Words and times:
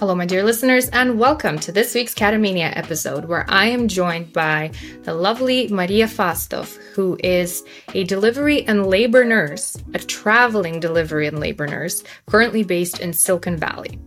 Hello, 0.00 0.14
my 0.14 0.24
dear 0.24 0.42
listeners, 0.42 0.88
and 0.88 1.18
welcome 1.18 1.58
to 1.58 1.70
this 1.70 1.94
week's 1.94 2.14
Catamania 2.14 2.74
episode, 2.74 3.26
where 3.26 3.44
I 3.50 3.66
am 3.66 3.86
joined 3.86 4.32
by 4.32 4.70
the 5.02 5.12
lovely 5.12 5.68
Maria 5.68 6.06
Fastov, 6.06 6.74
who 6.94 7.18
is 7.22 7.62
a 7.92 8.04
delivery 8.04 8.66
and 8.66 8.86
labor 8.86 9.26
nurse, 9.26 9.76
a 9.92 9.98
traveling 9.98 10.80
delivery 10.80 11.26
and 11.26 11.38
labor 11.38 11.66
nurse, 11.66 12.02
currently 12.24 12.64
based 12.64 12.98
in 13.00 13.12
Silicon 13.12 13.58
Valley. 13.58 13.98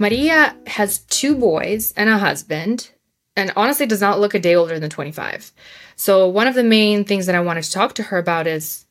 Maria 0.00 0.56
has 0.66 0.98
two 0.98 1.36
boys 1.36 1.92
and 1.92 2.10
a 2.10 2.18
husband, 2.18 2.90
and 3.36 3.52
honestly 3.54 3.86
does 3.86 4.00
not 4.00 4.18
look 4.18 4.34
a 4.34 4.40
day 4.40 4.56
older 4.56 4.80
than 4.80 4.90
25. 4.90 5.52
So, 5.94 6.26
one 6.26 6.48
of 6.48 6.56
the 6.56 6.64
main 6.64 7.04
things 7.04 7.26
that 7.26 7.36
I 7.36 7.40
wanted 7.40 7.62
to 7.62 7.70
talk 7.70 7.94
to 7.94 8.02
her 8.02 8.18
about 8.18 8.48
is 8.48 8.84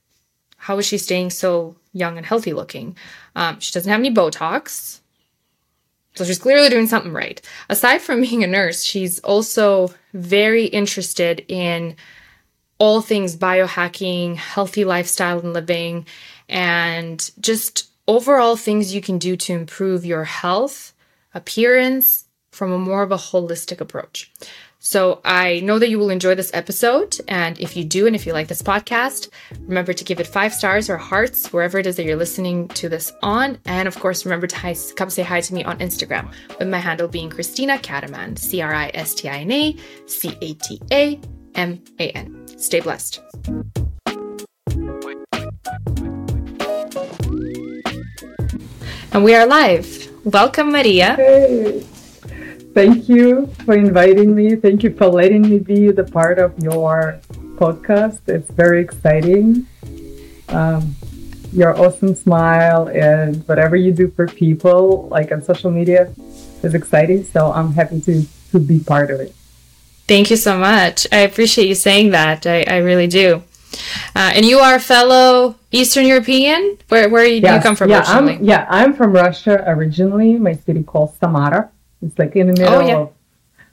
how 0.55 0.77
is 0.77 0.85
she 0.85 0.99
staying 0.99 1.31
so 1.31 1.75
young 1.91 2.15
and 2.15 2.25
healthy 2.25 2.53
looking? 2.53 2.95
Um, 3.35 3.59
she 3.59 3.73
doesn't 3.73 3.91
have 3.91 3.99
any 3.99 4.13
Botox. 4.13 4.98
So 6.15 6.25
she's 6.25 6.39
clearly 6.39 6.69
doing 6.69 6.87
something 6.87 7.13
right. 7.13 7.41
Aside 7.69 8.01
from 8.01 8.21
being 8.21 8.43
a 8.43 8.47
nurse, 8.47 8.83
she's 8.83 9.19
also 9.19 9.93
very 10.13 10.65
interested 10.65 11.45
in 11.47 11.95
all 12.77 13.01
things 13.01 13.35
biohacking, 13.35 14.35
healthy 14.35 14.85
lifestyle 14.85 15.39
and 15.39 15.53
living, 15.53 16.05
and 16.47 17.29
just 17.39 17.89
overall 18.07 18.55
things 18.55 18.93
you 18.93 19.01
can 19.01 19.17
do 19.17 19.35
to 19.37 19.53
improve 19.53 20.05
your 20.05 20.23
health, 20.23 20.93
appearance 21.33 22.25
from 22.51 22.71
a 22.71 22.77
more 22.79 23.03
of 23.03 23.11
a 23.11 23.17
holistic 23.17 23.79
approach. 23.79 24.31
So 24.81 25.19
I 25.25 25.59
know 25.59 25.77
that 25.77 25.89
you 25.89 25.99
will 25.99 26.09
enjoy 26.09 26.35
this 26.35 26.51
episode. 26.53 27.17
And 27.27 27.59
if 27.59 27.75
you 27.75 27.83
do, 27.83 28.07
and 28.07 28.15
if 28.15 28.25
you 28.25 28.31
like 28.31 28.47
this 28.47 28.61
podcast, 28.61 29.27
remember 29.61 29.91
to 29.91 30.03
give 30.05 30.21
it 30.21 30.27
five 30.27 30.53
stars 30.53 30.89
or 30.89 30.95
hearts 30.97 31.51
wherever 31.51 31.77
it 31.79 31.85
is 31.85 31.97
that 31.97 32.05
you're 32.05 32.15
listening 32.15 32.69
to 32.69 32.87
this 32.87 33.11
on. 33.21 33.57
And 33.65 33.89
of 33.89 33.99
course, 33.99 34.25
remember 34.25 34.47
to 34.47 34.55
hi- 34.55 34.75
come 34.95 35.09
say 35.09 35.23
hi 35.23 35.41
to 35.41 35.53
me 35.53 35.65
on 35.65 35.79
Instagram 35.79 36.31
with 36.57 36.69
my 36.69 36.79
handle 36.79 37.09
being 37.09 37.29
Christina 37.29 37.77
Cataman, 37.77 38.37
C 38.37 38.61
R 38.61 38.73
I 38.73 38.89
S 38.93 39.13
T 39.13 39.27
I 39.27 39.39
N 39.39 39.51
A 39.51 39.75
C 40.05 40.37
A 40.41 40.53
T 40.53 40.81
A 40.91 41.19
M 41.55 41.83
A 41.99 42.09
N. 42.11 42.47
Stay 42.57 42.79
blessed. 42.79 43.19
And 49.11 49.23
we 49.23 49.35
are 49.35 49.45
live. 49.45 50.07
Welcome, 50.23 50.71
Maria. 50.71 51.15
Hey. 51.15 51.83
Thank 52.73 53.09
you 53.09 53.47
for 53.65 53.73
inviting 53.73 54.35
me. 54.35 54.55
Thank 54.55 54.83
you 54.83 54.93
for 54.93 55.07
letting 55.07 55.41
me 55.41 55.59
be 55.59 55.91
the 55.91 56.03
part 56.03 56.39
of 56.39 56.57
your 56.59 57.19
podcast. 57.55 58.19
It's 58.27 58.49
very 58.51 58.81
exciting. 58.81 59.67
Um, 60.49 60.95
your 61.51 61.75
awesome 61.79 62.13
smile 62.15 62.87
and 62.89 63.47
whatever 63.47 63.75
you 63.75 63.91
do 63.91 64.09
for 64.09 64.27
people, 64.27 65.07
like 65.09 65.31
on 65.31 65.41
social 65.41 65.71
media, 65.71 66.13
is 66.63 66.75
exciting. 66.75 67.23
So 67.23 67.51
I'm 67.51 67.73
happy 67.73 68.01
to, 68.01 68.23
to 68.51 68.59
be 68.59 68.79
part 68.79 69.09
of 69.09 69.19
it. 69.19 69.33
Thank 70.07 70.29
you 70.29 70.37
so 70.37 70.57
much. 70.57 71.07
I 71.11 71.19
appreciate 71.19 71.67
you 71.67 71.75
saying 71.75 72.11
that. 72.11 72.45
I, 72.45 72.63
I 72.63 72.77
really 72.77 73.07
do. 73.07 73.43
Uh, 74.15 74.31
and 74.35 74.45
you 74.45 74.59
are 74.59 74.75
a 74.75 74.79
fellow 74.79 75.55
Eastern 75.71 76.05
European? 76.05 76.77
Where, 76.87 77.09
where 77.09 77.25
yes. 77.25 77.41
do 77.41 77.55
you 77.55 77.61
come 77.61 77.75
from 77.75 77.89
yeah, 77.89 77.99
originally? 77.99 78.35
I'm, 78.35 78.43
yeah, 78.43 78.65
I'm 78.69 78.93
from 78.93 79.13
Russia 79.13 79.63
originally. 79.67 80.37
My 80.37 80.53
city 80.53 80.83
called 80.83 81.15
Samara. 81.19 81.71
It's 82.01 82.17
like 82.17 82.35
in 82.35 82.47
the 82.47 82.53
middle 82.53 82.75
oh, 82.75 82.87
yeah. 82.87 82.97
of 82.97 83.13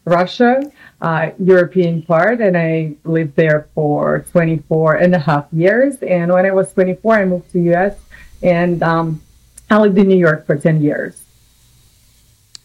Russia, 0.04 0.62
uh, 1.00 1.30
European 1.38 2.02
part, 2.02 2.40
and 2.40 2.56
I 2.56 2.94
lived 3.04 3.36
there 3.36 3.68
for 3.74 4.24
24 4.30 4.94
and 4.96 5.14
a 5.14 5.18
half 5.18 5.46
years. 5.52 5.96
And 6.02 6.32
when 6.32 6.46
I 6.46 6.52
was 6.52 6.72
24, 6.72 7.14
I 7.14 7.24
moved 7.24 7.50
to 7.52 7.60
US, 7.74 7.96
and 8.42 8.82
um, 8.82 9.22
I 9.70 9.78
lived 9.78 9.98
in 9.98 10.08
New 10.08 10.18
York 10.18 10.46
for 10.46 10.56
10 10.56 10.80
years. 10.80 11.22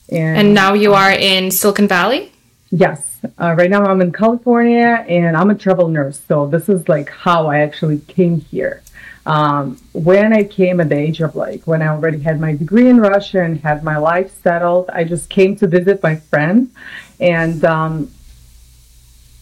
And, 0.09 0.37
and 0.37 0.53
now 0.53 0.73
you 0.73 0.93
are 0.93 1.11
in 1.11 1.51
Silicon 1.51 1.87
Valley? 1.87 2.31
Yes. 2.69 3.19
Uh, 3.39 3.53
right 3.57 3.69
now 3.69 3.85
I'm 3.85 4.01
in 4.01 4.11
California, 4.11 5.05
and 5.07 5.35
I'm 5.35 5.49
a 5.49 5.55
travel 5.55 5.87
nurse. 5.87 6.21
So 6.27 6.47
this 6.47 6.69
is 6.69 6.87
like 6.87 7.09
how 7.09 7.47
I 7.47 7.59
actually 7.59 7.99
came 7.99 8.41
here. 8.41 8.81
Um, 9.25 9.77
when 9.93 10.33
I 10.33 10.43
came 10.43 10.79
at 10.79 10.89
the 10.89 10.97
age 10.97 11.21
of 11.21 11.35
like 11.35 11.67
when 11.67 11.81
I 11.81 11.87
already 11.87 12.19
had 12.19 12.39
my 12.39 12.55
degree 12.55 12.89
in 12.89 12.99
Russia 12.99 13.43
and 13.43 13.59
had 13.59 13.83
my 13.83 13.97
life 13.97 14.31
settled, 14.41 14.89
I 14.89 15.03
just 15.03 15.29
came 15.29 15.55
to 15.57 15.67
visit 15.67 16.01
my 16.01 16.15
friend 16.15 16.71
and 17.19 17.63
um, 17.63 18.11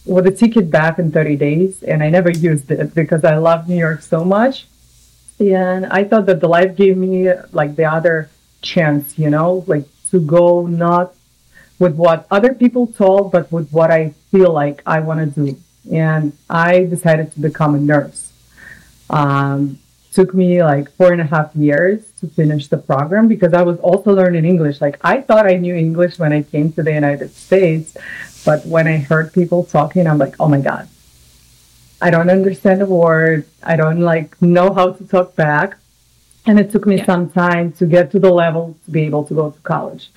with 0.04 0.26
a 0.26 0.30
ticket 0.30 0.70
back 0.70 0.98
in 0.98 1.10
30 1.10 1.36
days. 1.36 1.82
And 1.82 2.02
I 2.02 2.10
never 2.10 2.30
used 2.30 2.70
it 2.70 2.94
because 2.94 3.24
I 3.24 3.36
love 3.36 3.68
New 3.68 3.78
York 3.78 4.02
so 4.02 4.24
much. 4.24 4.66
And 5.38 5.86
I 5.86 6.04
thought 6.04 6.26
that 6.26 6.40
the 6.40 6.48
life 6.48 6.76
gave 6.76 6.98
me 6.98 7.32
like 7.52 7.76
the 7.76 7.86
other 7.86 8.28
chance, 8.60 9.18
you 9.18 9.30
know, 9.30 9.64
like 9.66 9.86
to 10.10 10.20
go 10.20 10.66
not 10.66 11.14
with 11.78 11.94
what 11.94 12.26
other 12.30 12.52
people 12.52 12.86
told, 12.86 13.32
but 13.32 13.50
with 13.50 13.70
what 13.70 13.90
I 13.90 14.10
feel 14.30 14.52
like 14.52 14.82
I 14.84 15.00
want 15.00 15.34
to 15.34 15.46
do. 15.46 15.58
And 15.90 16.36
I 16.50 16.84
decided 16.84 17.32
to 17.32 17.40
become 17.40 17.74
a 17.74 17.80
nurse. 17.80 18.19
Um, 19.10 19.78
took 20.12 20.34
me 20.34 20.62
like 20.62 20.90
four 20.96 21.12
and 21.12 21.20
a 21.20 21.24
half 21.24 21.54
years 21.54 22.10
to 22.20 22.26
finish 22.26 22.66
the 22.66 22.76
program 22.76 23.28
because 23.28 23.54
I 23.54 23.62
was 23.62 23.78
also 23.78 24.12
learning 24.12 24.44
English. 24.44 24.80
Like 24.80 24.98
I 25.02 25.20
thought 25.20 25.46
I 25.46 25.56
knew 25.56 25.74
English 25.74 26.18
when 26.18 26.32
I 26.32 26.42
came 26.42 26.72
to 26.72 26.82
the 26.82 26.92
United 26.92 27.32
States, 27.34 27.96
but 28.44 28.66
when 28.66 28.88
I 28.88 28.98
heard 28.98 29.32
people 29.32 29.64
talking, 29.64 30.06
I'm 30.06 30.18
like, 30.18 30.34
oh 30.40 30.48
my 30.48 30.60
God, 30.60 30.88
I 32.02 32.10
don't 32.10 32.30
understand 32.30 32.82
a 32.82 32.86
word. 32.86 33.46
I 33.62 33.76
don't 33.76 34.00
like 34.00 34.40
know 34.42 34.72
how 34.72 34.92
to 34.92 35.04
talk 35.06 35.36
back. 35.36 35.76
And 36.46 36.58
it 36.58 36.70
took 36.72 36.86
me 36.86 36.96
yeah. 36.96 37.04
some 37.04 37.30
time 37.30 37.72
to 37.72 37.86
get 37.86 38.10
to 38.12 38.18
the 38.18 38.30
level 38.30 38.76
to 38.86 38.90
be 38.90 39.02
able 39.02 39.24
to 39.24 39.34
go 39.34 39.50
to 39.50 39.60
college. 39.60 40.10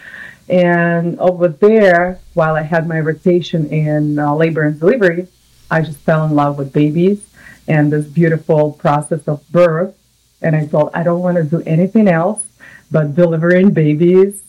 And 0.49 1.19
over 1.19 1.49
there, 1.49 2.19
while 2.33 2.55
I 2.55 2.63
had 2.63 2.87
my 2.87 2.99
rotation 2.99 3.69
in 3.69 4.17
uh, 4.17 4.33
labor 4.33 4.63
and 4.63 4.79
delivery, 4.79 5.27
I 5.69 5.81
just 5.81 5.99
fell 5.99 6.25
in 6.25 6.31
love 6.33 6.57
with 6.57 6.73
babies 6.73 7.27
and 7.67 7.91
this 7.91 8.05
beautiful 8.05 8.73
process 8.73 9.27
of 9.27 9.49
birth. 9.51 9.95
And 10.41 10.55
I 10.55 10.65
thought, 10.65 10.91
I 10.93 11.03
don't 11.03 11.21
want 11.21 11.37
to 11.37 11.43
do 11.43 11.61
anything 11.65 12.07
else 12.07 12.45
but 12.91 13.15
delivering 13.15 13.71
babies 13.71 14.43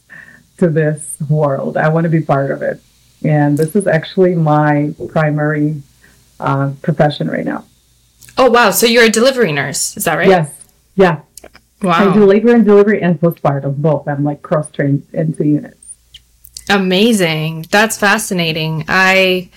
to 0.59 0.69
this 0.69 1.17
world. 1.29 1.77
I 1.77 1.89
want 1.89 2.05
to 2.05 2.11
be 2.11 2.21
part 2.21 2.51
of 2.51 2.63
it. 2.63 2.81
And 3.25 3.57
this 3.57 3.75
is 3.75 3.87
actually 3.87 4.35
my 4.35 4.95
primary 5.09 5.83
uh, 6.39 6.73
profession 6.83 7.31
right 7.31 7.45
now. 7.45 7.65
Oh, 8.37 8.51
wow. 8.51 8.71
So 8.71 8.87
you're 8.87 9.05
a 9.05 9.11
delivery 9.11 9.53
nurse. 9.53 9.97
Is 9.97 10.05
that 10.05 10.17
right? 10.17 10.29
Yes. 10.29 10.53
Yeah. 10.97 11.23
Wow. 11.81 12.11
I 12.11 12.15
do 12.15 12.25
labor 12.25 12.55
and 12.55 12.65
delivery 12.65 13.01
and 13.03 13.21
postpartum, 13.21 13.77
both. 13.77 14.09
I'm 14.09 14.25
like 14.25 14.43
cross 14.43 14.71
trained 14.71 15.07
into 15.13 15.47
units. 15.47 15.77
Amazing. 16.69 17.67
That's 17.71 17.99
fascinating. 17.99 18.85
I 18.89 19.51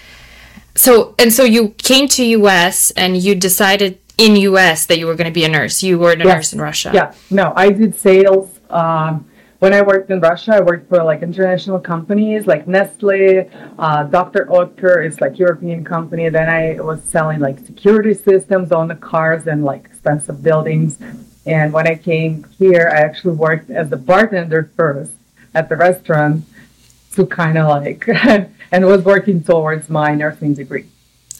so 0.77 1.15
and 1.19 1.33
so 1.33 1.43
you 1.43 1.69
came 1.77 2.07
to 2.09 2.23
US 2.23 2.91
and 2.91 3.17
you 3.17 3.35
decided 3.35 3.99
in 4.17 4.35
US 4.35 4.85
that 4.87 4.97
you 4.99 5.07
were 5.07 5.15
going 5.15 5.27
to 5.27 5.33
be 5.33 5.43
a 5.43 5.49
nurse. 5.49 5.83
You 5.83 5.99
were 5.99 6.11
a 6.11 6.17
yes. 6.17 6.25
nurse 6.25 6.53
in 6.53 6.61
Russia. 6.61 6.91
Yeah. 6.93 7.13
No, 7.29 7.53
I 7.55 7.69
did 7.69 7.95
sales. 7.95 8.59
Um, 8.69 9.27
when 9.59 9.73
I 9.73 9.81
worked 9.81 10.11
in 10.11 10.19
Russia, 10.19 10.55
I 10.55 10.59
worked 10.61 10.87
for 10.87 11.03
like 11.03 11.23
international 11.23 11.79
companies 11.79 12.45
like 12.45 12.67
Nestle, 12.67 13.49
uh, 13.79 14.03
Dr. 14.03 14.45
Oetker 14.45 15.03
is 15.03 15.19
like 15.19 15.39
European 15.39 15.83
company. 15.83 16.29
Then 16.29 16.47
I 16.47 16.79
was 16.79 17.03
selling 17.03 17.39
like 17.39 17.59
security 17.59 18.13
systems 18.13 18.71
on 18.71 18.87
the 18.87 18.95
cars 18.95 19.47
and 19.47 19.65
like 19.65 19.85
expensive 19.85 20.43
buildings. 20.43 20.99
And 21.47 21.73
when 21.73 21.87
I 21.87 21.95
came 21.95 22.45
here, 22.59 22.91
I 22.93 22.99
actually 22.99 23.35
worked 23.35 23.71
as 23.71 23.91
a 23.91 23.97
bartender 23.97 24.71
first 24.75 25.13
at 25.55 25.69
the 25.69 25.75
restaurant 25.75 26.45
to 27.13 27.25
kind 27.25 27.57
of 27.57 27.67
like 27.67 28.07
and 28.71 28.85
was 28.85 29.03
working 29.03 29.43
towards 29.43 29.89
my 29.89 30.13
nursing 30.15 30.53
degree. 30.53 30.85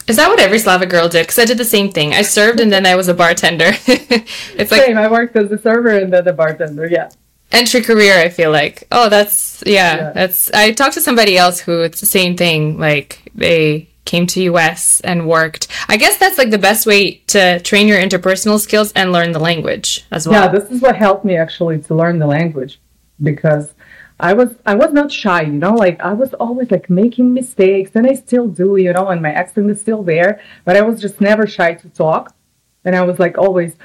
Is 0.08 0.16
that 0.16 0.30
what 0.30 0.40
every 0.40 0.60
Slavic 0.60 0.90
girl 0.90 1.10
did? 1.10 1.24
Because 1.24 1.40
I 1.40 1.46
did 1.46 1.58
the 1.58 1.66
same 1.66 1.92
thing. 1.92 2.14
I 2.14 2.22
served 2.22 2.62
and 2.62 2.72
then 2.72 2.86
I 2.86 2.96
was 2.96 3.10
a 3.10 3.14
bartender. 3.14 3.72
it's 3.88 4.72
like 4.72 4.84
same. 4.84 4.98
I 4.98 5.10
worked 5.10 5.36
as 5.36 5.52
a 5.52 5.58
server 5.58 5.98
and 5.98 6.14
then 6.14 6.26
a 6.28 6.34
bartender. 6.34 6.88
Yeah. 6.88 7.10
Entry 7.52 7.82
career. 7.82 8.18
I 8.18 8.30
feel 8.30 8.52
like. 8.52 8.88
Oh, 8.92 9.10
that's 9.10 9.64
yeah, 9.66 9.96
yeah. 9.96 10.12
That's. 10.14 10.52
I 10.52 10.72
talked 10.72 10.94
to 10.94 11.02
somebody 11.02 11.38
else 11.38 11.60
who 11.60 11.82
it's 11.82 12.00
the 12.00 12.06
same 12.06 12.38
thing. 12.38 12.80
Like 12.80 13.32
they 13.36 13.90
came 14.06 14.26
to 14.28 14.42
US 14.44 15.02
and 15.02 15.28
worked. 15.28 15.68
I 15.90 15.98
guess 15.98 16.18
that's 16.18 16.38
like 16.38 16.52
the 16.52 16.58
best 16.58 16.88
way 16.88 17.16
to 17.28 17.60
train 17.60 17.88
your 17.88 18.00
interpersonal 18.00 18.60
skills 18.60 18.94
and 18.94 19.12
learn 19.12 19.34
the 19.34 19.40
language 19.40 20.06
as 20.12 20.28
well. 20.28 20.46
Yeah, 20.46 20.60
this 20.60 20.72
is 20.72 20.82
what 20.82 20.96
helped 20.96 21.26
me 21.26 21.36
actually 21.36 21.80
to 21.84 21.94
learn 21.94 22.18
the 22.18 22.28
language 22.28 22.80
because 23.22 23.74
I 24.20 24.34
was 24.34 24.56
I 24.66 24.76
was 24.76 24.94
not 24.94 25.12
shy, 25.12 25.42
you 25.44 25.54
know, 25.54 25.76
like 25.76 26.00
I 26.00 26.14
was 26.14 26.34
always 26.36 26.72
like 26.72 26.90
making 26.90 27.34
mistakes 27.34 27.92
and 27.96 28.08
I 28.08 28.14
still 28.14 28.48
do, 28.48 28.78
you 28.78 28.92
know, 28.94 29.08
and 29.10 29.22
my 29.22 29.32
accent 29.32 29.70
is 29.70 29.80
still 29.80 30.02
there, 30.02 30.42
but 30.66 30.76
I 30.76 30.82
was 30.82 31.00
just 31.00 31.22
never 31.22 31.46
shy 31.46 31.76
to 31.76 31.90
talk. 31.90 32.34
And 32.84 32.96
I 32.96 33.04
was 33.04 33.20
like 33.20 33.38
always 33.38 33.76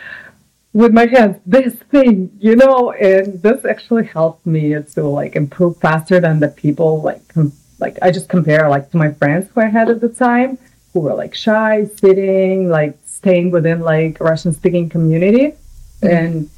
with 0.73 0.93
my 0.93 1.06
hands, 1.06 1.37
this 1.44 1.75
thing, 1.75 2.31
you 2.40 2.56
know, 2.56 2.93
and 2.93 3.43
this 3.43 3.64
actually 3.67 4.06
helped 4.06 4.46
me 4.46 4.75
to 4.94 5.02
like 5.06 5.37
improve 5.37 5.76
faster 5.79 6.19
than 6.19 6.40
the 6.40 6.49
people 6.49 7.02
like 7.02 7.26
com- 7.28 7.52
like 7.78 7.99
I 8.00 8.11
just 8.11 8.31
compare 8.31 8.69
like 8.70 8.90
to 8.93 8.96
my 8.96 9.12
friends 9.12 9.50
who 9.52 9.61
I 9.61 9.67
had 9.67 9.90
at 9.90 10.00
the 10.00 10.08
time 10.08 10.56
who 10.93 11.00
were 11.00 11.14
like 11.14 11.35
shy, 11.35 11.85
sitting, 11.85 12.70
like 12.70 12.96
staying 13.05 13.50
within 13.50 13.81
like 13.81 14.19
Russian 14.20 14.55
speaking 14.55 14.88
community. 14.88 15.55
Mm-hmm. 16.00 16.06
And 16.06 16.50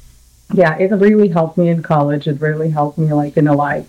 yeah, 0.53 0.77
it 0.77 0.91
really 0.91 1.29
helped 1.29 1.57
me 1.57 1.69
in 1.69 1.81
college. 1.81 2.27
It 2.27 2.39
really 2.39 2.69
helped 2.69 2.97
me 2.97 3.11
like 3.13 3.37
in 3.37 3.47
a 3.47 3.53
life. 3.53 3.87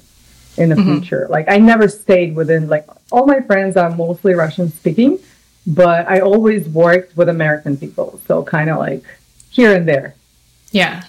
in 0.57 0.71
the 0.71 0.75
mm-hmm. 0.75 0.99
future. 1.01 1.27
Like 1.29 1.47
I 1.49 1.59
never 1.59 1.89
stayed 1.89 2.35
within 2.35 2.69
like 2.69 2.87
all 3.11 3.27
my 3.27 3.41
friends 3.41 3.77
are 3.77 3.91
mostly 3.91 4.35
Russian 4.35 4.71
speaking, 4.71 5.19
but 5.67 6.09
I 6.09 6.21
always 6.21 6.69
worked 6.69 7.17
with 7.17 7.29
American 7.29 7.77
people. 7.77 8.21
So 8.27 8.43
kind 8.43 8.71
of 8.71 8.79
like 8.79 9.05
here 9.51 9.75
and 9.75 9.87
there. 9.87 10.15
Yeah. 10.71 11.05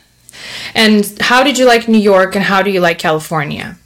And 0.75 1.17
how 1.21 1.43
did 1.43 1.57
you 1.57 1.65
like 1.65 1.87
New 1.87 1.97
York 1.97 2.35
and 2.35 2.43
how 2.43 2.61
do 2.61 2.69
you 2.69 2.79
like 2.79 2.99
California? 2.99 3.77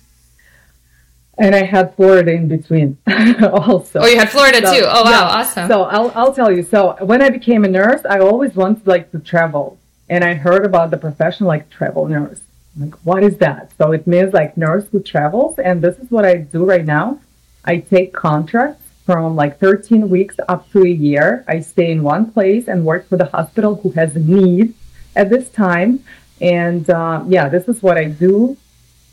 And 1.37 1.55
I 1.55 1.63
had 1.63 1.95
Florida 1.95 2.33
in 2.33 2.47
between 2.47 2.97
also. 3.41 3.99
Oh, 3.99 4.05
you 4.05 4.17
had 4.17 4.29
Florida 4.29 4.61
so, 4.61 4.73
too. 4.73 4.85
Oh, 4.85 5.03
wow, 5.03 5.09
yeah. 5.09 5.21
awesome. 5.21 5.67
So 5.67 5.83
I'll, 5.83 6.11
I'll 6.13 6.33
tell 6.33 6.51
you. 6.51 6.61
So 6.61 6.97
when 7.01 7.21
I 7.21 7.29
became 7.29 7.63
a 7.63 7.67
nurse, 7.67 8.01
I 8.07 8.19
always 8.19 8.53
wanted 8.55 8.85
like 8.85 9.11
to 9.11 9.19
travel. 9.19 9.79
And 10.11 10.25
I 10.25 10.33
heard 10.33 10.65
about 10.65 10.91
the 10.91 10.97
profession 10.97 11.47
like 11.47 11.69
travel 11.69 12.05
nurse. 12.05 12.41
Like, 12.77 12.95
what 13.05 13.23
is 13.23 13.37
that? 13.37 13.71
So 13.77 13.93
it 13.93 14.05
means 14.05 14.33
like 14.33 14.57
nurse 14.57 14.85
who 14.91 14.99
travels. 15.01 15.57
And 15.57 15.81
this 15.81 15.97
is 15.99 16.11
what 16.11 16.25
I 16.25 16.35
do 16.35 16.65
right 16.65 16.83
now. 16.83 17.21
I 17.63 17.77
take 17.77 18.11
contracts 18.11 18.83
from 19.05 19.37
like 19.37 19.57
13 19.59 20.09
weeks 20.09 20.35
up 20.49 20.69
to 20.73 20.83
a 20.83 20.89
year. 20.89 21.45
I 21.47 21.61
stay 21.61 21.91
in 21.91 22.03
one 22.03 22.29
place 22.29 22.67
and 22.67 22.85
work 22.85 23.07
for 23.07 23.15
the 23.15 23.27
hospital 23.27 23.75
who 23.75 23.91
has 23.91 24.13
a 24.17 24.19
need 24.19 24.73
at 25.15 25.29
this 25.29 25.47
time. 25.47 26.03
And 26.41 26.89
uh, 26.89 27.23
yeah, 27.25 27.47
this 27.47 27.69
is 27.69 27.81
what 27.81 27.97
I 27.97 28.03
do. 28.05 28.57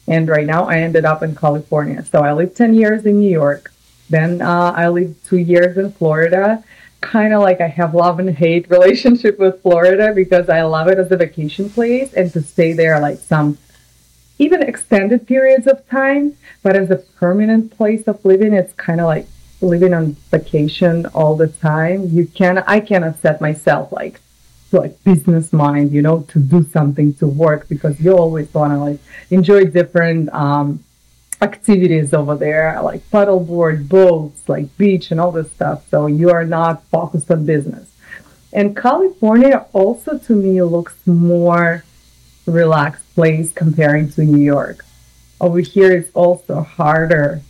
And 0.09 0.29
right 0.29 0.47
now 0.47 0.65
I 0.65 0.81
ended 0.81 1.05
up 1.05 1.23
in 1.23 1.37
California. 1.37 2.05
So 2.05 2.25
I 2.25 2.33
lived 2.33 2.57
10 2.57 2.75
years 2.75 3.07
in 3.07 3.21
New 3.21 3.31
York. 3.31 3.73
Then 4.11 4.43
uh, 4.43 4.73
I 4.75 4.89
lived 4.89 5.25
two 5.25 5.39
years 5.39 5.79
in 5.79 5.93
Florida. 5.93 6.65
Kind 7.01 7.33
of 7.33 7.43
like 7.43 7.61
I 7.61 7.69
have 7.69 7.95
love 7.95 8.19
and 8.19 8.31
hate 8.31 8.69
relationship 8.71 9.39
with 9.39 9.63
Florida 9.63 10.13
because 10.15 10.49
I 10.49 10.63
love 10.63 10.89
it 10.89 10.99
as 10.99 11.11
a 11.13 11.17
vacation 11.17 11.71
place 11.71 12.13
and 12.13 12.33
to 12.33 12.43
stay 12.43 12.73
there 12.73 12.99
like 13.01 13.19
some 13.19 13.59
even 14.39 14.63
extended 14.63 15.27
periods 15.27 15.67
of 15.67 15.89
time. 15.89 16.37
But 16.63 16.77
as 16.77 16.91
a 16.91 16.97
permanent 16.97 17.77
place 17.77 18.07
of 18.07 18.25
living, 18.25 18.53
it's 18.53 18.73
kind 18.75 19.01
of 19.01 19.07
like 19.07 19.27
living 19.61 19.95
on 19.95 20.13
vacation 20.31 21.07
all 21.07 21.37
the 21.37 21.49
time. 21.49 22.09
You 22.09 22.27
can 22.27 22.59
I 22.59 22.81
cannot 22.81 23.19
set 23.21 23.41
myself 23.41 23.93
like 23.93 24.21
like 24.73 25.03
business 25.05 25.53
mind, 25.53 25.93
you 25.93 26.03
know, 26.03 26.23
to 26.29 26.39
do 26.39 26.63
something 26.63 27.15
to 27.15 27.27
work 27.27 27.69
because 27.69 27.99
you 28.01 28.17
always 28.17 28.53
want 28.53 28.73
to 28.73 28.79
like 28.79 28.99
enjoy 29.31 29.65
different 29.65 30.33
um, 30.35 30.85
activities 31.41 32.13
over 32.13 32.37
there, 32.37 32.81
like 32.83 33.09
paddleboard, 33.11 33.89
boats, 33.89 34.49
like 34.49 34.77
beach 34.77 35.11
and 35.11 35.21
all 35.21 35.33
this 35.33 35.51
stuff. 35.53 35.89
So 35.91 36.07
you 36.07 36.31
are 36.31 36.45
not 36.45 36.85
focused 36.85 37.31
on 37.31 37.47
business. 37.47 37.91
And 38.53 38.77
California 38.77 39.67
also 39.73 40.19
to 40.19 40.33
me 40.33 40.61
looks 40.63 40.95
more 41.07 41.85
relaxed 42.47 43.15
place 43.15 43.53
comparing 43.53 44.11
to 44.13 44.23
New 44.23 44.43
York. 44.43 44.85
Over 45.41 45.61
here 45.61 45.93
it's 45.93 46.11
also 46.15 46.63
harder 46.63 47.43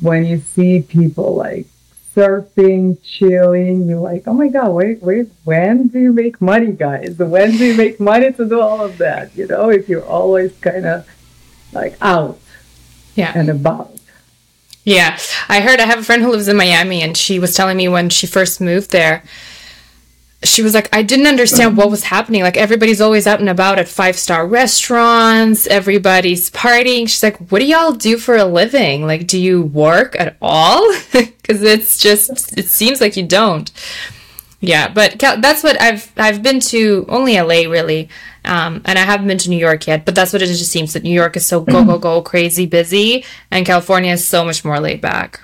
when 0.00 0.24
you 0.24 0.38
see 0.38 0.82
people 0.82 1.34
like 1.34 1.66
surfing, 2.14 2.98
chilling. 3.02 3.88
You're 3.88 4.00
like, 4.00 4.24
oh 4.26 4.34
my 4.34 4.48
God, 4.48 4.70
wait, 4.70 5.02
wait, 5.02 5.28
when 5.44 5.88
do 5.88 5.98
you 5.98 6.12
make 6.12 6.40
money, 6.40 6.72
guys? 6.72 7.18
When 7.18 7.52
do 7.52 7.64
you 7.64 7.76
make 7.76 7.98
money 7.98 8.32
to 8.32 8.48
do 8.48 8.60
all 8.60 8.84
of 8.84 8.98
that? 8.98 9.36
You 9.36 9.46
know, 9.46 9.70
if 9.70 9.88
you're 9.88 10.04
always 10.04 10.56
kind 10.58 10.86
of 10.86 11.08
like 11.72 11.96
out 12.00 12.38
yeah. 13.16 13.32
and 13.34 13.48
about. 13.48 13.92
Yeah. 14.84 15.18
I 15.48 15.60
heard 15.60 15.80
I 15.80 15.86
have 15.86 15.98
a 15.98 16.04
friend 16.04 16.22
who 16.22 16.30
lives 16.30 16.48
in 16.48 16.56
Miami 16.56 17.02
and 17.02 17.16
she 17.16 17.38
was 17.38 17.54
telling 17.54 17.76
me 17.76 17.88
when 17.88 18.08
she 18.08 18.26
first 18.26 18.60
moved 18.60 18.92
there, 18.92 19.24
she 20.44 20.62
was 20.62 20.74
like, 20.74 20.94
I 20.94 21.02
didn't 21.02 21.26
understand 21.26 21.76
what 21.76 21.90
was 21.90 22.04
happening. 22.04 22.42
Like 22.42 22.56
everybody's 22.56 23.00
always 23.00 23.26
out 23.26 23.40
and 23.40 23.48
about 23.48 23.78
at 23.80 23.88
five 23.88 24.16
star 24.16 24.46
restaurants, 24.46 25.66
everybody's 25.66 26.50
partying. 26.50 27.08
She's 27.08 27.22
like, 27.22 27.36
What 27.50 27.58
do 27.58 27.66
y'all 27.66 27.92
do 27.92 28.16
for 28.16 28.36
a 28.36 28.44
living? 28.44 29.06
Like, 29.06 29.26
do 29.26 29.40
you 29.40 29.62
work 29.62 30.18
at 30.18 30.36
all? 30.40 30.94
Because 31.46 31.62
it's 31.62 31.96
just, 31.96 32.58
it 32.58 32.66
seems 32.66 33.00
like 33.00 33.16
you 33.16 33.24
don't. 33.24 33.70
Yeah, 34.60 34.88
but 34.88 35.20
that's 35.20 35.62
what 35.62 35.80
I've 35.80 36.10
I've 36.16 36.42
been 36.42 36.58
to 36.60 37.06
only 37.08 37.40
LA 37.40 37.70
really, 37.70 38.08
um, 38.46 38.82
and 38.84 38.98
I 38.98 39.02
haven't 39.02 39.26
been 39.26 39.38
to 39.38 39.50
New 39.50 39.58
York 39.58 39.86
yet. 39.86 40.04
But 40.04 40.14
that's 40.14 40.32
what 40.32 40.42
it 40.42 40.46
just 40.46 40.70
seems 40.70 40.92
that 40.92 41.02
New 41.02 41.14
York 41.14 41.36
is 41.36 41.46
so 41.46 41.60
go 41.60 41.84
go 41.84 41.98
go 41.98 42.22
crazy 42.22 42.66
busy, 42.66 43.24
and 43.50 43.66
California 43.66 44.12
is 44.12 44.26
so 44.26 44.44
much 44.44 44.64
more 44.64 44.80
laid 44.80 45.00
back. 45.00 45.40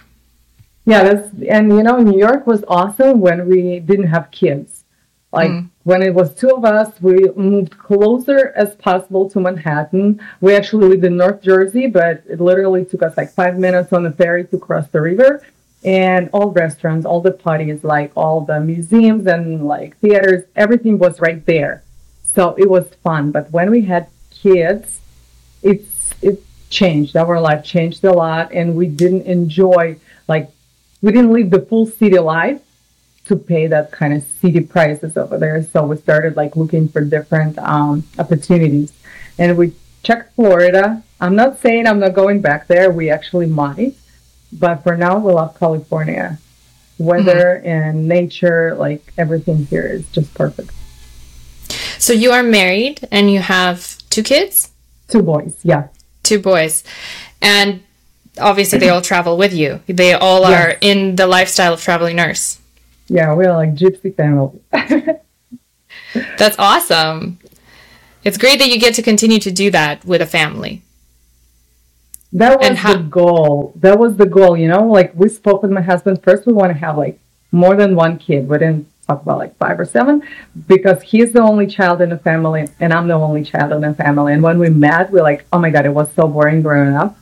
Yeah, 0.84 1.04
that's 1.04 1.28
and 1.48 1.70
you 1.72 1.82
know 1.82 1.98
New 1.98 2.18
York 2.18 2.46
was 2.46 2.64
awesome 2.68 3.20
when 3.20 3.48
we 3.48 3.80
didn't 3.80 4.08
have 4.08 4.30
kids 4.30 4.82
like 5.32 5.50
mm. 5.50 5.70
when 5.84 6.02
it 6.02 6.14
was 6.14 6.34
two 6.34 6.50
of 6.50 6.64
us, 6.64 7.00
we 7.00 7.30
moved 7.34 7.78
closer 7.78 8.52
as 8.54 8.76
possible 8.76 9.28
to 9.30 9.40
Manhattan. 9.40 10.20
We 10.42 10.54
actually 10.54 10.88
lived 10.88 11.04
in 11.04 11.16
North 11.16 11.42
Jersey, 11.42 11.86
but 11.86 12.22
it 12.28 12.40
literally 12.40 12.84
took 12.84 13.02
us 13.02 13.16
like 13.16 13.32
five 13.32 13.58
minutes 13.58 13.92
on 13.94 14.02
the 14.02 14.12
ferry 14.12 14.44
to 14.44 14.58
cross 14.58 14.86
the 14.88 15.00
river. 15.00 15.42
And 15.84 16.28
all 16.32 16.52
restaurants, 16.52 17.06
all 17.06 17.20
the 17.20 17.32
parties, 17.32 17.82
like 17.82 18.12
all 18.14 18.42
the 18.42 18.60
museums 18.60 19.26
and 19.26 19.66
like 19.66 19.98
theaters, 19.98 20.44
everything 20.54 20.98
was 20.98 21.18
right 21.18 21.44
there. 21.44 21.82
So 22.34 22.54
it 22.56 22.68
was 22.68 22.88
fun. 23.02 23.30
But 23.30 23.50
when 23.50 23.70
we 23.70 23.82
had 23.82 24.08
kids, 24.30 25.00
it's 25.62 26.14
it 26.22 26.42
changed. 26.70 27.16
Our 27.16 27.40
life 27.40 27.64
changed 27.64 28.04
a 28.04 28.12
lot, 28.12 28.52
and 28.52 28.74
we 28.74 28.86
didn't 28.86 29.26
enjoy 29.26 29.96
like 30.28 30.50
we 31.02 31.12
didn't 31.12 31.32
live 31.32 31.50
the 31.50 31.60
full 31.60 31.86
city 31.86 32.18
life 32.18 32.62
to 33.26 33.36
pay 33.36 33.66
that 33.68 33.92
kind 33.92 34.12
of 34.14 34.22
city 34.22 34.60
prices 34.60 35.16
over 35.16 35.38
there. 35.38 35.62
So 35.62 35.86
we 35.86 35.96
started 35.96 36.36
like 36.36 36.56
looking 36.56 36.88
for 36.88 37.02
different 37.02 37.58
um, 37.58 38.04
opportunities, 38.18 38.92
and 39.38 39.56
we 39.56 39.74
checked 40.02 40.34
Florida. 40.34 41.02
I'm 41.20 41.36
not 41.36 41.60
saying 41.60 41.86
I'm 41.86 42.00
not 42.00 42.14
going 42.14 42.40
back 42.40 42.66
there. 42.66 42.90
We 42.90 43.10
actually 43.10 43.46
might, 43.46 43.94
but 44.52 44.82
for 44.82 44.96
now 44.96 45.18
we 45.18 45.32
love 45.32 45.58
California. 45.58 46.38
Weather 46.98 47.58
mm-hmm. 47.58 47.68
and 47.68 48.08
nature, 48.08 48.74
like 48.74 49.12
everything 49.18 49.66
here 49.66 49.86
is 49.86 50.08
just 50.10 50.32
perfect. 50.34 50.72
So 52.02 52.12
you 52.12 52.32
are 52.32 52.42
married 52.42 53.06
and 53.12 53.30
you 53.30 53.38
have 53.38 53.96
two 54.10 54.24
kids? 54.24 54.72
Two 55.06 55.22
boys, 55.22 55.54
yeah. 55.62 55.86
Two 56.24 56.40
boys. 56.40 56.82
And 57.40 57.84
obviously 58.40 58.80
they 58.80 58.88
all 58.88 59.00
travel 59.00 59.36
with 59.36 59.52
you. 59.52 59.80
They 59.86 60.12
all 60.12 60.40
yes. 60.40 60.50
are 60.50 60.78
in 60.80 61.14
the 61.14 61.28
lifestyle 61.28 61.74
of 61.74 61.80
traveling 61.80 62.16
nurse. 62.16 62.58
Yeah, 63.06 63.32
we're 63.34 63.52
like 63.52 63.76
gypsy 63.76 64.12
family. 64.16 64.58
That's 66.38 66.58
awesome. 66.58 67.38
It's 68.24 68.36
great 68.36 68.58
that 68.58 68.68
you 68.68 68.80
get 68.80 68.96
to 68.96 69.02
continue 69.02 69.38
to 69.38 69.52
do 69.52 69.70
that 69.70 70.04
with 70.04 70.20
a 70.20 70.26
family. 70.26 70.82
That 72.32 72.58
was 72.58 72.82
the 72.82 72.98
goal. 72.98 73.74
That 73.76 73.96
was 73.96 74.16
the 74.16 74.26
goal, 74.26 74.56
you 74.56 74.66
know? 74.66 74.88
Like 74.88 75.12
we 75.14 75.28
spoke 75.28 75.62
with 75.62 75.70
my 75.70 75.82
husband. 75.82 76.20
First 76.24 76.48
we 76.48 76.52
want 76.52 76.72
to 76.72 76.78
have 76.80 76.98
like 76.98 77.20
more 77.52 77.76
than 77.76 77.94
one 77.94 78.18
kid. 78.18 78.48
Didn't 78.48 78.88
talk 79.06 79.22
about 79.22 79.38
like 79.38 79.56
five 79.56 79.78
or 79.78 79.84
seven 79.84 80.22
because 80.66 81.02
he's 81.02 81.32
the 81.32 81.42
only 81.42 81.66
child 81.66 82.00
in 82.00 82.10
the 82.10 82.18
family 82.18 82.68
and 82.80 82.92
I'm 82.92 83.08
the 83.08 83.14
only 83.14 83.44
child 83.44 83.72
in 83.72 83.80
the 83.80 83.94
family. 83.94 84.32
And 84.32 84.42
when 84.42 84.58
we 84.58 84.70
met, 84.70 85.10
we're 85.10 85.22
like, 85.22 85.44
oh 85.52 85.58
my 85.58 85.70
God, 85.70 85.86
it 85.86 85.90
was 85.90 86.12
so 86.12 86.28
boring 86.28 86.62
growing 86.62 86.94
up. 86.94 87.16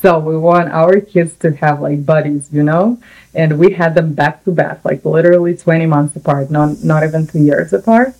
So 0.00 0.18
we 0.18 0.36
want 0.36 0.70
our 0.70 1.00
kids 1.00 1.34
to 1.38 1.54
have 1.56 1.80
like 1.80 2.06
buddies, 2.06 2.48
you 2.52 2.62
know? 2.62 2.98
And 3.34 3.58
we 3.58 3.74
had 3.74 3.94
them 3.94 4.14
back 4.14 4.44
to 4.44 4.50
back, 4.50 4.84
like 4.84 5.04
literally 5.04 5.56
20 5.56 5.86
months 5.86 6.16
apart, 6.16 6.50
not, 6.50 6.82
not 6.82 7.04
even 7.04 7.26
two 7.26 7.40
years 7.40 7.72
apart. 7.72 8.14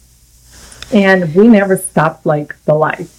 And 0.92 1.34
we 1.34 1.48
never 1.48 1.76
stopped 1.76 2.26
like 2.26 2.54
the 2.64 2.74
life. 2.74 3.16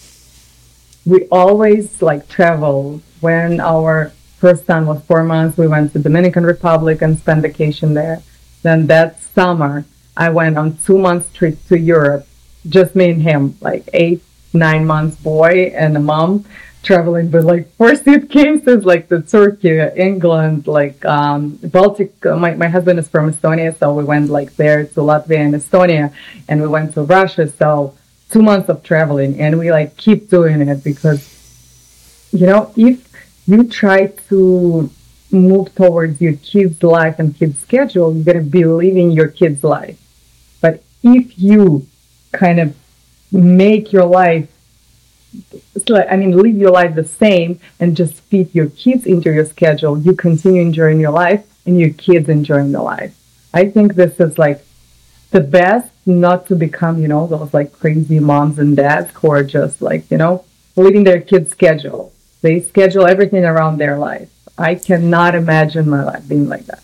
We 1.05 1.25
always 1.31 2.01
like 2.01 2.27
traveled. 2.27 3.01
When 3.21 3.59
our 3.59 4.11
first 4.37 4.65
son 4.65 4.85
was 4.87 5.01
four 5.03 5.23
months, 5.23 5.57
we 5.57 5.67
went 5.67 5.93
to 5.93 5.99
Dominican 5.99 6.43
Republic 6.43 7.01
and 7.01 7.17
spent 7.17 7.41
vacation 7.41 7.93
there. 7.93 8.21
Then 8.63 8.87
that 8.87 9.21
summer, 9.21 9.85
I 10.15 10.29
went 10.29 10.57
on 10.57 10.77
two 10.77 10.97
months 10.97 11.31
trip 11.33 11.57
to 11.67 11.79
Europe, 11.79 12.27
just 12.67 12.95
me 12.95 13.09
and 13.09 13.21
him, 13.21 13.57
like 13.61 13.89
eight, 13.93 14.21
nine 14.53 14.85
months 14.85 15.17
boy 15.17 15.71
and 15.75 15.95
a 15.95 15.99
mom 15.99 16.45
traveling 16.83 17.31
with 17.31 17.45
like 17.45 17.73
four 17.75 17.95
suitcases, 18.05 18.85
like 18.85 19.07
the 19.07 19.21
Turkey, 19.21 19.79
England, 19.95 20.67
like 20.67 21.03
um, 21.05 21.59
Baltic. 21.63 22.13
Uh, 22.25 22.35
my 22.35 22.55
my 22.55 22.67
husband 22.67 22.99
is 22.99 23.07
from 23.07 23.31
Estonia, 23.31 23.77
so 23.77 23.93
we 23.93 24.03
went 24.03 24.29
like 24.29 24.55
there 24.55 24.85
to 24.85 24.99
Latvia 25.01 25.39
and 25.39 25.53
Estonia, 25.53 26.13
and 26.47 26.61
we 26.61 26.67
went 26.67 26.93
to 26.95 27.03
Russia. 27.03 27.47
So 27.47 27.95
two 28.29 28.41
months 28.41 28.69
of 28.69 28.83
traveling, 28.83 29.39
and 29.39 29.59
we 29.59 29.71
like 29.71 29.97
keep 29.97 30.29
doing 30.29 30.61
it 30.61 30.83
because, 30.83 31.21
you 32.31 32.45
know, 32.47 32.71
if 32.75 33.07
you 33.47 33.63
try 33.63 34.07
to 34.29 34.89
move 35.31 35.73
towards 35.75 36.21
your 36.21 36.33
kid's 36.33 36.81
life 36.83 37.19
and 37.19 37.37
kid's 37.37 37.59
schedule, 37.59 38.13
you're 38.13 38.23
gonna 38.23 38.41
be 38.45 38.65
living 38.65 39.11
your 39.11 39.27
kid's 39.27 39.63
life. 39.63 39.97
But 40.61 40.83
if 41.03 41.37
you 41.37 41.87
kind 42.31 42.59
of 42.59 42.75
make 43.31 43.93
your 43.93 44.05
life 44.05 44.47
I 45.89 46.17
mean, 46.17 46.31
live 46.31 46.57
your 46.57 46.71
life 46.71 46.95
the 46.95 47.05
same 47.05 47.59
and 47.79 47.95
just 47.95 48.15
fit 48.15 48.53
your 48.53 48.67
kids 48.67 49.05
into 49.05 49.31
your 49.31 49.45
schedule. 49.45 49.97
You 49.97 50.13
continue 50.13 50.61
enjoying 50.61 50.99
your 50.99 51.11
life 51.11 51.45
and 51.65 51.79
your 51.79 51.91
kids 51.91 52.27
enjoying 52.27 52.71
the 52.71 52.81
life. 52.81 53.15
I 53.53 53.69
think 53.69 53.95
this 53.95 54.19
is 54.19 54.37
like 54.37 54.65
the 55.31 55.39
best 55.39 55.91
not 56.05 56.47
to 56.47 56.55
become, 56.55 57.01
you 57.01 57.07
know, 57.07 57.27
those 57.27 57.53
like 57.53 57.71
crazy 57.71 58.19
moms 58.19 58.59
and 58.59 58.75
dads 58.75 59.11
who 59.13 59.31
are 59.31 59.43
just 59.43 59.81
like, 59.81 60.09
you 60.11 60.17
know, 60.17 60.43
living 60.75 61.03
their 61.03 61.21
kids' 61.21 61.51
schedule. 61.51 62.11
They 62.41 62.59
schedule 62.59 63.07
everything 63.07 63.45
around 63.45 63.77
their 63.77 63.97
life. 63.97 64.29
I 64.57 64.75
cannot 64.75 65.35
imagine 65.35 65.89
my 65.89 66.03
life 66.03 66.27
being 66.27 66.47
like 66.49 66.65
that. 66.65 66.83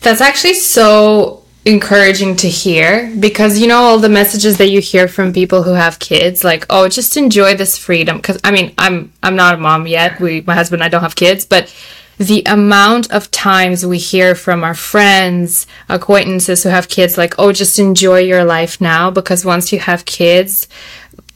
That's 0.00 0.20
actually 0.20 0.54
so 0.54 1.44
encouraging 1.64 2.34
to 2.34 2.48
hear 2.48 3.14
because 3.20 3.60
you 3.60 3.68
know 3.68 3.78
all 3.78 3.98
the 3.98 4.08
messages 4.08 4.58
that 4.58 4.68
you 4.68 4.80
hear 4.80 5.06
from 5.06 5.32
people 5.32 5.62
who 5.62 5.74
have 5.74 6.00
kids 6.00 6.42
like 6.42 6.66
oh 6.70 6.88
just 6.88 7.16
enjoy 7.16 7.54
this 7.54 7.78
freedom. 7.78 8.20
Cuz 8.20 8.38
I 8.42 8.50
mean 8.50 8.74
I'm 8.78 9.12
I'm 9.22 9.36
not 9.36 9.54
a 9.54 9.58
mom 9.58 9.86
yet. 9.86 10.20
We 10.20 10.40
my 10.40 10.54
husband 10.54 10.82
and 10.82 10.86
I 10.86 10.88
don't 10.88 11.02
have 11.02 11.14
kids 11.14 11.44
but 11.44 11.72
the 12.18 12.42
amount 12.46 13.10
of 13.12 13.30
times 13.30 13.86
we 13.86 13.98
hear 13.98 14.34
from 14.34 14.64
our 14.64 14.74
friends 14.74 15.66
acquaintances 15.88 16.62
who 16.62 16.68
have 16.68 16.88
kids 16.88 17.16
like 17.16 17.34
oh 17.38 17.52
just 17.52 17.78
enjoy 17.78 18.18
your 18.18 18.44
life 18.44 18.80
now 18.80 19.10
because 19.10 19.44
once 19.44 19.72
you 19.72 19.78
have 19.78 20.04
kids 20.04 20.66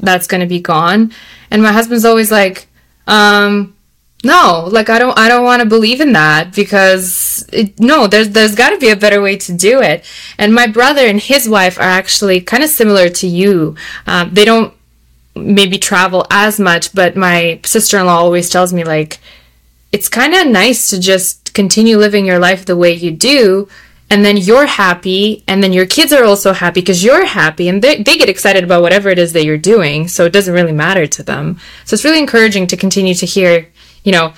that's 0.00 0.26
going 0.26 0.40
to 0.40 0.46
be 0.46 0.60
gone. 0.60 1.12
And 1.50 1.62
my 1.62 1.72
husband's 1.72 2.04
always 2.04 2.32
like 2.32 2.68
um 3.06 3.75
no 4.24 4.66
like 4.70 4.88
i 4.88 4.98
don't 4.98 5.18
i 5.18 5.28
don't 5.28 5.44
want 5.44 5.60
to 5.60 5.68
believe 5.68 6.00
in 6.00 6.12
that 6.12 6.54
because 6.54 7.26
it, 7.52 7.78
no 7.78 8.06
there's 8.06 8.30
there's 8.30 8.54
got 8.54 8.70
to 8.70 8.78
be 8.78 8.90
a 8.90 8.96
better 8.96 9.20
way 9.20 9.36
to 9.36 9.52
do 9.52 9.80
it. 9.80 10.04
And 10.38 10.54
my 10.54 10.66
brother 10.66 11.06
and 11.06 11.20
his 11.20 11.48
wife 11.48 11.78
are 11.78 11.82
actually 11.82 12.40
kind 12.40 12.62
of 12.62 12.70
similar 12.70 13.08
to 13.08 13.26
you. 13.26 13.76
Um, 14.06 14.32
they 14.32 14.44
don't 14.44 14.74
maybe 15.34 15.78
travel 15.78 16.26
as 16.30 16.58
much 16.58 16.94
but 16.94 17.14
my 17.14 17.60
sister-in-law 17.64 18.16
always 18.16 18.48
tells 18.48 18.72
me 18.72 18.84
like 18.84 19.18
it's 19.92 20.08
kind 20.08 20.34
of 20.34 20.46
nice 20.46 20.88
to 20.90 20.98
just 20.98 21.52
continue 21.52 21.98
living 21.98 22.24
your 22.24 22.38
life 22.38 22.64
the 22.64 22.76
way 22.76 22.92
you 22.92 23.10
do 23.10 23.68
and 24.08 24.24
then 24.24 24.36
you're 24.36 24.66
happy 24.66 25.42
and 25.48 25.62
then 25.62 25.72
your 25.72 25.84
kids 25.84 26.12
are 26.12 26.24
also 26.24 26.52
happy 26.52 26.80
because 26.80 27.02
you're 27.02 27.26
happy 27.26 27.68
and 27.68 27.82
they, 27.82 28.02
they 28.02 28.16
get 28.16 28.28
excited 28.28 28.62
about 28.64 28.80
whatever 28.80 29.08
it 29.08 29.18
is 29.18 29.32
that 29.32 29.44
you're 29.44 29.58
doing 29.58 30.06
so 30.06 30.24
it 30.24 30.32
doesn't 30.32 30.54
really 30.54 30.72
matter 30.72 31.06
to 31.06 31.22
them. 31.22 31.58
So 31.84 31.94
it's 31.94 32.04
really 32.04 32.20
encouraging 32.20 32.68
to 32.68 32.76
continue 32.76 33.14
to 33.14 33.26
hear 33.26 33.68
you 34.06 34.12
know, 34.12 34.32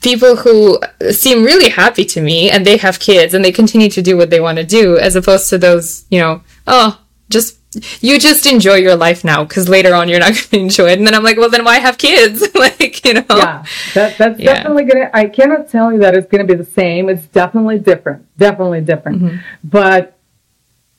people 0.00 0.36
who 0.36 0.80
seem 1.10 1.44
really 1.44 1.68
happy 1.68 2.04
to 2.06 2.22
me 2.22 2.50
and 2.50 2.66
they 2.66 2.78
have 2.78 2.98
kids 2.98 3.34
and 3.34 3.44
they 3.44 3.52
continue 3.52 3.90
to 3.90 4.00
do 4.00 4.16
what 4.16 4.30
they 4.30 4.40
want 4.40 4.56
to 4.56 4.64
do 4.64 4.96
as 4.96 5.14
opposed 5.14 5.50
to 5.50 5.58
those, 5.58 6.06
you 6.08 6.18
know, 6.18 6.40
oh, 6.66 6.98
just 7.28 7.58
you 8.02 8.18
just 8.18 8.46
enjoy 8.46 8.76
your 8.76 8.96
life 8.96 9.22
now 9.22 9.44
because 9.44 9.68
later 9.68 9.94
on 9.94 10.08
you're 10.08 10.18
not 10.18 10.28
going 10.32 10.48
to 10.48 10.58
enjoy 10.60 10.88
it. 10.92 10.98
And 10.98 11.06
then 11.06 11.14
I'm 11.14 11.22
like, 11.22 11.36
well, 11.36 11.50
then 11.50 11.62
why 11.62 11.78
have 11.78 11.98
kids? 11.98 12.42
like, 12.54 13.04
you 13.04 13.12
know? 13.14 13.24
Yeah, 13.28 13.66
that, 13.92 14.16
that's 14.16 14.40
yeah. 14.40 14.54
definitely 14.54 14.84
going 14.84 15.04
to, 15.04 15.14
I 15.14 15.26
cannot 15.26 15.68
tell 15.68 15.92
you 15.92 15.98
that 15.98 16.16
it's 16.16 16.30
going 16.30 16.46
to 16.46 16.50
be 16.50 16.56
the 16.56 16.68
same. 16.68 17.10
It's 17.10 17.26
definitely 17.26 17.78
different, 17.78 18.26
definitely 18.38 18.80
different. 18.80 19.22
Mm-hmm. 19.22 19.36
But 19.62 20.16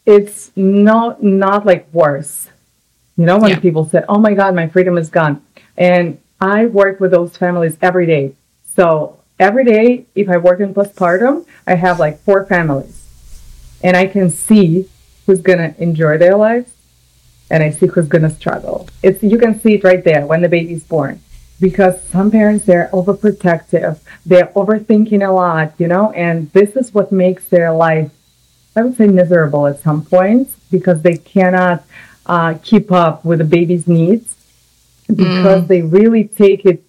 it's 0.06 0.52
not, 0.56 1.24
not 1.24 1.66
like 1.66 1.92
worse. 1.92 2.48
You 3.16 3.26
know, 3.26 3.40
when 3.40 3.50
yeah. 3.50 3.60
people 3.60 3.86
said, 3.86 4.06
oh 4.08 4.20
my 4.20 4.36
God, 4.36 4.54
my 4.54 4.68
freedom 4.68 5.00
is 5.00 5.10
gone. 5.10 5.42
And 5.76 6.20
I 6.40 6.66
work 6.68 7.00
with 7.00 7.12
those 7.12 7.36
families 7.36 7.78
every 7.82 8.06
day. 8.06 8.36
So 8.76 9.20
every 9.40 9.66
day, 9.66 10.06
if 10.16 10.30
I 10.30 10.38
work 10.38 10.60
in 10.60 10.74
postpartum, 10.74 11.46
I 11.66 11.76
have 11.76 12.00
like 12.00 12.20
four 12.20 12.46
families. 12.46 13.04
And 13.84 13.98
I 13.98 14.08
can 14.08 14.30
see 14.30 14.90
who's 15.26 15.42
going 15.42 15.60
to 15.60 15.82
enjoy 15.82 16.18
their 16.18 16.36
lives 16.36 16.72
and 17.50 17.64
I 17.64 17.72
see 17.72 17.88
who's 17.88 18.08
going 18.08 18.24
to 18.24 18.30
struggle. 18.30 18.88
It's 19.02 19.24
you 19.24 19.38
can 19.38 19.60
see 19.60 19.76
it 19.76 19.84
right 19.84 20.04
there 20.04 20.26
when 20.26 20.42
the 20.42 20.50
baby's 20.50 20.84
born. 20.84 21.22
Because 21.60 22.04
some 22.04 22.30
parents 22.30 22.66
they're 22.66 22.90
overprotective, 22.94 24.00
they're 24.24 24.48
overthinking 24.48 25.28
a 25.28 25.32
lot, 25.32 25.74
you 25.80 25.88
know, 25.88 26.12
and 26.12 26.52
this 26.52 26.76
is 26.76 26.94
what 26.94 27.12
makes 27.12 27.46
their 27.46 27.72
life, 27.72 28.12
I 28.76 28.84
would 28.84 28.96
say, 28.96 29.08
miserable 29.08 29.66
at 29.66 29.80
some 29.80 30.06
points 30.06 30.56
because 30.70 31.02
they 31.02 31.18
cannot 31.18 31.84
uh, 32.28 32.56
keep 32.62 32.92
up 32.92 33.26
with 33.26 33.40
the 33.40 33.46
baby's 33.46 33.88
needs 33.88 34.37
because 35.08 35.64
mm. 35.64 35.68
they 35.68 35.82
really 35.82 36.26
take 36.26 36.66
it 36.66 36.84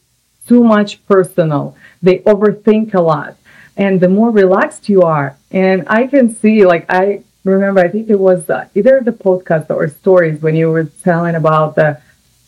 too 0.46 0.64
much 0.64 1.04
personal. 1.06 1.76
They 2.02 2.18
overthink 2.20 2.94
a 2.94 3.00
lot. 3.00 3.36
And 3.76 4.00
the 4.00 4.08
more 4.08 4.30
relaxed 4.30 4.88
you 4.88 5.02
are, 5.02 5.36
and 5.52 5.84
I 5.88 6.08
can 6.08 6.34
see, 6.34 6.66
like, 6.66 6.86
I 6.88 7.22
remember, 7.44 7.80
I 7.80 7.88
think 7.88 8.10
it 8.10 8.18
was 8.18 8.50
uh, 8.50 8.68
either 8.74 9.00
the 9.00 9.12
podcast 9.12 9.70
or 9.70 9.86
stories 9.88 10.42
when 10.42 10.56
you 10.56 10.68
were 10.70 10.84
telling 11.04 11.36
about 11.36 11.76
the, 11.76 12.00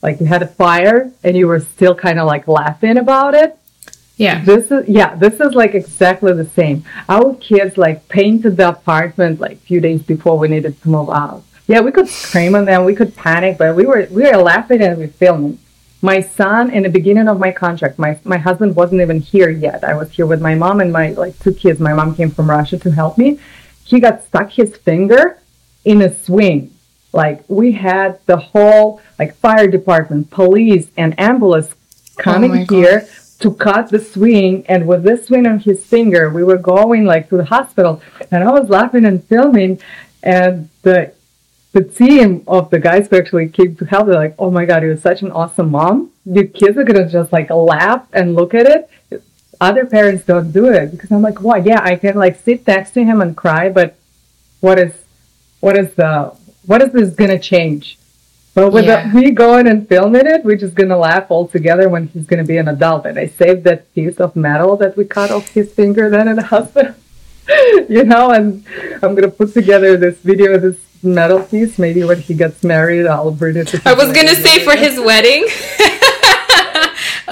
like, 0.02 0.20
you 0.20 0.26
had 0.26 0.42
a 0.42 0.48
fire 0.48 1.12
and 1.22 1.36
you 1.36 1.46
were 1.46 1.60
still 1.60 1.94
kind 1.94 2.18
of 2.18 2.26
like 2.26 2.48
laughing 2.48 2.98
about 2.98 3.34
it. 3.34 3.56
Yeah. 4.16 4.44
This 4.44 4.70
is, 4.70 4.88
yeah, 4.88 5.14
this 5.14 5.40
is 5.40 5.54
like 5.54 5.74
exactly 5.74 6.32
the 6.32 6.44
same. 6.44 6.84
Our 7.08 7.34
kids 7.36 7.78
like 7.78 8.08
painted 8.08 8.56
the 8.56 8.68
apartment 8.68 9.40
like 9.40 9.52
a 9.52 9.56
few 9.56 9.80
days 9.80 10.02
before 10.02 10.36
we 10.38 10.48
needed 10.48 10.82
to 10.82 10.88
move 10.88 11.08
out 11.08 11.42
yeah, 11.70 11.80
we 11.80 11.92
could 11.92 12.08
scream 12.08 12.56
and 12.56 12.66
then 12.66 12.84
we 12.84 12.96
could 12.96 13.14
panic, 13.14 13.56
but 13.56 13.76
we 13.76 13.86
were 13.86 14.08
we 14.10 14.24
were 14.24 14.38
laughing 14.38 14.82
and 14.82 14.98
we 14.98 15.06
filming. 15.06 15.56
My 16.02 16.20
son, 16.20 16.70
in 16.70 16.82
the 16.82 16.88
beginning 16.88 17.28
of 17.28 17.38
my 17.38 17.52
contract, 17.52 17.96
my 17.96 18.18
my 18.24 18.38
husband 18.38 18.74
wasn't 18.74 19.02
even 19.02 19.20
here 19.20 19.50
yet. 19.50 19.84
I 19.84 19.94
was 19.94 20.10
here 20.10 20.26
with 20.26 20.42
my 20.42 20.56
mom 20.56 20.80
and 20.80 20.92
my 20.92 21.10
like 21.10 21.38
two 21.38 21.54
kids. 21.54 21.78
My 21.78 21.94
mom 21.94 22.16
came 22.16 22.32
from 22.32 22.50
Russia 22.50 22.76
to 22.80 22.90
help 22.90 23.16
me. 23.16 23.38
He 23.84 24.00
got 24.00 24.24
stuck 24.24 24.50
his 24.50 24.76
finger 24.76 25.38
in 25.84 26.02
a 26.02 26.12
swing. 26.12 26.72
Like 27.12 27.44
we 27.46 27.70
had 27.70 28.18
the 28.26 28.38
whole 28.38 29.00
like 29.16 29.36
fire 29.36 29.68
department, 29.68 30.28
police, 30.30 30.88
and 30.96 31.14
ambulance 31.20 31.72
coming 32.18 32.52
oh 32.62 32.74
here 32.74 33.08
to 33.38 33.54
cut 33.54 33.90
the 33.90 34.00
swing. 34.00 34.64
And 34.68 34.88
with 34.88 35.04
this 35.04 35.26
swing 35.26 35.46
on 35.46 35.60
his 35.60 35.86
finger, 35.86 36.30
we 36.30 36.42
were 36.42 36.58
going 36.58 37.04
like 37.04 37.28
to 37.28 37.36
the 37.36 37.44
hospital. 37.44 38.02
And 38.32 38.42
I 38.42 38.50
was 38.50 38.68
laughing 38.68 39.04
and 39.04 39.22
filming. 39.22 39.80
And 40.24 40.68
the 40.82 41.12
the 41.72 41.84
team 41.84 42.42
of 42.48 42.70
the 42.70 42.80
guys 42.80 43.08
who 43.08 43.16
actually 43.16 43.48
came 43.48 43.76
to 43.76 43.84
help, 43.84 44.06
they're 44.06 44.16
like, 44.16 44.34
oh 44.38 44.50
my 44.50 44.64
God, 44.64 44.82
you're 44.82 44.96
such 44.96 45.22
an 45.22 45.30
awesome 45.30 45.70
mom. 45.70 46.10
Your 46.24 46.46
kids 46.46 46.76
are 46.76 46.84
going 46.84 47.02
to 47.04 47.08
just 47.08 47.32
like 47.32 47.50
laugh 47.50 48.06
and 48.12 48.34
look 48.34 48.54
at 48.54 48.66
it. 48.66 49.22
Other 49.60 49.86
parents 49.86 50.24
don't 50.24 50.52
do 50.52 50.66
it 50.66 50.90
because 50.90 51.12
I'm 51.12 51.22
like, 51.22 51.42
why? 51.42 51.58
Yeah, 51.58 51.80
I 51.82 51.96
can 51.96 52.16
like 52.16 52.40
sit 52.40 52.66
next 52.66 52.92
to 52.92 53.04
him 53.04 53.20
and 53.20 53.36
cry, 53.36 53.68
but 53.68 53.96
what 54.60 54.78
is, 54.78 54.94
what 55.60 55.76
is 55.76 55.94
the, 55.94 56.34
what 56.66 56.82
is 56.82 56.92
this 56.92 57.14
going 57.14 57.30
to 57.30 57.38
change? 57.38 57.98
But 58.54 58.72
with 58.72 58.86
yeah. 58.86 59.08
the, 59.08 59.20
me 59.20 59.30
going 59.30 59.68
and 59.68 59.88
filming 59.88 60.26
it, 60.26 60.44
we're 60.44 60.56
just 60.56 60.74
going 60.74 60.88
to 60.88 60.96
laugh 60.96 61.30
all 61.30 61.46
together 61.46 61.88
when 61.88 62.08
he's 62.08 62.26
going 62.26 62.42
to 62.42 62.46
be 62.46 62.56
an 62.56 62.66
adult. 62.66 63.06
And 63.06 63.16
I 63.16 63.28
saved 63.28 63.62
that 63.64 63.94
piece 63.94 64.16
of 64.16 64.34
metal 64.34 64.76
that 64.78 64.96
we 64.96 65.04
cut 65.04 65.30
off 65.30 65.48
his 65.48 65.72
finger 65.72 66.10
then 66.10 66.26
in 66.26 66.36
the 66.36 66.42
hospital. 66.42 66.94
you 67.88 68.04
know, 68.04 68.30
and 68.32 68.64
I'm 68.94 69.14
going 69.14 69.22
to 69.22 69.30
put 69.30 69.54
together 69.54 69.96
this 69.96 70.18
video, 70.18 70.58
this 70.58 70.78
metal 71.02 71.42
piece. 71.42 71.78
Maybe 71.78 72.04
when 72.04 72.20
he 72.20 72.34
gets 72.34 72.62
married, 72.62 73.06
I'll 73.06 73.30
bring 73.30 73.56
it 73.56 73.68
to 73.68 73.82
I 73.84 73.94
was 73.94 74.12
going 74.12 74.28
to 74.28 74.36
say 74.36 74.64
for 74.64 74.76
his 74.76 74.98
wedding. 74.98 75.46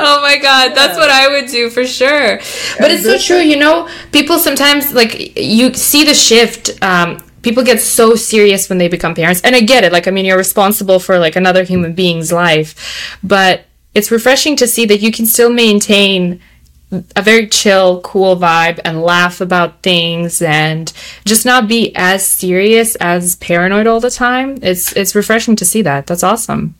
oh 0.00 0.22
my 0.22 0.36
god 0.36 0.74
that's 0.74 0.96
what 0.96 1.10
i 1.10 1.28
would 1.28 1.50
do 1.50 1.68
for 1.68 1.84
sure 1.84 2.38
but 2.78 2.90
it's 2.90 3.02
so 3.02 3.18
true 3.18 3.42
you 3.42 3.56
know 3.56 3.88
people 4.12 4.38
sometimes 4.38 4.92
like 4.92 5.36
you 5.36 5.74
see 5.74 6.04
the 6.04 6.14
shift 6.14 6.80
um, 6.82 7.18
people 7.42 7.64
get 7.64 7.80
so 7.80 8.14
serious 8.14 8.68
when 8.68 8.78
they 8.78 8.88
become 8.88 9.14
parents 9.14 9.40
and 9.42 9.56
i 9.56 9.60
get 9.60 9.84
it 9.84 9.92
like 9.92 10.06
i 10.06 10.10
mean 10.10 10.24
you're 10.24 10.38
responsible 10.38 11.00
for 11.00 11.18
like 11.18 11.36
another 11.36 11.64
human 11.64 11.94
being's 11.94 12.32
life 12.32 13.18
but 13.22 13.64
it's 13.94 14.10
refreshing 14.10 14.54
to 14.54 14.66
see 14.68 14.86
that 14.86 15.00
you 15.00 15.10
can 15.10 15.26
still 15.26 15.50
maintain 15.50 16.40
a 16.90 17.22
very 17.22 17.46
chill, 17.46 18.00
cool 18.00 18.36
vibe 18.36 18.80
and 18.84 19.02
laugh 19.02 19.40
about 19.40 19.82
things 19.82 20.40
and 20.40 20.92
just 21.24 21.44
not 21.44 21.68
be 21.68 21.94
as 21.94 22.26
serious 22.26 22.94
as 22.96 23.36
paranoid 23.36 23.86
all 23.86 24.00
the 24.00 24.10
time. 24.10 24.58
It's 24.62 24.92
it's 24.92 25.14
refreshing 25.14 25.56
to 25.56 25.64
see 25.64 25.82
that. 25.82 26.06
That's 26.06 26.22
awesome. 26.22 26.74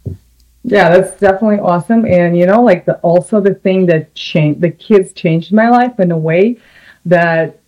Yeah, 0.64 0.88
that's 0.90 1.18
definitely 1.20 1.58
awesome. 1.58 2.04
And 2.06 2.36
you 2.36 2.46
know, 2.46 2.62
like 2.62 2.84
the 2.86 2.96
also 3.00 3.40
the 3.40 3.54
thing 3.54 3.86
that 3.86 4.14
changed 4.14 4.60
the 4.60 4.70
kids 4.70 5.12
changed 5.12 5.52
my 5.52 5.68
life 5.68 6.00
in 6.00 6.10
a 6.10 6.18
way 6.18 6.56
that 7.04 7.60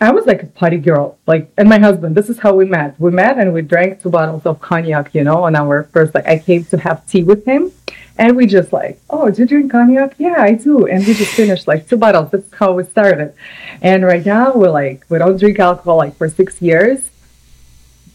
I 0.00 0.12
was 0.12 0.26
like 0.26 0.44
a 0.44 0.46
party 0.46 0.78
girl. 0.78 1.18
Like 1.26 1.50
and 1.58 1.68
my 1.68 1.80
husband, 1.80 2.16
this 2.16 2.30
is 2.30 2.38
how 2.38 2.54
we 2.54 2.64
met. 2.64 2.98
We 3.00 3.10
met 3.10 3.38
and 3.38 3.52
we 3.52 3.62
drank 3.62 4.02
two 4.02 4.10
bottles 4.10 4.46
of 4.46 4.60
cognac, 4.60 5.14
you 5.14 5.24
know, 5.24 5.42
on 5.44 5.56
our 5.56 5.84
first 5.92 6.14
like 6.14 6.26
I 6.26 6.38
came 6.38 6.64
to 6.66 6.78
have 6.78 7.04
tea 7.08 7.24
with 7.24 7.44
him 7.44 7.72
and 8.18 8.36
we 8.36 8.46
just 8.46 8.72
like, 8.72 9.00
oh, 9.08 9.30
do 9.30 9.42
you 9.42 9.48
drink 9.48 9.70
cognac? 9.70 10.14
Yeah, 10.18 10.36
I 10.38 10.52
do. 10.52 10.86
And 10.86 11.06
we 11.06 11.14
just 11.14 11.32
finished 11.34 11.68
like 11.68 11.88
two 11.88 11.96
bottles. 11.96 12.32
That's 12.32 12.52
how 12.52 12.72
we 12.72 12.84
started. 12.84 13.32
And 13.80 14.04
right 14.04 14.26
now 14.26 14.54
we're 14.54 14.70
like, 14.70 15.04
we 15.08 15.18
don't 15.18 15.38
drink 15.38 15.60
alcohol 15.60 15.98
like 15.98 16.16
for 16.16 16.28
six 16.28 16.60
years. 16.60 17.10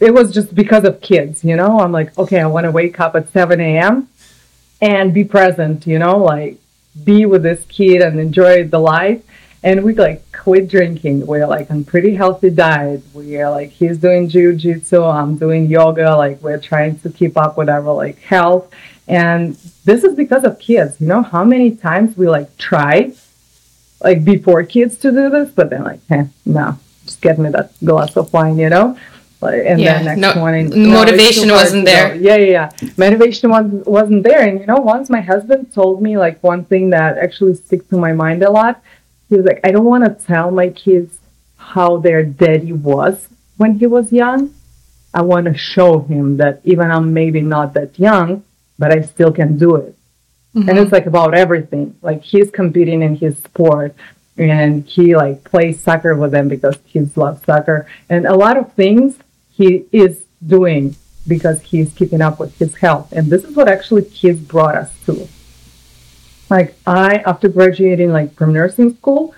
It 0.00 0.12
was 0.12 0.34
just 0.34 0.54
because 0.54 0.84
of 0.84 1.00
kids, 1.00 1.42
you 1.42 1.56
know? 1.56 1.80
I'm 1.80 1.92
like, 1.92 2.16
okay, 2.18 2.40
I 2.40 2.46
want 2.46 2.64
to 2.64 2.70
wake 2.70 3.00
up 3.00 3.16
at 3.16 3.32
7 3.32 3.58
a.m. 3.60 4.08
and 4.82 5.14
be 5.14 5.24
present, 5.24 5.86
you 5.86 5.98
know, 5.98 6.18
like 6.18 6.58
be 7.02 7.24
with 7.24 7.42
this 7.42 7.64
kid 7.68 8.02
and 8.02 8.20
enjoy 8.20 8.64
the 8.64 8.78
life. 8.78 9.22
And 9.64 9.82
we 9.82 9.94
like 9.94 10.20
quit 10.32 10.68
drinking. 10.68 11.26
We're 11.26 11.46
like 11.46 11.70
on 11.70 11.84
pretty 11.84 12.14
healthy 12.14 12.50
diet. 12.50 13.02
We're 13.14 13.48
like, 13.48 13.70
he's 13.70 13.96
doing 13.98 14.28
jujitsu. 14.28 15.00
I'm 15.20 15.36
doing 15.38 15.62
yoga. 15.78 16.14
Like 16.24 16.36
we're 16.42 16.60
trying 16.60 16.98
to 17.00 17.08
keep 17.10 17.34
up 17.44 17.56
with 17.58 17.68
our 17.70 17.80
like 18.04 18.18
health 18.20 18.66
and 19.08 19.54
this 19.84 20.04
is 20.04 20.14
because 20.14 20.44
of 20.44 20.58
kids. 20.58 21.00
You 21.00 21.06
know 21.08 21.22
how 21.22 21.44
many 21.44 21.68
times 21.88 22.16
we 22.16 22.28
like 22.28 22.56
tried, 22.58 23.14
like 24.02 24.24
before 24.24 24.62
kids 24.64 24.96
to 24.98 25.10
do 25.10 25.28
this, 25.30 25.50
but 25.50 25.70
then 25.70 25.84
like, 25.84 26.00
eh, 26.10 26.24
no, 26.46 26.78
just 27.06 27.20
get 27.20 27.38
me 27.38 27.48
that 27.50 27.72
glass 27.84 28.16
of 28.16 28.32
wine, 28.32 28.58
you 28.58 28.68
know? 28.70 28.98
Like, 29.42 29.62
and 29.66 29.78
Yeah, 29.80 29.94
then 30.02 30.04
next 30.20 30.20
no- 30.20 30.34
morning, 30.40 30.64
motivation 30.90 31.48
hard 31.50 31.60
wasn't 31.62 31.86
to 31.86 31.92
go. 31.92 31.96
there. 31.96 32.14
Yeah, 32.16 32.36
yeah, 32.36 32.70
yeah. 32.80 32.88
Motivation 32.96 33.50
wasn't 33.50 33.86
wasn't 33.86 34.22
there. 34.22 34.40
And 34.48 34.60
you 34.60 34.66
know, 34.66 34.76
once 34.94 35.10
my 35.10 35.20
husband 35.20 35.72
told 35.74 36.00
me 36.02 36.16
like 36.16 36.42
one 36.42 36.64
thing 36.64 36.90
that 36.90 37.18
actually 37.18 37.54
sticks 37.54 37.86
to 37.88 37.96
my 37.98 38.12
mind 38.12 38.42
a 38.42 38.50
lot. 38.50 38.82
He 39.34 39.38
was 39.38 39.46
like, 39.46 39.62
I 39.64 39.72
don't 39.72 39.84
want 39.84 40.04
to 40.04 40.24
tell 40.24 40.52
my 40.52 40.68
kids 40.68 41.18
how 41.56 41.96
their 41.96 42.22
daddy 42.22 42.72
was 42.72 43.26
when 43.56 43.80
he 43.80 43.86
was 43.88 44.12
young. 44.12 44.54
I 45.12 45.22
want 45.22 45.46
to 45.46 45.56
show 45.56 45.98
him 46.02 46.36
that 46.36 46.60
even 46.62 46.92
I'm 46.92 47.12
maybe 47.12 47.40
not 47.40 47.74
that 47.74 47.98
young, 47.98 48.44
but 48.78 48.92
I 48.92 49.00
still 49.00 49.32
can 49.32 49.58
do 49.58 49.74
it. 49.74 49.96
Mm-hmm. 50.54 50.68
And 50.68 50.78
it's 50.78 50.92
like 50.92 51.06
about 51.06 51.34
everything. 51.34 51.96
Like 52.00 52.22
he's 52.22 52.48
competing 52.52 53.02
in 53.02 53.16
his 53.16 53.36
sport 53.38 53.96
and 54.38 54.84
he 54.84 55.16
like 55.16 55.42
plays 55.42 55.80
soccer 55.80 56.14
with 56.14 56.30
them 56.30 56.46
because 56.46 56.76
kids 56.88 57.16
love 57.16 57.44
soccer. 57.44 57.88
And 58.08 58.26
a 58.26 58.36
lot 58.36 58.56
of 58.56 58.72
things 58.74 59.18
he 59.50 59.86
is 59.90 60.22
doing 60.46 60.94
because 61.26 61.60
he's 61.60 61.92
keeping 61.92 62.22
up 62.22 62.38
with 62.38 62.56
his 62.60 62.76
health. 62.76 63.10
And 63.10 63.32
this 63.32 63.42
is 63.42 63.56
what 63.56 63.66
actually 63.66 64.04
kids 64.04 64.38
brought 64.38 64.76
us 64.76 64.92
to. 65.06 65.26
Like 66.54 66.76
I, 66.86 67.16
after 67.26 67.48
graduating 67.48 68.12
like 68.12 68.32
from 68.36 68.52
nursing 68.52 68.94
school, 68.94 69.34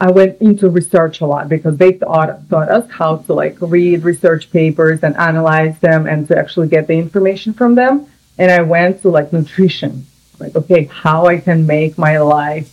I 0.00 0.10
went 0.10 0.40
into 0.40 0.68
research 0.68 1.20
a 1.20 1.26
lot 1.26 1.48
because 1.48 1.76
they 1.76 1.92
taught, 1.92 2.50
taught 2.50 2.68
us 2.68 2.90
how 2.90 3.18
to 3.26 3.32
like 3.34 3.56
read 3.60 4.02
research 4.02 4.50
papers 4.50 5.04
and 5.04 5.16
analyze 5.16 5.78
them 5.78 6.08
and 6.08 6.26
to 6.26 6.36
actually 6.36 6.66
get 6.66 6.88
the 6.88 6.94
information 6.94 7.54
from 7.54 7.76
them. 7.76 8.08
And 8.36 8.50
I 8.50 8.62
went 8.62 9.02
to 9.02 9.10
like 9.10 9.32
nutrition, 9.32 10.06
like, 10.40 10.56
okay, 10.56 10.86
how 10.86 11.26
I 11.26 11.38
can 11.38 11.68
make 11.68 11.98
my 11.98 12.18
life 12.18 12.68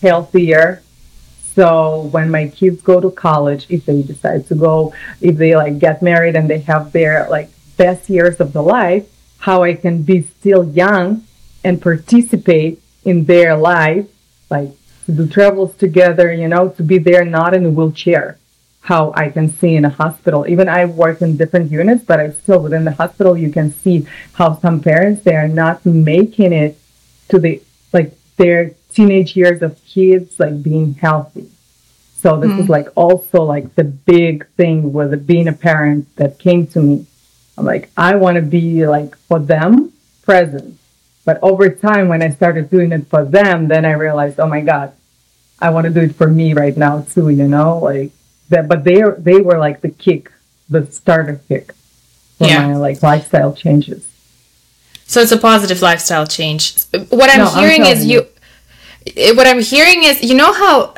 healthier. 0.00 0.82
So 1.54 2.08
when 2.14 2.30
my 2.30 2.48
kids 2.48 2.80
go 2.80 2.98
to 2.98 3.10
college, 3.10 3.66
if 3.68 3.84
they 3.84 4.00
decide 4.00 4.46
to 4.46 4.54
go, 4.54 4.94
if 5.20 5.36
they 5.36 5.54
like 5.54 5.78
get 5.78 6.00
married 6.00 6.34
and 6.34 6.48
they 6.48 6.60
have 6.60 6.92
their 6.92 7.28
like 7.28 7.50
best 7.76 8.08
years 8.08 8.40
of 8.40 8.54
the 8.54 8.62
life, 8.62 9.06
how 9.36 9.64
I 9.64 9.74
can 9.74 10.02
be 10.02 10.22
still 10.22 10.64
young 10.70 11.26
and 11.62 11.82
participate 11.82 12.80
in 13.04 13.24
their 13.24 13.56
life, 13.56 14.06
like 14.50 14.70
to 15.06 15.12
do 15.12 15.26
travels 15.26 15.74
together, 15.76 16.32
you 16.32 16.48
know, 16.48 16.68
to 16.70 16.82
be 16.82 16.98
there 16.98 17.24
not 17.24 17.54
in 17.54 17.66
a 17.66 17.70
wheelchair. 17.70 18.38
How 18.80 19.14
I 19.16 19.30
can 19.30 19.48
see 19.48 19.76
in 19.76 19.86
a 19.86 19.88
hospital. 19.88 20.46
Even 20.46 20.68
I 20.68 20.84
work 20.84 21.22
in 21.22 21.38
different 21.38 21.70
units, 21.70 22.04
but 22.04 22.20
I 22.20 22.30
still 22.30 22.60
within 22.60 22.84
the 22.84 22.92
hospital 22.92 23.34
you 23.36 23.50
can 23.50 23.72
see 23.72 24.06
how 24.34 24.58
some 24.58 24.80
parents 24.82 25.22
they 25.22 25.34
are 25.34 25.48
not 25.48 25.86
making 25.86 26.52
it 26.52 26.78
to 27.28 27.38
the 27.38 27.62
like 27.94 28.12
their 28.36 28.72
teenage 28.92 29.36
years 29.36 29.62
of 29.62 29.82
kids 29.86 30.38
like 30.38 30.62
being 30.62 30.94
healthy. 30.94 31.48
So 32.20 32.38
this 32.40 32.50
is 32.50 32.60
mm-hmm. 32.60 32.72
like 32.72 32.88
also 32.94 33.42
like 33.42 33.74
the 33.74 33.84
big 33.84 34.46
thing 34.56 34.92
with 34.92 35.26
being 35.26 35.48
a 35.48 35.52
parent 35.52 36.14
that 36.16 36.38
came 36.38 36.66
to 36.68 36.80
me. 36.80 37.06
I'm 37.56 37.64
like, 37.64 37.90
I 37.96 38.16
want 38.16 38.36
to 38.36 38.42
be 38.42 38.86
like 38.86 39.16
for 39.28 39.38
them 39.38 39.92
present. 40.22 40.78
But 41.24 41.38
over 41.42 41.68
time, 41.70 42.08
when 42.08 42.22
I 42.22 42.28
started 42.30 42.70
doing 42.70 42.92
it 42.92 43.06
for 43.06 43.24
them, 43.24 43.68
then 43.68 43.84
I 43.84 43.92
realized, 43.92 44.38
oh 44.38 44.46
my 44.46 44.60
God, 44.60 44.92
I 45.60 45.70
want 45.70 45.84
to 45.86 45.90
do 45.90 46.00
it 46.00 46.14
for 46.14 46.26
me 46.28 46.52
right 46.52 46.76
now 46.76 47.02
too, 47.02 47.30
you 47.30 47.48
know, 47.48 47.78
like 47.78 48.10
that. 48.50 48.68
But 48.68 48.84
they 48.84 49.02
they 49.18 49.40
were 49.40 49.58
like 49.58 49.80
the 49.80 49.90
kick, 49.90 50.30
the 50.68 50.86
starter 50.92 51.40
kick 51.48 51.72
for 52.38 52.48
Yeah. 52.48 52.66
my 52.66 52.76
like 52.76 53.02
lifestyle 53.02 53.54
changes. 53.54 54.06
So 55.06 55.20
it's 55.20 55.32
a 55.32 55.38
positive 55.38 55.80
lifestyle 55.82 56.26
change. 56.26 56.74
What 57.10 57.30
I'm 57.30 57.38
No, 57.38 57.48
I'm 57.48 57.58
hearing 57.60 57.82
is 57.86 57.98
telling 58.00 58.10
you. 58.10 58.26
eh, 59.16 59.32
What 59.32 59.46
I'm 59.46 59.60
hearing 59.60 60.02
is 60.02 60.22
you 60.22 60.34
know 60.34 60.52
how 60.52 60.94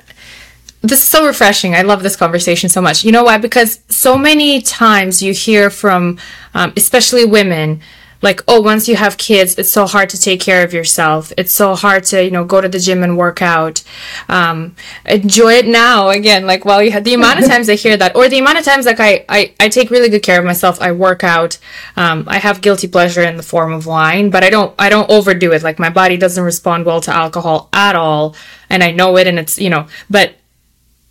this 0.82 1.00
is 1.00 1.08
so 1.08 1.26
refreshing. 1.26 1.74
I 1.74 1.82
love 1.82 2.02
this 2.02 2.16
conversation 2.16 2.68
so 2.70 2.80
much. 2.80 3.04
You 3.04 3.12
know 3.12 3.24
why? 3.24 3.38
Because 3.38 3.80
so 3.88 4.16
many 4.16 4.62
times 4.62 5.22
you 5.22 5.32
hear 5.32 5.68
from, 5.70 6.18
um, 6.54 6.72
especially 6.76 7.24
women, 7.24 7.80
like, 8.22 8.42
oh, 8.48 8.60
once 8.60 8.88
you 8.88 8.96
have 8.96 9.18
kids, 9.18 9.58
it's 9.58 9.70
so 9.70 9.86
hard 9.86 10.10
to 10.10 10.20
take 10.20 10.40
care 10.40 10.64
of 10.64 10.72
yourself. 10.72 11.32
It's 11.36 11.52
so 11.52 11.74
hard 11.74 12.04
to, 12.04 12.24
you 12.24 12.30
know, 12.30 12.44
go 12.44 12.60
to 12.60 12.68
the 12.68 12.78
gym 12.78 13.02
and 13.02 13.18
work 13.18 13.42
out. 13.42 13.82
Um, 14.28 14.74
enjoy 15.04 15.54
it 15.54 15.66
now. 15.66 16.08
Again, 16.08 16.46
like, 16.46 16.64
well, 16.64 16.82
you 16.82 16.90
had 16.90 17.04
the 17.04 17.14
amount 17.14 17.40
of 17.40 17.46
times 17.48 17.68
I 17.68 17.74
hear 17.74 17.96
that, 17.96 18.16
or 18.16 18.28
the 18.28 18.38
amount 18.38 18.58
of 18.58 18.64
times 18.64 18.86
like 18.86 19.00
I, 19.00 19.24
I, 19.28 19.54
I 19.60 19.68
take 19.68 19.90
really 19.90 20.08
good 20.08 20.22
care 20.22 20.38
of 20.38 20.44
myself. 20.44 20.80
I 20.80 20.92
work 20.92 21.24
out. 21.24 21.58
Um, 21.96 22.24
I 22.26 22.38
have 22.38 22.60
guilty 22.60 22.88
pleasure 22.88 23.22
in 23.22 23.36
the 23.36 23.42
form 23.42 23.72
of 23.72 23.86
wine, 23.86 24.30
but 24.30 24.44
I 24.44 24.50
don't, 24.50 24.74
I 24.78 24.88
don't 24.88 25.10
overdo 25.10 25.52
it. 25.52 25.62
Like 25.62 25.78
my 25.78 25.90
body 25.90 26.16
doesn't 26.16 26.42
respond 26.42 26.86
well 26.86 27.00
to 27.02 27.12
alcohol 27.12 27.68
at 27.72 27.96
all. 27.96 28.34
And 28.70 28.82
I 28.82 28.90
know 28.90 29.16
it 29.16 29.26
and 29.26 29.38
it's, 29.38 29.58
you 29.58 29.70
know, 29.70 29.86
but 30.10 30.34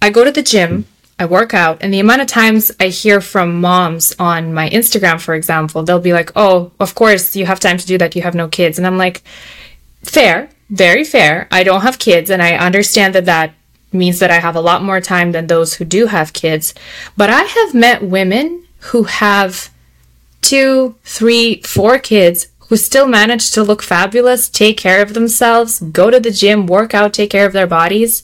I 0.01 0.09
go 0.09 0.23
to 0.23 0.31
the 0.31 0.43
gym, 0.43 0.85
I 1.17 1.25
work 1.25 1.53
out, 1.53 1.77
and 1.81 1.93
the 1.93 2.01
amount 2.01 2.21
of 2.21 2.27
times 2.27 2.71
I 2.79 2.87
hear 2.87 3.21
from 3.21 3.61
moms 3.61 4.13
on 4.19 4.53
my 4.53 4.69
Instagram, 4.69 5.21
for 5.21 5.33
example, 5.33 5.83
they'll 5.83 5.99
be 5.99 6.11
like, 6.11 6.31
Oh, 6.35 6.71
of 6.79 6.93
course, 6.93 7.35
you 7.35 7.45
have 7.45 7.59
time 7.59 7.77
to 7.77 7.85
do 7.85 7.97
that. 7.97 8.15
You 8.15 8.21
have 8.23 8.35
no 8.35 8.49
kids. 8.49 8.77
And 8.77 8.85
I'm 8.85 8.97
like, 8.97 9.23
Fair, 10.03 10.49
very 10.69 11.03
fair. 11.03 11.47
I 11.51 11.63
don't 11.63 11.81
have 11.81 11.99
kids, 11.99 12.29
and 12.29 12.41
I 12.41 12.55
understand 12.55 13.15
that 13.15 13.25
that 13.25 13.53
means 13.93 14.19
that 14.19 14.31
I 14.31 14.39
have 14.39 14.55
a 14.55 14.61
lot 14.61 14.83
more 14.83 14.99
time 14.99 15.31
than 15.31 15.47
those 15.47 15.75
who 15.75 15.85
do 15.85 16.07
have 16.07 16.33
kids. 16.33 16.73
But 17.15 17.29
I 17.29 17.43
have 17.43 17.73
met 17.73 18.03
women 18.03 18.65
who 18.91 19.03
have 19.03 19.69
two, 20.41 20.95
three, 21.03 21.61
four 21.61 21.97
kids 21.97 22.47
who 22.67 22.75
still 22.75 23.07
manage 23.07 23.51
to 23.51 23.63
look 23.63 23.81
fabulous, 23.81 24.49
take 24.49 24.77
care 24.77 25.01
of 25.01 25.13
themselves, 25.13 25.79
go 25.79 26.09
to 26.09 26.19
the 26.19 26.31
gym, 26.31 26.65
work 26.65 26.93
out, 26.93 27.13
take 27.13 27.29
care 27.29 27.45
of 27.45 27.53
their 27.53 27.67
bodies. 27.67 28.23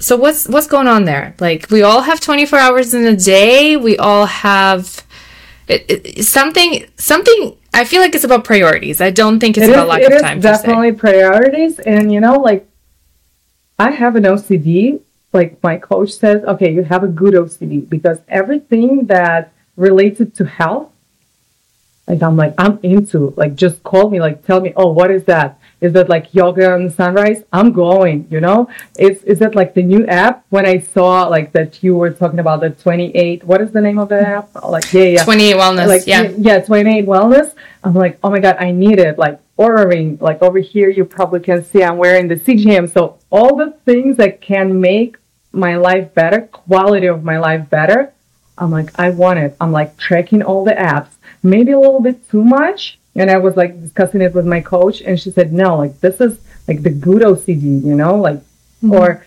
So 0.00 0.16
what's 0.16 0.48
what's 0.48 0.66
going 0.66 0.86
on 0.86 1.04
there? 1.04 1.34
Like 1.40 1.70
we 1.70 1.82
all 1.82 2.02
have 2.02 2.20
24 2.20 2.58
hours 2.58 2.94
in 2.94 3.04
a 3.06 3.16
day. 3.16 3.76
We 3.76 3.96
all 3.98 4.26
have 4.26 5.04
it, 5.66 5.84
it, 5.88 6.24
something 6.24 6.86
something 6.96 7.56
I 7.74 7.84
feel 7.84 8.00
like 8.00 8.14
it's 8.14 8.24
about 8.24 8.44
priorities. 8.44 9.00
I 9.00 9.10
don't 9.10 9.40
think 9.40 9.56
it's 9.58 9.66
It 9.66 9.70
about 9.70 9.84
is, 9.84 9.88
lack 9.88 10.00
it 10.02 10.12
of 10.12 10.20
time 10.20 10.40
per 10.40 10.54
se. 10.54 10.62
definitely 10.62 10.92
priorities. 10.92 11.78
And 11.80 12.12
you 12.12 12.20
know, 12.20 12.36
like 12.38 12.68
I 13.78 13.90
have 13.90 14.16
an 14.16 14.24
OCD. 14.24 15.00
Like 15.32 15.62
my 15.62 15.76
coach 15.76 16.12
says, 16.12 16.42
okay, 16.44 16.72
you 16.72 16.84
have 16.84 17.04
a 17.04 17.08
good 17.08 17.34
OCD 17.34 17.86
because 17.88 18.18
everything 18.28 19.06
that 19.06 19.52
related 19.76 20.34
to 20.36 20.46
health, 20.46 20.90
like 22.06 22.22
I'm 22.22 22.36
like 22.36 22.54
I'm 22.56 22.78
into. 22.82 23.34
Like 23.36 23.54
just 23.54 23.82
call 23.82 24.10
me, 24.10 24.20
like 24.20 24.46
tell 24.46 24.60
me, 24.60 24.72
oh, 24.76 24.90
what 24.92 25.10
is 25.10 25.24
that? 25.24 25.57
Is 25.80 25.92
that 25.92 26.08
like 26.08 26.34
yoga 26.34 26.74
and 26.74 26.92
sunrise? 26.92 27.44
I'm 27.52 27.72
going. 27.72 28.26
You 28.30 28.40
know, 28.40 28.68
is 28.98 29.22
is 29.24 29.38
that 29.38 29.54
like 29.54 29.74
the 29.74 29.82
new 29.82 30.06
app? 30.06 30.44
When 30.50 30.66
I 30.66 30.78
saw 30.78 31.28
like 31.28 31.52
that 31.52 31.82
you 31.82 31.96
were 31.96 32.10
talking 32.10 32.38
about 32.40 32.60
the 32.60 32.70
28. 32.70 33.44
What 33.44 33.60
is 33.60 33.70
the 33.70 33.80
name 33.80 33.98
of 33.98 34.08
the 34.08 34.20
app? 34.20 34.50
Oh, 34.56 34.70
like 34.70 34.92
yeah, 34.92 35.02
yeah 35.02 35.24
28 35.24 35.56
wellness. 35.56 35.86
like 35.86 36.06
yeah. 36.06 36.30
yeah 36.38 36.60
28 36.60 37.06
wellness 37.06 37.54
i'm 37.84 37.94
like 37.94 38.18
oh 38.22 38.30
my 38.30 38.40
god 38.40 38.56
i 38.58 38.70
need 38.70 38.98
it 38.98 39.18
like 39.18 39.40
ordering 39.56 40.16
like 40.20 40.42
over 40.42 40.58
here 40.58 40.88
you 40.88 41.04
probably 41.04 41.40
can 41.40 41.64
see 41.64 41.82
i'm 41.82 41.96
wearing 41.96 42.28
the 42.28 42.36
cgm 42.36 42.90
so 42.92 43.18
all 43.30 43.56
the 43.56 43.70
things 43.84 44.16
that 44.16 44.40
can 44.40 44.80
make 44.80 45.16
my 45.52 45.76
life 45.76 46.12
better 46.14 46.42
quality 46.42 47.06
of 47.06 47.24
my 47.24 47.38
life 47.38 47.68
better 47.70 48.12
i'm 48.56 48.70
like 48.70 48.96
i 48.98 49.10
want 49.10 49.38
it 49.38 49.56
i'm 49.60 49.72
like 49.72 49.96
tracking 49.96 50.42
all 50.42 50.64
the 50.64 50.72
apps 50.72 51.10
maybe 51.42 51.72
a 51.72 51.78
little 51.78 52.00
bit 52.00 52.28
too 52.30 52.44
much 52.44 52.98
and 53.18 53.30
i 53.30 53.36
was 53.36 53.56
like 53.56 53.80
discussing 53.80 54.20
it 54.20 54.34
with 54.34 54.46
my 54.46 54.60
coach 54.60 55.00
and 55.02 55.20
she 55.20 55.30
said 55.30 55.52
no 55.52 55.76
like 55.76 55.98
this 56.00 56.20
is 56.20 56.38
like 56.66 56.82
the 56.82 56.90
good 56.90 57.22
ocd 57.22 57.62
you 57.90 57.94
know 57.94 58.16
like 58.16 58.38
mm-hmm. 58.82 58.92
or 58.92 59.24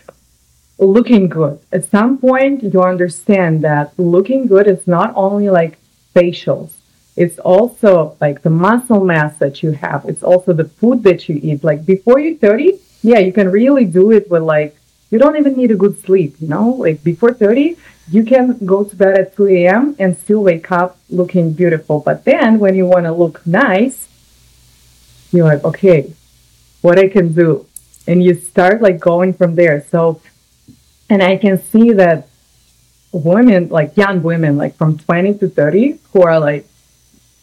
looking 0.78 1.28
good. 1.28 1.60
At 1.70 1.84
some 1.84 2.18
point, 2.18 2.62
you 2.62 2.82
understand 2.82 3.62
that 3.62 3.98
looking 3.98 4.46
good 4.46 4.66
is 4.66 4.86
not 4.86 5.12
only 5.14 5.50
like 5.50 5.78
facials, 6.14 6.72
it's 7.16 7.38
also 7.38 8.16
like 8.20 8.42
the 8.42 8.50
muscle 8.50 9.04
mass 9.04 9.38
that 9.38 9.62
you 9.62 9.72
have. 9.72 10.04
It's 10.06 10.22
also 10.22 10.52
the 10.52 10.64
food 10.64 11.02
that 11.04 11.28
you 11.28 11.38
eat. 11.42 11.62
Like 11.62 11.84
before 11.84 12.18
you're 12.18 12.36
30, 12.36 12.78
yeah, 13.02 13.18
you 13.18 13.32
can 13.32 13.50
really 13.50 13.84
do 13.84 14.10
it 14.12 14.30
with 14.30 14.42
like, 14.42 14.76
you 15.10 15.18
don't 15.18 15.36
even 15.36 15.56
need 15.56 15.70
a 15.70 15.76
good 15.76 15.98
sleep, 16.00 16.36
you 16.40 16.48
know? 16.48 16.70
Like 16.70 17.04
before 17.04 17.34
30, 17.34 17.76
you 18.12 18.24
can 18.24 18.58
go 18.66 18.84
to 18.84 18.94
bed 18.94 19.18
at 19.18 19.34
2 19.34 19.46
a.m. 19.48 19.96
and 19.98 20.16
still 20.16 20.42
wake 20.42 20.70
up 20.70 20.98
looking 21.08 21.54
beautiful. 21.54 21.98
But 22.00 22.24
then 22.24 22.58
when 22.58 22.74
you 22.74 22.86
want 22.86 23.06
to 23.06 23.12
look 23.12 23.44
nice, 23.46 24.06
you're 25.32 25.46
like, 25.46 25.64
okay, 25.64 26.12
what 26.82 26.98
I 26.98 27.08
can 27.08 27.32
do. 27.32 27.66
And 28.06 28.22
you 28.22 28.34
start 28.34 28.82
like 28.82 29.00
going 29.00 29.32
from 29.32 29.54
there. 29.54 29.82
So 29.90 30.20
and 31.08 31.22
I 31.22 31.36
can 31.36 31.58
see 31.58 31.92
that 31.92 32.28
women, 33.12 33.68
like 33.68 33.96
young 33.96 34.22
women, 34.22 34.56
like 34.56 34.76
from 34.76 34.98
20 34.98 35.38
to 35.38 35.48
30, 35.48 35.98
who 36.12 36.22
are 36.22 36.38
like 36.38 36.66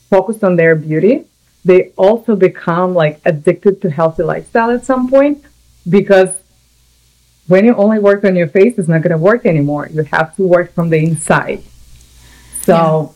focused 0.09 0.43
on 0.43 0.55
their 0.55 0.75
beauty, 0.75 1.25
they 1.65 1.91
also 1.95 2.35
become 2.35 2.93
like 2.93 3.21
addicted 3.25 3.81
to 3.81 3.89
healthy 3.89 4.23
lifestyle 4.23 4.71
at 4.71 4.85
some 4.85 5.09
point 5.09 5.43
because 5.87 6.29
when 7.49 7.65
you 7.65 7.75
only 7.75 7.99
work 7.99 8.23
on 8.23 8.35
your 8.35 8.47
face, 8.47 8.77
it's 8.77 8.87
not 8.87 9.01
going 9.01 9.11
to 9.11 9.17
work 9.17 9.45
anymore. 9.45 9.89
You 9.91 10.03
have 10.03 10.35
to 10.35 10.43
work 10.43 10.71
from 10.73 10.89
the 10.89 10.97
inside. 10.97 11.63
So 12.61 13.15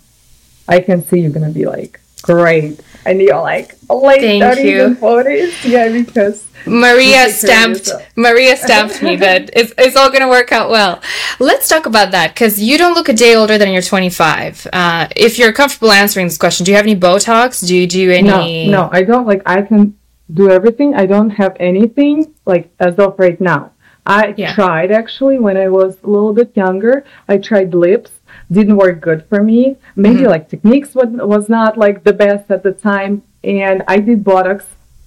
I 0.68 0.80
can 0.80 1.04
see 1.04 1.20
you're 1.20 1.32
going 1.32 1.48
to 1.48 1.54
be 1.54 1.66
like, 1.66 2.00
great. 2.24 2.82
And 3.06 3.22
you're 3.22 3.40
like 3.40 3.76
late 3.90 4.22
Thank 4.22 4.44
30s 4.44 4.64
you. 4.64 4.84
and 4.86 4.98
40s. 4.98 5.70
Yeah, 5.70 5.90
because 5.90 6.48
Maria 6.66 7.28
You 7.28 7.32
take 7.32 7.42
care 7.46 7.70
of 7.72 7.78
stamped. 7.78 8.18
Maria 8.18 8.58
stamped 8.58 9.04
me 9.04 9.18
that 9.18 9.52
it's, 9.54 9.72
it's 9.78 9.96
all 9.96 10.10
going 10.10 10.22
to 10.22 10.30
work 10.30 10.52
out 10.52 10.72
well. 10.72 11.00
Let's 11.40 11.68
talk 11.70 11.86
about 11.86 12.10
that 12.12 12.34
because 12.34 12.60
you 12.60 12.80
don't 12.80 12.96
look 12.96 13.10
a 13.10 13.14
day 13.14 13.36
older 13.36 13.60
than 13.60 13.72
you're 13.72 13.84
25. 13.84 14.68
Uh, 14.74 15.10
if 15.16 15.38
you're 15.38 15.54
comfortable 15.54 15.92
answering 15.92 16.26
this 16.26 16.40
question, 16.40 16.64
do 16.64 16.72
you 16.72 16.78
have 16.78 16.86
any 16.86 16.96
Botox? 17.00 17.66
Do 17.68 17.76
you 17.78 17.86
do 17.86 18.10
any? 18.10 18.68
no, 18.68 18.88
no, 18.88 18.90
I 18.92 19.04
don't 19.04 19.28
like. 19.28 19.44
I 19.46 19.62
can 19.62 19.96
do 20.34 20.50
everything. 20.50 20.96
I 20.96 21.06
don't 21.06 21.30
have 21.32 21.56
anything 21.60 22.34
like 22.48 22.74
as 22.80 22.96
of 22.98 23.20
right 23.20 23.40
now. 23.40 23.73
I 24.06 24.34
Yeah. 24.38 24.54
tried 24.54 24.92
actually 24.92 25.40
when 25.40 25.58
I 25.58 25.70
was 25.70 25.98
a 26.04 26.10
little 26.10 26.34
bit 26.34 26.52
younger. 26.56 27.04
I 27.28 27.38
tried 27.38 27.74
lips. 27.74 28.12
Didn't 28.52 28.76
work 28.78 29.00
good 29.00 29.24
for 29.30 29.42
me. 29.42 29.78
Maybe 29.96 30.22
Mhm. 30.22 30.28
like 30.34 30.50
techniques 30.50 30.94
was, 30.94 31.08
was 31.36 31.48
not 31.50 31.78
like 31.78 32.04
the 32.04 32.14
best 32.14 32.52
at 32.52 32.64
the 32.64 32.72
time. 32.74 33.22
And 33.44 33.84
I 33.88 33.98
did 34.00 34.24
Botox 34.24 34.64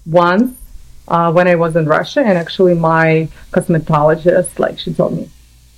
once 0.07 0.53
uh, 1.09 1.31
when 1.33 1.47
I 1.47 1.55
was 1.55 1.77
in 1.77 1.85
Russia. 1.87 2.21
And 2.21 2.37
actually, 2.37 2.75
my 2.75 3.29
cosmetologist, 3.53 4.59
like, 4.59 4.79
she 4.79 4.93
told 4.93 5.17
me, 5.17 5.29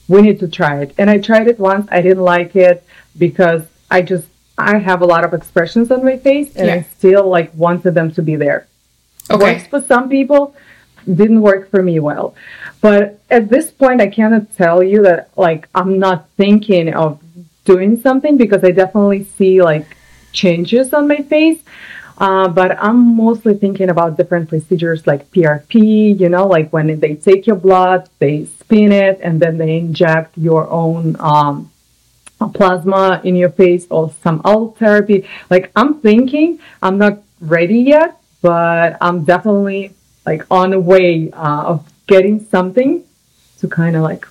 we 0.09 0.23
need 0.23 0.39
to 0.41 0.49
try 0.49 0.81
it. 0.81 0.95
And 0.97 1.11
I 1.11 1.19
tried 1.19 1.49
it 1.49 1.59
once. 1.59 1.87
I 1.91 2.01
didn't 2.01 2.25
like 2.25 2.57
it 2.57 2.83
because 3.19 3.63
I 3.91 4.01
just, 4.03 4.27
I 4.57 4.79
have 4.79 5.03
a 5.03 5.07
lot 5.07 5.25
of 5.25 5.35
expressions 5.35 5.91
on 5.91 6.05
my 6.05 6.17
face 6.17 6.55
and 6.57 6.67
Yeah. 6.69 6.75
I 6.77 6.83
still 6.97 7.29
like 7.29 7.51
wanted 7.55 7.93
them 7.95 8.11
to 8.13 8.23
be 8.23 8.37
there. 8.37 8.67
Okay. 9.31 9.45
Works 9.55 9.67
for 9.67 9.81
some 9.83 10.09
people, 10.09 10.55
didn't 11.07 11.43
work 11.43 11.71
for 11.71 11.83
me 11.83 12.01
well. 12.01 12.35
But 12.81 13.19
at 13.31 13.49
this 13.49 13.71
point, 13.71 14.01
I 14.01 14.09
cannot 14.09 14.55
tell 14.57 14.83
you 14.83 15.03
that 15.03 15.31
like 15.37 15.69
I'm 15.75 15.99
not 15.99 16.29
thinking 16.37 16.95
of 16.95 17.21
doing 17.65 18.01
something 18.01 18.37
because 18.37 18.63
I 18.65 18.71
definitely 18.71 19.25
see 19.25 19.63
like 19.63 19.87
changes 20.33 20.95
on 20.95 21.09
my 21.09 21.19
face. 21.19 21.61
Uh, 22.19 22.49
but 22.49 22.77
I'm 22.83 23.17
mostly 23.17 23.55
thinking 23.55 23.91
about 23.91 24.17
different 24.17 24.49
procedures 24.49 25.07
like 25.07 25.31
PRP, 25.31 26.19
you 26.19 26.29
know, 26.29 26.47
like 26.49 26.73
when 26.73 26.99
they 26.99 27.15
take 27.15 27.47
your 27.47 27.55
blood, 27.55 28.09
they 28.19 28.47
spin 28.47 28.91
it, 28.91 29.21
and 29.23 29.39
then 29.41 29.57
they 29.57 29.77
inject 29.79 30.37
your 30.37 30.69
own 30.69 31.15
um, 31.21 31.71
plasma 32.55 33.21
in 33.23 33.37
your 33.37 33.51
face 33.51 33.87
or 33.89 34.13
some 34.23 34.43
old 34.45 34.77
therapy. 34.79 35.29
Like 35.49 35.71
I'm 35.77 36.01
thinking, 36.01 36.59
I'm 36.83 36.99
not 36.99 37.23
ready 37.41 37.81
yet, 37.81 38.21
but 38.43 38.97
I'm 39.01 39.25
definitely 39.25 39.95
like 40.27 40.43
on 40.51 40.71
the 40.71 40.81
way 40.81 41.31
uh, 41.31 41.63
of 41.73 41.87
getting 42.09 42.45
something 42.47 43.05
to 43.61 43.69
kind 43.69 43.95
of 43.95 44.03
like 44.03 44.27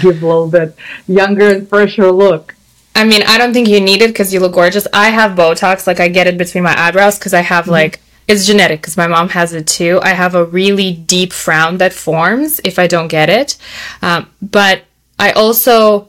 give 0.00 0.22
a 0.22 0.26
little 0.26 0.48
bit 0.48 0.74
younger 1.06 1.50
and 1.50 1.68
fresher 1.68 2.10
look. 2.10 2.54
I 2.94 3.04
mean, 3.04 3.22
I 3.22 3.36
don't 3.36 3.52
think 3.52 3.68
you 3.68 3.80
need 3.80 4.00
it 4.00 4.08
because 4.08 4.32
you 4.32 4.40
look 4.40 4.54
gorgeous. 4.54 4.86
I 4.92 5.10
have 5.10 5.36
Botox, 5.36 5.86
like 5.86 6.00
I 6.00 6.08
get 6.08 6.26
it 6.26 6.38
between 6.38 6.62
my 6.62 6.78
eyebrows 6.78 7.18
because 7.18 7.34
I 7.34 7.40
have 7.40 7.68
like 7.68 8.00
it's 8.28 8.46
genetic 8.46 8.80
because 8.80 8.96
my 8.96 9.06
mom 9.06 9.30
has 9.30 9.52
it 9.52 9.66
too. 9.66 10.00
I 10.02 10.10
have 10.10 10.34
a 10.34 10.44
really 10.44 10.92
deep 10.92 11.32
frown 11.32 11.78
that 11.78 11.92
forms 11.92 12.60
if 12.64 12.78
I 12.78 12.86
don't 12.86 13.08
get 13.08 13.28
it, 13.28 13.56
um, 14.00 14.30
but 14.40 14.82
I 15.18 15.32
also 15.32 16.08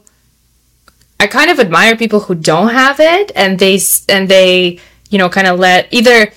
I 1.18 1.26
kind 1.26 1.50
of 1.50 1.58
admire 1.58 1.96
people 1.96 2.20
who 2.20 2.34
don't 2.34 2.70
have 2.70 3.00
it 3.00 3.32
and 3.34 3.58
they 3.58 3.80
and 4.08 4.28
they 4.28 4.78
you 5.10 5.18
know 5.18 5.28
kind 5.28 5.46
of 5.46 5.58
let 5.58 5.92
either 5.92 6.32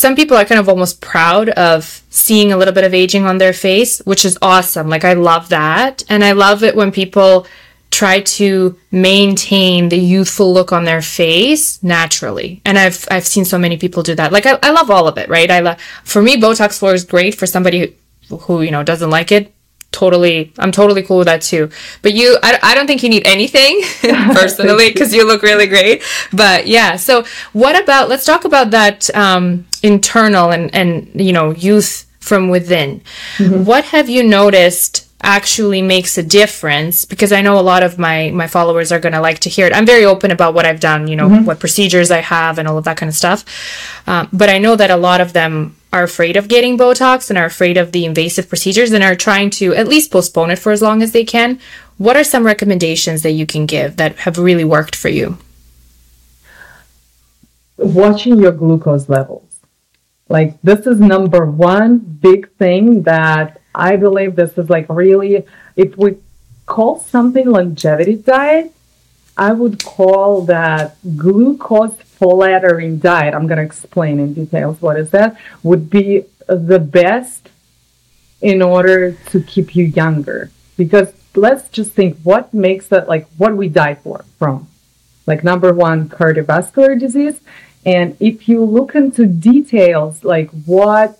some 0.00 0.16
people 0.16 0.34
are 0.34 0.46
kind 0.46 0.58
of 0.58 0.66
almost 0.66 1.02
proud 1.02 1.50
of 1.50 2.02
seeing 2.08 2.52
a 2.52 2.56
little 2.56 2.72
bit 2.72 2.84
of 2.84 2.94
aging 2.94 3.26
on 3.26 3.36
their 3.36 3.52
face, 3.52 3.98
which 4.06 4.24
is 4.24 4.38
awesome. 4.40 4.88
Like 4.88 5.04
I 5.04 5.12
love 5.12 5.50
that. 5.50 6.02
And 6.08 6.24
I 6.24 6.32
love 6.32 6.62
it 6.62 6.74
when 6.74 6.90
people 6.90 7.46
try 7.90 8.20
to 8.22 8.78
maintain 8.90 9.90
the 9.90 9.98
youthful 9.98 10.54
look 10.54 10.72
on 10.72 10.84
their 10.84 11.02
face 11.02 11.82
naturally. 11.82 12.62
And 12.64 12.78
I've 12.78 13.06
I've 13.10 13.26
seen 13.26 13.44
so 13.44 13.58
many 13.58 13.76
people 13.76 14.02
do 14.02 14.14
that. 14.14 14.32
Like 14.32 14.46
I, 14.46 14.58
I 14.62 14.70
love 14.70 14.90
all 14.90 15.06
of 15.06 15.18
it, 15.18 15.28
right? 15.28 15.50
I 15.50 15.60
love 15.60 15.78
for 16.02 16.22
me 16.22 16.40
Botox 16.40 16.78
floor 16.78 16.94
is 16.94 17.04
great 17.04 17.34
for 17.34 17.44
somebody 17.44 17.98
who, 18.30 18.38
who 18.38 18.62
you 18.62 18.70
know 18.70 18.82
doesn't 18.82 19.10
like 19.10 19.30
it. 19.30 19.52
Totally, 19.92 20.50
I'm 20.58 20.72
totally 20.72 21.02
cool 21.02 21.18
with 21.18 21.26
that 21.26 21.42
too. 21.42 21.68
But 22.00 22.14
you, 22.14 22.38
I, 22.42 22.58
I 22.62 22.74
don't 22.74 22.86
think 22.86 23.02
you 23.02 23.10
need 23.10 23.26
anything 23.26 23.82
personally 24.00 24.88
because 24.92 25.12
you 25.12 25.26
look 25.26 25.42
really 25.42 25.66
great. 25.66 26.02
But 26.32 26.68
yeah, 26.68 26.96
so 26.96 27.24
what 27.52 27.78
about? 27.78 28.08
Let's 28.08 28.24
talk 28.24 28.46
about 28.46 28.70
that 28.70 29.14
um, 29.14 29.66
internal 29.82 30.50
and 30.50 30.74
and 30.74 31.10
you 31.14 31.32
know 31.32 31.52
youth 31.52 32.06
from 32.20 32.48
within. 32.48 33.02
What 33.38 33.84
have 33.86 34.08
you 34.08 34.22
noticed 34.22 35.08
actually 35.22 35.82
makes 35.82 36.16
a 36.16 36.22
difference? 36.22 37.04
Because 37.04 37.32
I 37.32 37.42
know 37.42 37.58
a 37.58 37.62
lot 37.62 37.82
of 37.82 37.98
my 37.98 38.30
my 38.30 38.46
followers 38.46 38.92
are 38.92 39.00
gonna 39.00 39.20
like 39.20 39.40
to 39.40 39.48
hear 39.48 39.66
it. 39.66 39.74
I'm 39.74 39.86
very 39.86 40.04
open 40.04 40.30
about 40.30 40.54
what 40.54 40.66
I've 40.66 40.80
done. 40.80 41.08
You 41.08 41.16
know 41.16 41.28
what 41.28 41.60
procedures 41.60 42.10
I 42.10 42.20
have 42.20 42.58
and 42.58 42.68
all 42.68 42.78
of 42.78 42.84
that 42.84 42.96
kind 42.96 43.08
of 43.08 43.16
stuff. 43.16 43.44
Um, 44.06 44.28
but 44.32 44.48
I 44.48 44.58
know 44.58 44.76
that 44.76 44.90
a 44.90 44.96
lot 44.96 45.20
of 45.20 45.32
them 45.32 45.76
are 45.92 46.04
afraid 46.04 46.36
of 46.36 46.46
getting 46.48 46.78
Botox 46.78 47.30
and 47.30 47.38
are 47.38 47.46
afraid 47.46 47.76
of 47.76 47.92
the 47.92 48.04
invasive 48.04 48.48
procedures 48.48 48.92
and 48.92 49.02
are 49.02 49.16
trying 49.16 49.50
to 49.50 49.74
at 49.74 49.88
least 49.88 50.12
postpone 50.12 50.50
it 50.50 50.58
for 50.58 50.70
as 50.70 50.80
long 50.80 51.02
as 51.02 51.12
they 51.12 51.24
can. 51.24 51.58
What 51.98 52.16
are 52.16 52.24
some 52.24 52.46
recommendations 52.46 53.22
that 53.22 53.32
you 53.32 53.44
can 53.44 53.66
give 53.66 53.96
that 53.96 54.16
have 54.20 54.38
really 54.38 54.64
worked 54.64 54.94
for 54.94 55.08
you? 55.08 55.38
Watching 57.76 58.38
your 58.38 58.52
glucose 58.52 59.08
levels. 59.08 59.49
Like 60.30 60.62
this 60.62 60.86
is 60.86 61.00
number 61.00 61.44
one 61.44 61.98
big 61.98 62.50
thing 62.52 63.02
that 63.02 63.60
I 63.74 63.96
believe 63.96 64.36
this 64.36 64.56
is 64.56 64.70
like 64.70 64.86
really, 64.88 65.44
if 65.76 65.98
we 65.98 66.18
call 66.66 67.00
something 67.00 67.50
longevity 67.50 68.14
diet, 68.14 68.72
I 69.36 69.52
would 69.52 69.82
call 69.82 70.42
that 70.42 70.96
glucose 71.16 71.96
flattering 71.96 72.98
diet. 72.98 73.34
I'm 73.34 73.48
to 73.48 73.60
explain 73.60 74.20
in 74.20 74.34
details 74.34 74.80
what 74.80 74.96
is 74.96 75.10
that. 75.10 75.36
Would 75.64 75.90
be 75.90 76.26
the 76.46 76.78
best 76.78 77.48
in 78.40 78.62
order 78.62 79.12
to 79.12 79.42
keep 79.42 79.74
you 79.74 79.84
younger. 79.84 80.50
Because 80.76 81.12
let's 81.34 81.68
just 81.68 81.90
think 81.92 82.18
what 82.22 82.54
makes 82.54 82.86
that 82.88 83.08
like 83.08 83.26
what 83.36 83.56
we 83.56 83.68
die 83.68 83.96
for 83.96 84.24
from. 84.38 84.68
Like 85.26 85.42
number 85.42 85.72
one, 85.72 86.08
cardiovascular 86.08 86.98
disease. 86.98 87.40
And 87.84 88.16
if 88.20 88.48
you 88.48 88.64
look 88.64 88.94
into 88.94 89.26
details, 89.26 90.24
like 90.24 90.50
what 90.66 91.18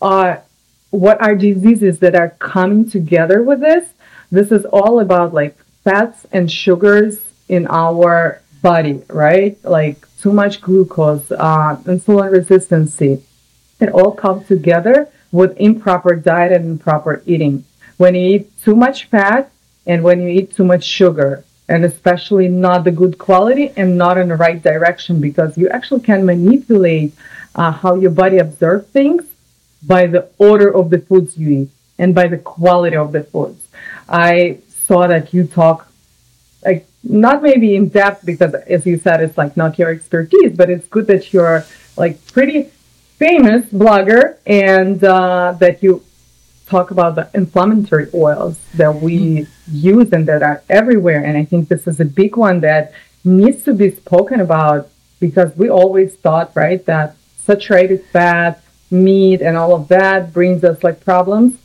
are 0.00 0.42
what 0.90 1.20
are 1.20 1.36
diseases 1.36 2.00
that 2.00 2.16
are 2.16 2.30
coming 2.40 2.90
together 2.90 3.42
with 3.42 3.60
this, 3.60 3.90
this 4.32 4.50
is 4.50 4.64
all 4.64 4.98
about 4.98 5.32
like 5.32 5.56
fats 5.84 6.26
and 6.32 6.50
sugars 6.50 7.20
in 7.48 7.66
our 7.68 8.42
body, 8.62 9.02
right? 9.08 9.62
Like 9.64 10.06
too 10.18 10.32
much 10.32 10.60
glucose, 10.60 11.30
uh, 11.30 11.76
insulin 11.84 12.32
resistance. 12.32 13.00
It 13.00 13.88
all 13.92 14.12
comes 14.12 14.48
together 14.48 15.08
with 15.32 15.56
improper 15.58 16.16
diet 16.16 16.52
and 16.52 16.64
improper 16.66 17.22
eating. 17.26 17.64
When 17.96 18.14
you 18.14 18.36
eat 18.36 18.58
too 18.62 18.74
much 18.74 19.06
fat 19.06 19.50
and 19.86 20.02
when 20.02 20.20
you 20.20 20.28
eat 20.28 20.54
too 20.54 20.64
much 20.64 20.84
sugar, 20.84 21.44
and 21.70 21.84
especially 21.84 22.48
not 22.48 22.82
the 22.82 22.90
good 22.90 23.16
quality 23.16 23.72
and 23.76 23.96
not 23.96 24.18
in 24.18 24.28
the 24.28 24.36
right 24.36 24.60
direction 24.60 25.20
because 25.20 25.56
you 25.56 25.68
actually 25.68 26.00
can 26.00 26.26
manipulate 26.26 27.14
uh, 27.54 27.70
how 27.70 27.94
your 27.94 28.10
body 28.10 28.38
absorbs 28.38 28.88
things 28.88 29.24
by 29.86 30.06
the 30.06 30.28
order 30.38 30.68
of 30.74 30.90
the 30.90 30.98
foods 30.98 31.38
you 31.38 31.48
eat 31.60 31.70
and 31.96 32.12
by 32.14 32.26
the 32.26 32.38
quality 32.38 32.96
of 32.96 33.12
the 33.12 33.22
foods. 33.22 33.68
I 34.08 34.58
saw 34.86 35.06
that 35.06 35.32
you 35.32 35.46
talk 35.46 35.86
like 36.64 36.86
not 37.04 37.40
maybe 37.42 37.76
in 37.76 37.88
depth 37.88 38.26
because 38.26 38.52
as 38.54 38.84
you 38.84 38.98
said 38.98 39.22
it's 39.22 39.38
like 39.38 39.56
not 39.56 39.78
your 39.78 39.90
expertise, 39.90 40.52
but 40.56 40.68
it's 40.70 40.86
good 40.88 41.06
that 41.06 41.32
you're 41.32 41.64
like 41.96 42.14
pretty 42.26 42.64
famous 43.16 43.64
blogger 43.66 44.38
and 44.44 45.04
uh, 45.04 45.54
that 45.60 45.82
you 45.84 46.02
talk 46.70 46.90
about 46.90 47.16
the 47.16 47.28
inflammatory 47.34 48.08
oils 48.14 48.58
that 48.74 48.94
we 48.94 49.46
use 49.70 50.12
and 50.12 50.26
that 50.28 50.42
are 50.42 50.62
everywhere. 50.68 51.22
And 51.24 51.36
I 51.36 51.44
think 51.44 51.68
this 51.68 51.86
is 51.86 51.98
a 52.00 52.04
big 52.04 52.36
one 52.36 52.60
that 52.60 52.92
needs 53.24 53.64
to 53.64 53.74
be 53.74 53.90
spoken 53.90 54.40
about 54.40 54.88
because 55.18 55.54
we 55.56 55.68
always 55.68 56.14
thought, 56.14 56.52
right, 56.54 56.84
that 56.86 57.16
saturated 57.36 58.04
fat, 58.06 58.62
meat, 58.90 59.42
and 59.42 59.56
all 59.56 59.74
of 59.74 59.88
that 59.88 60.32
brings 60.32 60.64
us 60.64 60.82
like 60.82 61.04
problems. 61.04 61.58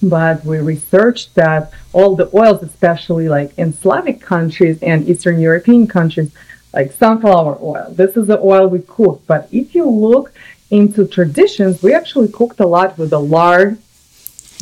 But 0.00 0.44
we 0.44 0.58
researched 0.58 1.34
that 1.34 1.72
all 1.92 2.14
the 2.14 2.30
oils, 2.32 2.62
especially 2.62 3.28
like 3.28 3.58
in 3.58 3.72
Slavic 3.72 4.20
countries 4.20 4.80
and 4.80 5.08
Eastern 5.08 5.40
European 5.40 5.88
countries, 5.88 6.30
like 6.72 6.92
sunflower 6.92 7.58
oil, 7.60 7.88
this 7.90 8.16
is 8.16 8.28
the 8.28 8.38
oil 8.38 8.68
we 8.68 8.80
cook. 8.80 9.22
But 9.26 9.48
if 9.50 9.74
you 9.74 9.88
look 9.90 10.32
into 10.70 11.06
traditions, 11.06 11.82
we 11.82 11.92
actually 11.94 12.28
cooked 12.28 12.60
a 12.60 12.66
lot 12.66 12.96
with 12.96 13.10
the 13.10 13.20
lard, 13.20 13.78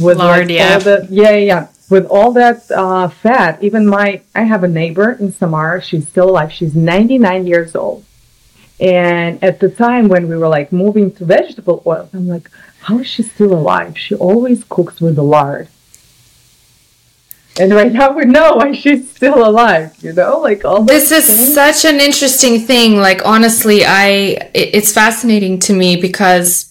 with 0.01 0.19
Lard, 0.19 0.49
like 0.49 0.51
yeah. 0.57 0.75
all 0.75 0.81
the 0.81 1.07
yeah 1.11 1.31
yeah 1.37 1.69
with 1.91 2.07
all 2.07 2.33
that 2.33 2.71
uh, 2.71 3.09
fat. 3.09 3.63
Even 3.63 3.87
my 3.87 4.21
I 4.35 4.43
have 4.43 4.65
a 4.65 4.69
neighbor 4.69 5.13
in 5.13 5.33
Samara. 5.33 5.81
She's 5.83 6.07
still 6.09 6.31
alive. 6.31 6.53
She's 6.53 6.75
99 6.75 7.47
years 7.47 7.75
old. 7.77 8.05
And 8.79 9.43
at 9.43 9.61
the 9.61 9.71
time 9.71 10.09
when 10.09 10.29
we 10.29 10.37
were 10.37 10.49
like 10.49 10.71
moving 10.73 11.11
to 11.13 11.25
vegetable 11.25 11.83
oils, 11.87 12.11
I'm 12.13 12.29
like, 12.29 12.51
how 12.81 12.99
is 12.99 13.07
she 13.07 13.23
still 13.23 13.55
alive? 13.55 13.97
She 13.97 14.15
always 14.15 14.65
cooks 14.69 15.01
with 15.01 15.17
the 15.17 15.23
lard. 15.23 15.69
And 17.59 17.73
right 17.73 17.91
now 17.91 18.13
we 18.13 18.27
know 18.27 18.57
why 18.57 18.73
she's 18.73 19.11
still 19.11 19.49
alive, 19.49 19.95
you 20.03 20.13
know? 20.13 20.41
Like 20.41 20.65
all 20.67 20.83
This 20.83 21.11
is 21.11 21.27
things. 21.27 21.55
such 21.55 21.87
an 21.87 22.01
interesting 22.01 22.61
thing. 22.61 22.97
Like 22.99 23.25
honestly, 23.25 23.83
I 23.87 24.07
it- 24.53 24.71
it's 24.75 24.93
fascinating 24.93 25.59
to 25.61 25.73
me 25.73 25.97
because 25.97 26.71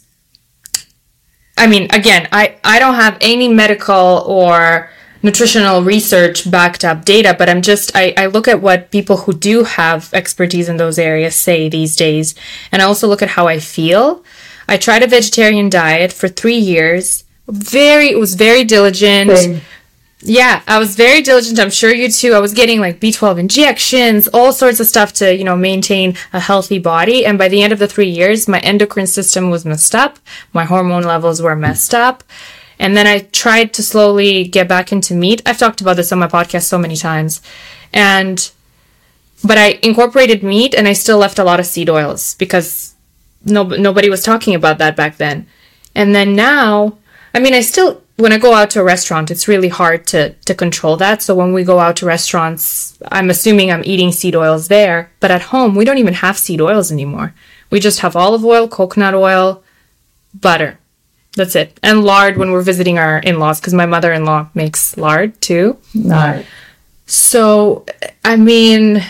I 1.57 1.67
mean, 1.67 1.87
again, 1.91 2.27
I 2.31 2.55
I 2.63 2.79
don't 2.79 2.95
have 2.95 3.17
any 3.21 3.47
medical 3.47 4.23
or 4.27 4.89
nutritional 5.23 5.81
research 5.83 6.49
backed 6.49 6.85
up 6.85 7.03
data, 7.03 7.35
but 7.37 7.49
I'm 7.49 7.61
just 7.61 7.95
I, 7.95 8.13
I 8.17 8.25
look 8.27 8.47
at 8.47 8.61
what 8.61 8.91
people 8.91 9.17
who 9.17 9.33
do 9.33 9.63
have 9.63 10.13
expertise 10.13 10.69
in 10.69 10.77
those 10.77 10.99
areas 10.99 11.35
say 11.35 11.67
these 11.67 11.95
days, 11.95 12.35
and 12.71 12.81
I 12.81 12.85
also 12.85 13.07
look 13.07 13.21
at 13.21 13.29
how 13.29 13.47
I 13.47 13.59
feel. 13.59 14.23
I 14.67 14.77
tried 14.77 15.03
a 15.03 15.07
vegetarian 15.07 15.69
diet 15.69 16.11
for 16.11 16.27
three 16.27 16.57
years. 16.57 17.23
Very, 17.47 18.09
it 18.09 18.19
was 18.19 18.33
very 18.33 18.63
diligent. 18.63 19.37
Same. 19.37 19.61
Yeah, 20.27 20.63
I 20.67 20.79
was 20.79 20.95
very 20.95 21.21
diligent. 21.21 21.59
I'm 21.59 21.69
sure 21.69 21.93
you 21.93 22.09
too. 22.09 22.33
I 22.33 22.39
was 22.39 22.51
getting 22.51 22.79
like 22.79 22.99
B12 22.99 23.37
injections, 23.37 24.27
all 24.29 24.51
sorts 24.51 24.79
of 24.79 24.87
stuff 24.87 25.13
to, 25.13 25.35
you 25.35 25.43
know, 25.43 25.55
maintain 25.55 26.17
a 26.33 26.39
healthy 26.39 26.79
body. 26.79 27.27
And 27.27 27.37
by 27.37 27.47
the 27.47 27.61
end 27.61 27.71
of 27.71 27.77
the 27.77 27.87
three 27.87 28.09
years, 28.09 28.47
my 28.47 28.57
endocrine 28.61 29.05
system 29.05 29.51
was 29.51 29.65
messed 29.65 29.93
up. 29.93 30.17
My 30.51 30.65
hormone 30.65 31.03
levels 31.03 31.43
were 31.43 31.55
messed 31.55 31.93
up. 31.93 32.23
And 32.79 32.97
then 32.97 33.05
I 33.05 33.19
tried 33.19 33.71
to 33.75 33.83
slowly 33.83 34.45
get 34.45 34.67
back 34.67 34.91
into 34.91 35.13
meat. 35.13 35.43
I've 35.45 35.59
talked 35.59 35.79
about 35.79 35.95
this 35.95 36.11
on 36.11 36.17
my 36.17 36.27
podcast 36.27 36.63
so 36.63 36.79
many 36.79 36.95
times. 36.95 37.39
And, 37.93 38.49
but 39.43 39.59
I 39.59 39.79
incorporated 39.83 40.41
meat 40.41 40.73
and 40.73 40.87
I 40.87 40.93
still 40.93 41.19
left 41.19 41.37
a 41.37 41.43
lot 41.43 41.59
of 41.59 41.67
seed 41.67 41.87
oils 41.87 42.33
because 42.35 42.95
no, 43.45 43.61
nobody 43.61 44.09
was 44.09 44.23
talking 44.23 44.55
about 44.55 44.79
that 44.79 44.95
back 44.95 45.17
then. 45.17 45.45
And 45.93 46.15
then 46.15 46.35
now, 46.35 46.97
I 47.35 47.39
mean, 47.39 47.53
I 47.53 47.59
still, 47.59 48.01
when 48.15 48.31
I 48.31 48.37
go 48.37 48.53
out 48.53 48.69
to 48.71 48.79
a 48.79 48.83
restaurant, 48.83 49.29
it's 49.29 49.49
really 49.49 49.67
hard 49.67 50.07
to, 50.07 50.29
to 50.45 50.55
control 50.55 50.95
that. 50.95 51.21
So 51.21 51.35
when 51.35 51.51
we 51.51 51.65
go 51.65 51.79
out 51.79 51.97
to 51.97 52.05
restaurants, 52.05 52.97
I'm 53.11 53.29
assuming 53.29 53.69
I'm 53.69 53.83
eating 53.83 54.13
seed 54.13 54.37
oils 54.37 54.69
there. 54.69 55.11
But 55.19 55.31
at 55.31 55.41
home, 55.41 55.75
we 55.75 55.83
don't 55.83 55.97
even 55.97 56.13
have 56.13 56.37
seed 56.37 56.61
oils 56.61 56.93
anymore. 56.93 57.33
We 57.69 57.81
just 57.81 57.99
have 57.99 58.15
olive 58.15 58.45
oil, 58.45 58.69
coconut 58.69 59.13
oil, 59.13 59.63
butter. 60.33 60.79
That's 61.35 61.57
it. 61.57 61.77
And 61.83 62.05
lard 62.05 62.37
when 62.37 62.51
we're 62.51 62.61
visiting 62.61 62.97
our 62.97 63.19
in 63.19 63.37
laws, 63.37 63.59
because 63.59 63.73
my 63.73 63.85
mother 63.85 64.13
in 64.13 64.23
law 64.23 64.47
makes 64.53 64.95
lard 64.95 65.41
too. 65.41 65.77
Nice. 65.93 66.45
So, 67.05 67.85
I 68.23 68.37
mean, 68.37 69.03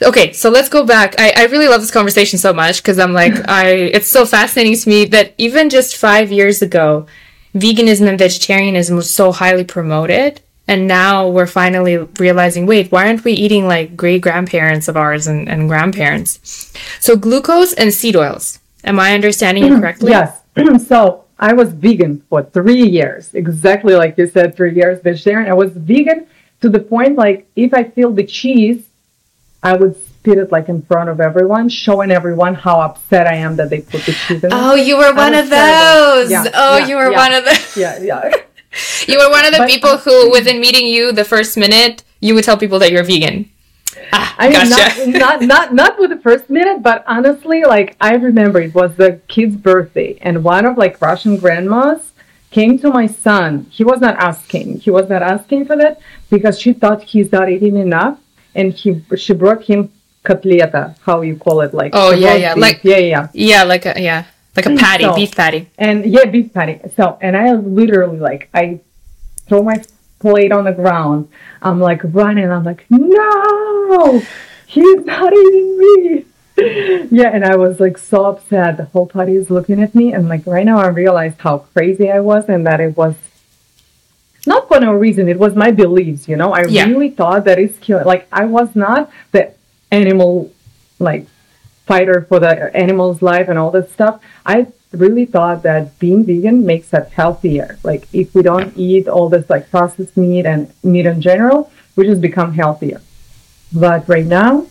okay, 0.00 0.32
so 0.32 0.48
let's 0.48 0.68
go 0.68 0.86
back. 0.86 1.16
I, 1.18 1.32
I 1.36 1.46
really 1.46 1.66
love 1.66 1.80
this 1.80 1.90
conversation 1.90 2.38
so 2.38 2.52
much 2.52 2.80
because 2.80 3.00
I'm 3.00 3.12
like, 3.12 3.34
I, 3.48 3.66
it's 3.66 4.06
so 4.06 4.24
fascinating 4.24 4.76
to 4.76 4.88
me 4.88 5.06
that 5.06 5.34
even 5.38 5.70
just 5.70 5.96
five 5.96 6.30
years 6.30 6.62
ago, 6.62 7.08
veganism 7.54 8.08
and 8.08 8.18
vegetarianism 8.18 8.96
was 8.96 9.14
so 9.14 9.32
highly 9.32 9.64
promoted. 9.64 10.40
And 10.66 10.86
now 10.86 11.26
we're 11.28 11.46
finally 11.46 11.96
realizing, 11.96 12.66
wait, 12.66 12.92
why 12.92 13.06
aren't 13.06 13.24
we 13.24 13.32
eating 13.32 13.66
like 13.66 13.96
great 13.96 14.20
grandparents 14.20 14.86
of 14.86 14.96
ours 14.96 15.26
and, 15.26 15.48
and 15.48 15.68
grandparents? 15.68 16.72
So 17.00 17.16
glucose 17.16 17.72
and 17.72 17.92
seed 17.92 18.16
oils. 18.16 18.58
Am 18.84 19.00
I 19.00 19.14
understanding 19.14 19.64
it 19.64 19.70
correctly? 19.80 20.10
Yes. 20.10 20.42
so 20.86 21.24
I 21.38 21.54
was 21.54 21.72
vegan 21.72 22.22
for 22.28 22.42
three 22.42 22.86
years, 22.86 23.32
exactly 23.32 23.94
like 23.94 24.18
you 24.18 24.26
said, 24.26 24.56
three 24.56 24.74
years 24.74 25.00
vegetarian. 25.00 25.50
I 25.50 25.54
was 25.54 25.72
vegan 25.72 26.26
to 26.60 26.68
the 26.68 26.80
point 26.80 27.16
like 27.16 27.46
if 27.56 27.72
I 27.72 27.84
feel 27.84 28.10
the 28.12 28.24
cheese, 28.24 28.88
I 29.62 29.74
would 29.74 29.96
it 30.24 30.50
like 30.52 30.68
in 30.68 30.82
front 30.82 31.08
of 31.08 31.20
everyone, 31.20 31.68
showing 31.68 32.10
everyone 32.10 32.54
how 32.54 32.80
upset 32.80 33.26
I 33.26 33.34
am 33.34 33.56
that 33.56 33.70
they 33.70 33.80
put 33.80 34.02
the 34.04 34.12
cheese 34.12 34.42
in. 34.44 34.50
Oh, 34.52 34.74
you 34.74 34.96
were 34.96 35.14
one 35.14 35.34
of 35.34 35.48
those. 35.48 36.30
Yeah, 36.30 36.44
oh, 36.54 36.78
yeah, 36.78 36.86
you 36.86 36.96
were 36.96 37.10
yeah. 37.10 37.16
one 37.16 37.32
of 37.32 37.44
those. 37.44 37.76
Yeah, 37.76 37.98
yeah. 38.02 38.30
You 39.06 39.18
were 39.18 39.30
one 39.30 39.46
of 39.46 39.52
the 39.52 39.58
But- 39.58 39.70
people 39.70 39.96
who, 39.98 40.30
within 40.30 40.60
meeting 40.60 40.86
you 40.86 41.12
the 41.12 41.24
first 41.24 41.56
minute, 41.56 42.02
you 42.20 42.34
would 42.34 42.44
tell 42.44 42.58
people 42.58 42.78
that 42.80 42.90
you're 42.92 43.04
vegan. 43.04 43.48
Ah, 44.12 44.34
I 44.38 44.48
mean, 44.48 44.68
gotcha. 44.68 45.06
not, 45.10 45.18
not 45.18 45.42
not 45.42 45.74
not 45.74 45.98
with 45.98 46.10
the 46.10 46.18
first 46.18 46.50
minute, 46.50 46.82
but 46.82 47.04
honestly, 47.06 47.64
like 47.64 47.96
I 48.00 48.14
remember 48.14 48.60
it 48.60 48.74
was 48.74 48.94
the 48.96 49.20
kid's 49.28 49.56
birthday, 49.56 50.18
and 50.20 50.44
one 50.44 50.66
of 50.66 50.76
like 50.76 51.00
Russian 51.00 51.36
grandmas 51.36 52.12
came 52.50 52.78
to 52.78 52.90
my 52.90 53.06
son. 53.06 53.66
He 53.70 53.84
was 53.84 54.00
not 54.00 54.16
asking. 54.16 54.80
He 54.80 54.90
was 54.90 55.08
not 55.08 55.22
asking 55.22 55.64
for 55.66 55.76
that 55.76 56.00
because 56.30 56.58
she 56.60 56.72
thought 56.72 57.02
he's 57.02 57.32
not 57.32 57.48
eating 57.50 57.76
enough, 57.76 58.18
and 58.54 58.72
he 58.72 59.02
she 59.16 59.32
brought 59.34 59.64
him 59.64 59.90
kotleta, 60.28 60.82
how 61.06 61.16
you 61.28 61.36
call 61.44 61.58
it, 61.66 61.72
like 61.82 61.92
Oh, 61.94 62.10
yeah, 62.24 62.34
yeah, 62.44 62.54
beef. 62.54 62.62
like- 62.66 62.80
yeah, 62.92 62.96
yeah. 63.14 63.28
yeah, 63.50 63.62
like 63.72 63.84
a 63.86 63.94
yeah, 64.08 64.20
like 64.56 64.66
a 64.66 64.74
patty, 64.84 65.04
So- 65.04 65.14
beef 65.18 65.32
patty. 65.40 65.60
And 65.86 65.96
yeah, 66.14 66.24
beef 66.34 66.48
patty. 66.56 66.76
So, 66.96 67.04
and 67.20 67.32
I 67.36 67.52
literally 67.80 68.18
like, 68.30 68.42
I 68.54 68.80
throw 69.48 69.62
my 69.62 69.78
plate 70.24 70.52
on 70.58 70.64
the 70.64 70.72
ground. 70.82 71.28
I'm 71.66 71.78
like 71.80 72.00
running. 72.20 72.48
I'm 72.50 72.64
like, 72.64 72.82
no, 72.90 74.22
he's 74.66 75.02
not 75.14 75.32
eating 75.32 75.70
me. 75.82 76.24
Yeah, 77.20 77.30
and 77.36 77.44
I 77.44 77.54
was 77.64 77.78
like 77.84 77.96
so 78.12 78.18
upset. 78.30 78.70
The 78.78 78.86
whole 78.92 79.06
party 79.06 79.34
is 79.36 79.48
looking 79.56 79.78
at 79.86 79.94
me, 79.94 80.06
and 80.12 80.28
like 80.28 80.42
right 80.44 80.66
now, 80.66 80.78
I 80.86 80.88
realized 80.88 81.36
how 81.46 81.58
crazy 81.72 82.06
I 82.10 82.18
was, 82.30 82.42
and 82.48 82.66
that 82.66 82.80
it 82.80 82.96
was 82.96 83.14
not 84.44 84.66
for 84.68 84.80
no 84.80 84.92
reason. 84.92 85.28
It 85.28 85.38
was 85.38 85.54
my 85.54 85.70
beliefs, 85.70 86.26
you 86.30 86.36
know. 86.36 86.50
I 86.52 86.64
Yeah. 86.64 86.86
really 86.86 87.10
thought 87.10 87.44
that 87.44 87.58
it's 87.60 87.78
killing. 87.78 88.06
Like 88.14 88.26
I 88.32 88.44
was 88.46 88.74
not 88.74 89.08
the 89.30 89.52
animal, 89.90 90.52
like 90.98 91.26
fighter 91.86 92.26
for 92.28 92.38
the 92.38 92.74
animal's 92.76 93.22
life 93.22 93.48
and 93.48 93.58
all 93.58 93.70
that 93.70 93.90
stuff. 93.90 94.20
I 94.44 94.66
really 94.92 95.26
thought 95.26 95.62
that 95.62 95.98
being 95.98 96.24
vegan 96.24 96.64
makes 96.64 96.92
us 96.94 97.10
healthier. 97.12 97.78
Like 97.82 98.06
if 98.12 98.34
we 98.34 98.42
don't 98.42 98.76
eat 98.76 99.08
all 99.08 99.28
this 99.28 99.48
like 99.50 99.70
processed 99.70 100.16
meat 100.16 100.46
and 100.46 100.72
meat 100.82 101.06
in 101.06 101.20
general, 101.20 101.70
we 101.96 102.06
just 102.06 102.20
become 102.20 102.54
healthier. 102.54 103.00
But 103.72 104.08
right 104.08 104.26
now, 104.26 104.66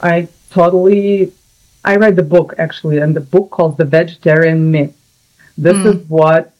I 0.00 0.28
totally 0.50 1.32
I 1.84 1.96
read 1.96 2.16
the 2.16 2.22
book 2.22 2.54
actually, 2.58 2.98
and 2.98 3.16
the 3.16 3.20
book 3.20 3.50
called 3.50 3.78
The 3.78 3.84
Vegetarian 3.84 4.70
Myth. 4.70 4.96
This 5.56 5.76
hmm. 5.76 5.86
is 5.88 6.08
what 6.08 6.52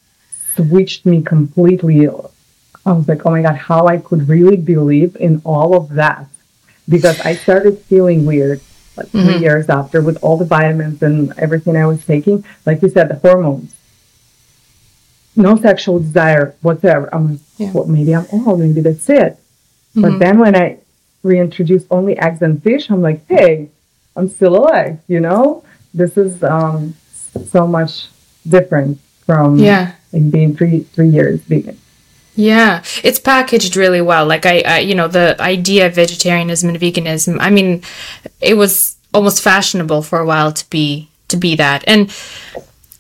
switched 0.57 1.05
me 1.07 1.23
completely. 1.23 2.09
I 2.09 2.93
was 2.93 3.07
like, 3.07 3.27
oh 3.27 3.31
my 3.31 3.43
god, 3.43 3.57
how 3.57 3.87
I 3.87 3.99
could 3.99 4.29
really 4.29 4.57
believe 4.57 5.17
in 5.17 5.43
all 5.45 5.77
of 5.77 5.91
that 5.91 6.27
because 6.91 7.19
I 7.21 7.35
started 7.35 7.79
feeling 7.91 8.27
weird 8.27 8.61
like 8.97 9.09
3 9.09 9.39
years 9.39 9.69
after 9.71 10.03
with 10.03 10.19
all 10.23 10.37
the 10.37 10.45
vitamins 10.45 11.03
and 11.03 11.33
everything 11.39 11.77
I 11.77 11.87
was 11.87 12.05
taking. 12.05 12.45
Like 12.67 12.83
you 12.83 12.89
said, 12.91 13.09
the 13.09 13.15
hormones. 13.17 13.75
No 15.37 15.57
sexual 15.57 16.01
desire 16.01 16.55
whatsoever. 16.61 17.09
I'm 17.15 17.31
like, 17.31 17.41
Yeah. 17.57 17.73
well, 17.73 17.87
maybe 17.87 18.15
I'm 18.15 18.27
old, 18.33 18.61
maybe 18.61 18.81
that's 18.81 19.09
it. 19.09 19.39
But 19.95 20.19
then 20.19 20.39
when 20.39 20.55
I 20.57 20.79
reintroduced 21.23 21.87
only 21.91 22.19
eggs 22.19 22.43
and 22.43 22.63
fish, 22.63 22.91
I'm 22.91 23.01
like, 23.03 23.27
hey, 23.29 23.71
I'm 24.17 24.29
still 24.29 24.57
alive, 24.57 24.99
you 25.09 25.21
know? 25.21 25.65
This 25.95 26.17
is 26.17 26.43
um, 26.43 26.95
so 27.49 27.67
much 27.67 28.09
different 28.49 28.99
from 29.27 29.57
Yeah. 29.59 29.93
like, 30.13 30.31
being 30.31 30.57
three 30.57 30.81
three 30.95 31.09
years 31.09 31.41
vegan. 31.43 31.79
Yeah, 32.37 32.83
it's 33.03 33.19
packaged 33.19 33.77
really 33.77 34.01
well. 34.01 34.27
Like 34.27 34.47
I, 34.47 34.61
I, 34.61 34.79
you 34.79 34.95
know, 34.95 35.09
the 35.09 35.37
idea 35.41 35.87
of 35.87 35.95
vegetarianism 35.95 36.69
and 36.69 36.79
veganism. 36.79 37.39
I 37.41 37.51
mean, 37.51 37.83
it 38.41 38.55
was 38.55 38.97
almost 39.13 39.43
fashionable 39.43 40.03
for 40.03 40.21
a 40.21 40.27
while 40.27 40.53
to 40.53 40.71
be 40.71 41.09
to 41.29 41.37
be 41.37 41.57
that. 41.57 41.85
And 41.87 42.15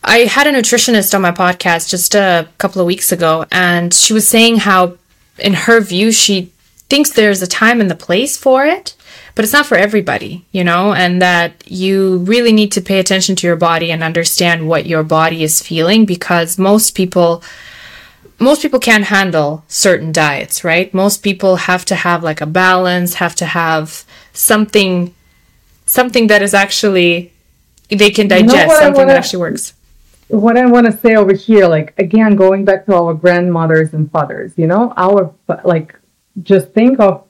I 0.03 0.21
had 0.21 0.47
a 0.47 0.53
nutritionist 0.53 1.14
on 1.14 1.23
my 1.23 1.33
podcast 1.33 1.90
just 1.90 2.14
a 2.14 2.49
couple 2.59 2.81
of 2.81 2.87
weeks 2.87 3.12
ago, 3.12 3.45
and 3.53 3.93
she 3.93 4.12
was 4.12 4.27
saying 4.27 4.59
how, 4.59 4.97
in 5.38 5.55
her 5.55 5.81
view, 5.81 6.11
she 6.11 6.53
thinks 6.88 7.11
there's 7.11 7.43
a 7.43 7.47
time 7.47 7.81
and 7.81 7.90
the 7.90 7.95
place 7.95 8.37
for 8.37 8.64
it, 8.64 8.97
but 9.35 9.45
it's 9.45 9.53
not 9.53 9.66
for 9.66 9.77
everybody, 9.77 10.45
you 10.53 10.64
know, 10.64 10.93
and 10.95 11.21
that 11.21 11.53
you 11.71 12.19
really 12.19 12.53
need 12.53 12.73
to 12.73 12.81
pay 12.81 12.99
attention 12.99 13.37
to 13.37 13.47
your 13.47 13.57
body 13.57 13.93
and 13.93 14.03
understand 14.03 14.69
what 14.69 14.87
your 14.87 15.03
body 15.03 15.45
is 15.45 15.62
feeling 15.62 16.07
because 16.07 16.59
most 16.59 16.95
people 16.95 17.43
most 18.40 18.62
people 18.62 18.81
can't 18.81 19.05
handle 19.05 19.64
certain 19.68 20.12
diets, 20.12 20.64
right? 20.64 20.92
Most 20.94 21.22
people 21.22 21.57
have 21.57 21.85
to 21.87 21.94
have 21.94 22.22
like 22.22 22.40
a 22.40 22.46
balance, 22.46 23.14
have 23.14 23.35
to 23.37 23.44
have 23.44 24.05
something 24.33 25.14
something 25.87 26.29
that 26.29 26.40
is 26.42 26.55
actually 26.55 27.33
they 27.88 28.11
can 28.11 28.29
digest, 28.29 28.68
what 28.68 28.76
I 28.76 28.81
something 28.81 29.00
that 29.00 29.07
wanna- 29.09 29.18
actually 29.18 29.40
works. 29.40 29.74
what 30.29 30.57
I 30.57 30.64
want 30.66 30.87
to 30.87 30.92
say 30.96 31.16
over 31.16 31.33
here, 31.33 31.66
like 31.66 31.92
again, 31.98 32.37
going 32.37 32.64
back 32.64 32.87
to 32.87 32.94
our 32.94 33.14
grandmothers 33.14 33.92
and 33.94 34.11
fathers, 34.11 34.53
you 34.57 34.66
know, 34.66 34.92
our 34.96 35.33
like, 35.64 35.94
just 36.42 36.68
think 36.72 37.00
of 37.00 37.24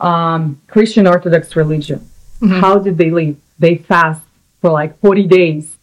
um, 0.00 0.60
Christian 0.66 1.06
Orthodox 1.06 1.54
religion. 1.56 2.08
How 2.48 2.78
did 2.78 2.96
they 2.96 3.10
live? 3.10 3.36
They 3.58 3.76
fast 3.76 4.22
for 4.62 4.70
like 4.70 4.98
forty 5.00 5.26
days, 5.26 5.76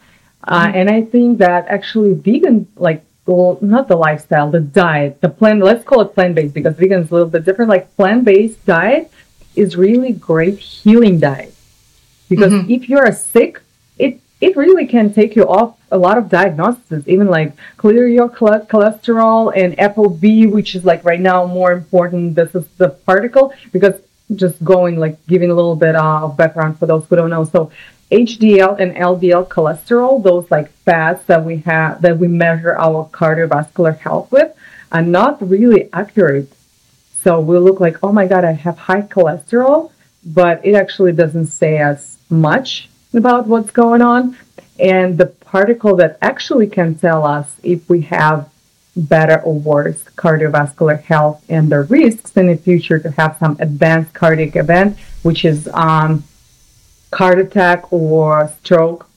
uh, 0.43 0.71
and 0.73 0.89
I 0.89 1.03
think 1.03 1.37
that 1.37 1.67
actually 1.67 2.15
vegan, 2.15 2.65
like, 2.75 3.03
well, 3.27 3.57
not 3.61 3.87
the 3.87 3.95
lifestyle, 3.95 4.49
the 4.49 4.61
diet, 4.61 5.21
the 5.21 5.29
plant. 5.29 5.61
Let's 5.61 5.83
call 5.83 6.01
it 6.01 6.15
plant 6.15 6.35
based 6.35 6.53
because 6.53 6.75
vegan 6.75 7.01
is 7.01 7.11
a 7.11 7.13
little 7.13 7.29
bit 7.29 7.45
different. 7.45 7.69
Like 7.69 7.95
plant 7.95 8.25
based 8.25 8.65
diet 8.65 9.11
is 9.55 9.75
really 9.75 10.13
great 10.13 10.59
healing 10.59 11.19
diet 11.19 11.53
because 12.29 12.53
if 12.69 12.87
you're 12.89 13.11
sick, 13.11 13.61
it 13.99 14.21
it 14.39 14.55
really 14.55 14.87
can 14.87 15.13
take 15.13 15.35
you 15.35 15.43
off 15.47 15.77
a 15.91 15.97
lot 15.97 16.17
of 16.17 16.29
diagnoses, 16.29 17.07
even 17.07 17.27
like 17.27 17.53
clear 17.75 18.07
your 18.07 18.29
cholesterol 18.29 19.51
and 19.55 19.75
ApoB, 19.77 20.49
which 20.51 20.75
is 20.75 20.85
like 20.85 21.03
right 21.03 21.19
now 21.19 21.45
more 21.45 21.71
important. 21.71 22.35
This 22.35 22.53
is 22.55 22.65
the 22.77 22.89
particle 22.89 23.53
because 23.71 23.99
just 24.35 24.61
going 24.63 24.99
like 24.99 25.25
giving 25.27 25.51
a 25.51 25.53
little 25.53 25.75
bit 25.75 25.95
uh, 25.95 26.25
of 26.25 26.37
background 26.37 26.77
for 26.79 26.85
those 26.85 27.05
who 27.07 27.15
don't 27.15 27.29
know. 27.29 27.45
So 27.45 27.71
HDL 28.11 28.79
and 28.79 28.95
LDL 28.95 29.47
cholesterol, 29.47 30.23
those 30.23 30.49
like 30.49 30.71
fats 30.85 31.25
that 31.25 31.43
we 31.43 31.57
have 31.59 32.01
that 32.01 32.17
we 32.17 32.27
measure 32.27 32.77
our 32.77 33.09
cardiovascular 33.09 33.97
health 33.97 34.31
with, 34.31 34.55
are 34.91 35.01
not 35.01 35.45
really 35.47 35.89
accurate. 35.91 36.51
So 37.21 37.39
we 37.41 37.57
look 37.57 37.79
like, 37.79 37.97
oh 38.03 38.13
my 38.13 38.25
god, 38.27 38.45
I 38.45 38.53
have 38.53 38.77
high 38.77 39.01
cholesterol, 39.01 39.91
but 40.25 40.65
it 40.65 40.75
actually 40.75 41.11
doesn't 41.11 41.47
say 41.47 41.77
as 41.77 42.17
much 42.29 42.89
about 43.13 43.47
what's 43.47 43.71
going 43.71 44.01
on. 44.01 44.37
And 44.79 45.17
the 45.17 45.25
particle 45.25 45.95
that 45.97 46.17
actually 46.21 46.67
can 46.67 46.95
tell 46.95 47.25
us 47.25 47.55
if 47.63 47.89
we 47.89 48.01
have 48.01 48.49
better 48.95 49.39
or 49.41 49.59
worse 49.59 50.03
cardiovascular 50.15 51.01
health 51.01 51.43
and 51.49 51.71
the 51.71 51.81
risks 51.81 52.35
in 52.37 52.47
the 52.47 52.57
future 52.57 52.99
to 52.99 53.11
have 53.11 53.37
some 53.37 53.57
advanced 53.59 54.13
cardiac 54.13 54.55
event, 54.55 54.97
which 55.23 55.45
is 55.45 55.67
um, 55.73 56.23
heart 57.13 57.39
attack 57.39 57.91
or 57.91 58.51
stroke. 58.59 59.09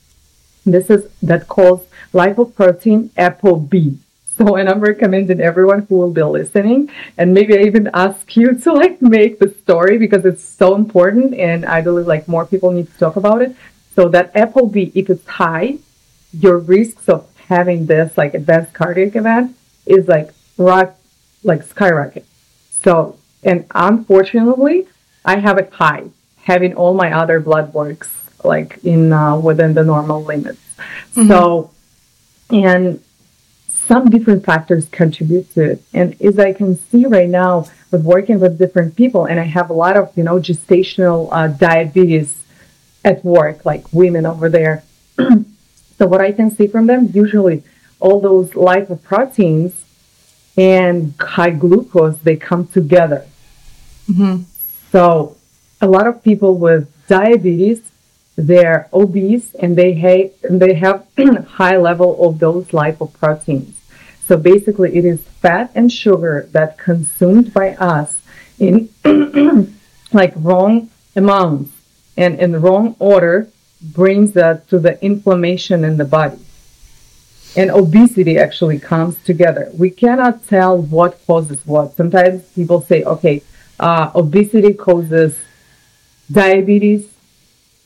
This 0.65 0.89
is 0.89 1.09
that 1.21 1.47
calls 1.47 1.85
lipoprotein 2.13 3.09
ApoB. 3.11 3.97
So, 4.37 4.55
and 4.55 4.69
I'm 4.69 4.79
recommending 4.79 5.41
everyone 5.41 5.85
who 5.87 5.97
will 5.97 6.11
be 6.11 6.23
listening, 6.23 6.89
and 7.17 7.33
maybe 7.33 7.57
I 7.57 7.63
even 7.63 7.89
ask 7.93 8.35
you 8.35 8.55
to 8.55 8.73
like 8.73 9.01
make 9.01 9.39
the 9.39 9.49
story 9.61 9.97
because 9.97 10.25
it's 10.25 10.43
so 10.43 10.75
important, 10.75 11.33
and 11.33 11.65
I 11.65 11.81
believe 11.81 12.07
like 12.07 12.27
more 12.27 12.45
people 12.45 12.71
need 12.71 12.91
to 12.91 12.97
talk 12.97 13.17
about 13.17 13.41
it. 13.41 13.55
So 13.95 14.07
that 14.09 14.33
ApoB, 14.33 14.93
if 14.95 15.09
it's 15.09 15.27
high, 15.27 15.77
your 16.31 16.57
risks 16.57 17.09
of 17.09 17.27
having 17.49 17.85
this 17.87 18.17
like 18.17 18.33
advanced 18.33 18.73
cardiac 18.73 19.15
event 19.15 19.55
is 19.85 20.07
like 20.07 20.31
rock, 20.57 20.95
like 21.43 21.63
skyrocket. 21.63 22.25
So, 22.71 23.17
and 23.43 23.65
unfortunately, 23.75 24.87
I 25.25 25.37
have 25.37 25.57
it 25.57 25.71
high, 25.73 26.05
having 26.43 26.73
all 26.75 26.93
my 26.93 27.11
other 27.11 27.39
blood 27.39 27.73
works 27.73 28.09
like 28.43 28.79
in 28.83 29.13
uh, 29.13 29.37
within 29.37 29.73
the 29.73 29.83
normal 29.83 30.23
limits. 30.23 30.61
Mm-hmm. 31.13 31.27
So, 31.27 31.71
and 32.49 33.01
some 33.67 34.09
different 34.09 34.45
factors 34.45 34.87
contribute 34.89 35.53
to 35.53 35.71
it. 35.71 35.83
And 35.93 36.19
as 36.21 36.39
I 36.39 36.53
can 36.53 36.77
see 36.77 37.05
right 37.05 37.29
now 37.29 37.65
with 37.91 38.03
working 38.03 38.39
with 38.39 38.57
different 38.57 38.95
people, 38.95 39.25
and 39.25 39.39
I 39.39 39.43
have 39.43 39.69
a 39.69 39.73
lot 39.73 39.97
of, 39.97 40.11
you 40.15 40.23
know, 40.23 40.35
gestational 40.35 41.29
uh, 41.31 41.47
diabetes 41.47 42.43
at 43.03 43.23
work, 43.25 43.65
like 43.65 43.91
women 43.91 44.25
over 44.25 44.49
there. 44.49 44.83
so 45.17 46.07
what 46.07 46.21
I 46.21 46.31
can 46.31 46.51
see 46.51 46.67
from 46.67 46.87
them, 46.87 47.09
usually 47.13 47.63
all 47.99 48.19
those 48.19 48.51
lipoproteins 48.51 49.73
and 50.57 51.13
high 51.19 51.51
glucose, 51.51 52.17
they 52.19 52.35
come 52.35 52.67
together. 52.67 53.25
Mm-hmm. 54.09 54.43
So 54.91 55.37
a 55.81 55.87
lot 55.87 56.07
of 56.07 56.23
people 56.23 56.57
with 56.57 56.87
diabetes, 57.07 57.91
they're 58.35 58.87
obese 58.93 59.53
and 59.55 59.75
they, 59.75 59.99
ha- 59.99 60.31
and 60.43 60.61
they 60.61 60.75
have 60.75 61.05
high 61.47 61.77
level 61.77 62.23
of 62.27 62.39
those 62.39 62.67
lipoproteins. 62.67 63.73
So 64.27 64.37
basically 64.37 64.95
it 64.95 65.03
is 65.03 65.21
fat 65.41 65.71
and 65.75 65.91
sugar 65.91 66.47
that 66.51 66.77
consumed 66.77 67.53
by 67.53 67.75
us 67.75 68.21
in 68.59 68.89
like 70.13 70.33
wrong 70.35 70.89
amounts 71.15 71.71
and 72.15 72.39
in 72.39 72.51
the 72.51 72.59
wrong 72.59 72.95
order 72.99 73.49
brings 73.81 74.33
that 74.33 74.67
to 74.69 74.79
the 74.79 75.03
inflammation 75.03 75.83
in 75.83 75.97
the 75.97 76.05
body. 76.05 76.39
And 77.57 77.69
obesity 77.69 78.37
actually 78.37 78.79
comes 78.79 79.21
together. 79.23 79.69
We 79.77 79.89
cannot 79.89 80.47
tell 80.47 80.77
what 80.77 81.19
causes 81.27 81.65
what. 81.65 81.95
Sometimes 81.95 82.43
people 82.53 82.81
say, 82.81 83.03
okay, 83.03 83.41
uh, 83.79 84.11
obesity 84.15 84.73
causes 84.73 85.37
diabetes 86.31 87.11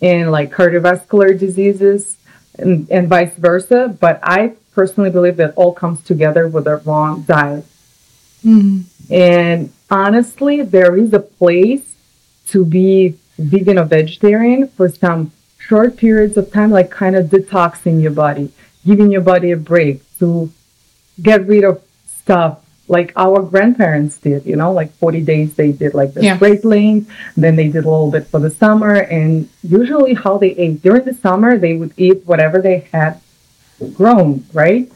and 0.01 0.31
like 0.31 0.51
cardiovascular 0.51 1.37
diseases 1.37 2.17
and, 2.57 2.89
and 2.89 3.07
vice 3.07 3.33
versa. 3.35 3.95
But 3.99 4.19
I 4.23 4.53
personally 4.73 5.09
believe 5.09 5.37
that 5.37 5.53
all 5.55 5.73
comes 5.73 6.01
together 6.03 6.47
with 6.47 6.67
a 6.67 6.77
wrong 6.77 7.21
diet. 7.23 7.65
Mm-hmm. 8.43 9.13
And 9.13 9.73
honestly, 9.89 10.61
there 10.61 10.95
is 10.95 11.13
a 11.13 11.19
place 11.19 11.95
to 12.47 12.65
be 12.65 13.15
vegan 13.37 13.77
or 13.77 13.85
vegetarian 13.85 14.67
for 14.67 14.89
some 14.89 15.31
short 15.57 15.97
periods 15.97 16.37
of 16.37 16.51
time, 16.51 16.71
like 16.71 16.91
kind 16.91 17.15
of 17.15 17.27
detoxing 17.27 18.01
your 18.01 18.11
body, 18.11 18.51
giving 18.85 19.11
your 19.11 19.21
body 19.21 19.51
a 19.51 19.57
break 19.57 20.01
to 20.19 20.51
get 21.21 21.45
rid 21.47 21.63
of 21.63 21.81
stuff 22.05 22.64
like 22.87 23.13
our 23.15 23.41
grandparents 23.41 24.17
did, 24.17 24.45
you 24.45 24.55
know, 24.55 24.71
like 24.71 24.91
40 24.93 25.21
days 25.21 25.55
they 25.55 25.71
did 25.71 25.93
like 25.93 26.13
the 26.13 26.23
yeah. 26.23 26.37
Great 26.37 26.63
Lent, 26.63 27.07
then 27.35 27.55
they 27.55 27.67
did 27.67 27.85
a 27.85 27.89
little 27.89 28.11
bit 28.11 28.27
for 28.27 28.39
the 28.39 28.51
summer. 28.51 28.93
And 28.95 29.49
usually 29.63 30.13
how 30.13 30.37
they 30.37 30.51
ate 30.51 30.81
during 30.81 31.05
the 31.05 31.13
summer, 31.13 31.57
they 31.57 31.73
would 31.73 31.93
eat 31.97 32.25
whatever 32.25 32.61
they 32.61 32.87
had 32.91 33.21
grown, 33.93 34.45
right? 34.53 34.91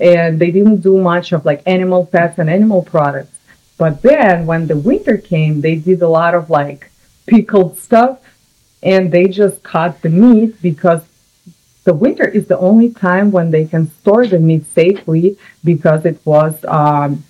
And 0.00 0.38
they 0.38 0.50
didn't 0.50 0.78
do 0.78 0.98
much 0.98 1.32
of 1.32 1.44
like 1.44 1.62
animal 1.66 2.06
fats 2.06 2.38
and 2.38 2.48
animal 2.48 2.82
products. 2.82 3.38
But 3.76 4.02
then 4.02 4.46
when 4.46 4.66
the 4.66 4.76
winter 4.76 5.18
came, 5.18 5.60
they 5.60 5.74
did 5.74 6.00
a 6.00 6.08
lot 6.08 6.34
of 6.34 6.48
like 6.48 6.90
pickled 7.26 7.78
stuff 7.78 8.20
and 8.82 9.10
they 9.10 9.26
just 9.26 9.62
cut 9.62 10.00
the 10.02 10.08
meat 10.08 10.60
because 10.62 11.02
the 11.84 11.94
winter 11.94 12.26
is 12.26 12.46
the 12.46 12.58
only 12.58 12.90
time 12.90 13.30
when 13.30 13.50
they 13.50 13.66
can 13.66 13.90
store 14.00 14.26
the 14.26 14.38
meat 14.38 14.64
safely 14.74 15.36
because 15.62 16.06
it 16.06 16.18
was 16.24 16.64
um, 16.66 17.24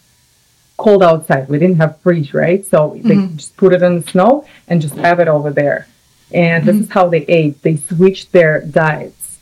cold 0.84 1.02
outside. 1.02 1.48
We 1.48 1.58
didn't 1.58 1.78
have 1.78 2.00
fridge, 2.00 2.34
right? 2.34 2.64
So 2.64 2.78
mm-hmm. 2.90 3.08
they 3.08 3.36
just 3.36 3.56
put 3.56 3.72
it 3.72 3.82
in 3.82 4.00
the 4.00 4.06
snow 4.10 4.46
and 4.68 4.82
just 4.82 4.96
have 4.96 5.18
it 5.18 5.28
over 5.28 5.50
there. 5.50 5.88
And 6.32 6.64
mm-hmm. 6.64 6.78
this 6.78 6.86
is 6.86 6.92
how 6.92 7.08
they 7.08 7.24
ate. 7.40 7.62
They 7.62 7.76
switched 7.76 8.32
their 8.32 8.60
diets. 8.60 9.38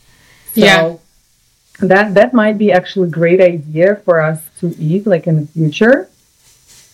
So 0.53 0.61
yeah. 0.61 0.95
that 1.79 2.13
that 2.13 2.33
might 2.33 2.57
be 2.57 2.71
actually 2.71 3.07
a 3.09 3.11
great 3.11 3.41
idea 3.41 3.97
for 4.05 4.21
us 4.21 4.39
to 4.59 4.73
eat 4.79 5.05
like 5.05 5.27
in 5.27 5.35
the 5.41 5.47
future 5.47 6.09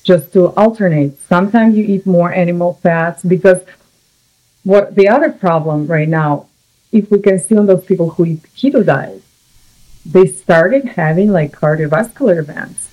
just 0.04 0.34
to 0.34 0.48
alternate. 0.64 1.22
Sometimes 1.22 1.78
you 1.78 1.84
eat 1.84 2.06
more 2.06 2.34
animal 2.34 2.74
fats 2.82 3.22
because 3.24 3.62
what 4.64 4.96
the 4.96 5.08
other 5.08 5.32
problem 5.32 5.88
right 5.88 6.10
now, 6.10 6.48
if 6.92 7.12
we 7.12 7.20
can 7.20 7.38
see 7.38 7.56
on 7.56 7.68
those 7.68 7.86
people 7.86 8.10
who 8.12 8.26
eat 8.26 8.44
keto 8.58 8.84
diet, 8.84 9.22
they 10.06 10.26
started 10.26 10.86
having 11.02 11.32
like 11.32 11.52
cardiovascular 11.52 12.40
events. 12.40 12.88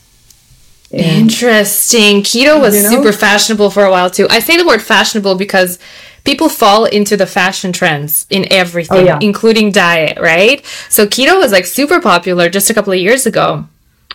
Interesting. 0.91 2.23
Keto 2.23 2.61
was 2.61 2.77
you 2.77 2.83
know? 2.83 2.91
super 2.91 3.13
fashionable 3.13 3.71
for 3.71 3.85
a 3.85 3.91
while 3.91 4.11
too. 4.11 4.27
I 4.31 4.39
say 4.39 4.57
the 4.57 4.67
word 4.67 4.83
fashionable 4.83 5.35
because 5.35 5.79
people 6.25 6.49
fall 6.49 6.85
into 6.85 7.17
the 7.17 7.27
fashion 7.27 7.73
trends 7.73 8.27
in 8.31 8.51
everything, 8.53 8.99
oh, 8.99 9.05
yeah. 9.05 9.19
including 9.21 9.73
diet, 9.73 10.19
right? 10.21 10.65
So 10.89 11.07
keto 11.07 11.39
was 11.39 11.53
like 11.53 11.67
super 11.67 12.01
popular 12.01 12.49
just 12.49 12.71
a 12.71 12.75
couple 12.75 12.93
of 12.93 12.99
years 12.99 13.27
ago. 13.27 13.67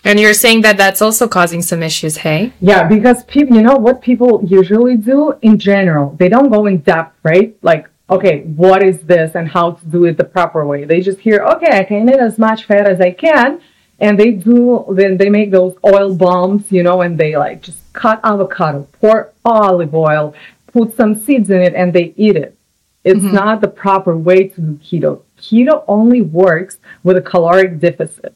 And 0.04 0.18
you're 0.18 0.34
saying 0.34 0.62
that 0.62 0.76
that's 0.76 1.00
also 1.00 1.28
causing 1.28 1.62
some 1.62 1.82
issues, 1.82 2.16
hey? 2.16 2.52
Yeah, 2.60 2.88
because 2.88 3.22
people, 3.24 3.56
you 3.56 3.62
know 3.62 3.76
what 3.76 4.02
people 4.02 4.42
usually 4.44 4.96
do 4.96 5.38
in 5.42 5.58
general? 5.58 6.16
They 6.18 6.28
don't 6.28 6.50
go 6.50 6.66
in 6.66 6.78
depth, 6.78 7.16
right? 7.22 7.56
Like, 7.62 7.88
okay, 8.10 8.42
what 8.42 8.82
is 8.82 8.98
this 9.00 9.36
and 9.36 9.48
how 9.48 9.72
to 9.72 9.86
do 9.86 10.04
it 10.06 10.16
the 10.16 10.24
proper 10.24 10.66
way? 10.66 10.84
They 10.84 11.00
just 11.00 11.20
hear, 11.20 11.44
okay, 11.44 11.78
I 11.78 11.84
can 11.84 12.08
eat 12.08 12.16
as 12.16 12.36
much 12.36 12.64
fat 12.64 12.88
as 12.88 13.00
I 13.00 13.12
can. 13.12 13.60
And 14.02 14.18
they 14.18 14.32
do, 14.32 14.84
then 14.90 15.16
they 15.16 15.30
make 15.30 15.52
those 15.52 15.76
oil 15.86 16.12
bombs, 16.12 16.72
you 16.72 16.82
know, 16.82 17.02
and 17.02 17.16
they 17.16 17.36
like 17.36 17.62
just 17.62 17.80
cut 17.92 18.18
avocado, 18.24 18.88
pour 19.00 19.32
olive 19.44 19.94
oil, 19.94 20.34
put 20.66 20.96
some 20.96 21.14
seeds 21.14 21.50
in 21.50 21.62
it, 21.62 21.74
and 21.74 21.92
they 21.92 22.12
eat 22.16 22.34
it. 22.34 22.56
It's 23.04 23.20
mm-hmm. 23.20 23.34
not 23.42 23.60
the 23.60 23.68
proper 23.68 24.16
way 24.16 24.48
to 24.48 24.60
do 24.60 24.74
keto. 24.86 25.22
Keto 25.38 25.84
only 25.86 26.20
works 26.20 26.78
with 27.04 27.16
a 27.16 27.20
caloric 27.22 27.78
deficit. 27.78 28.34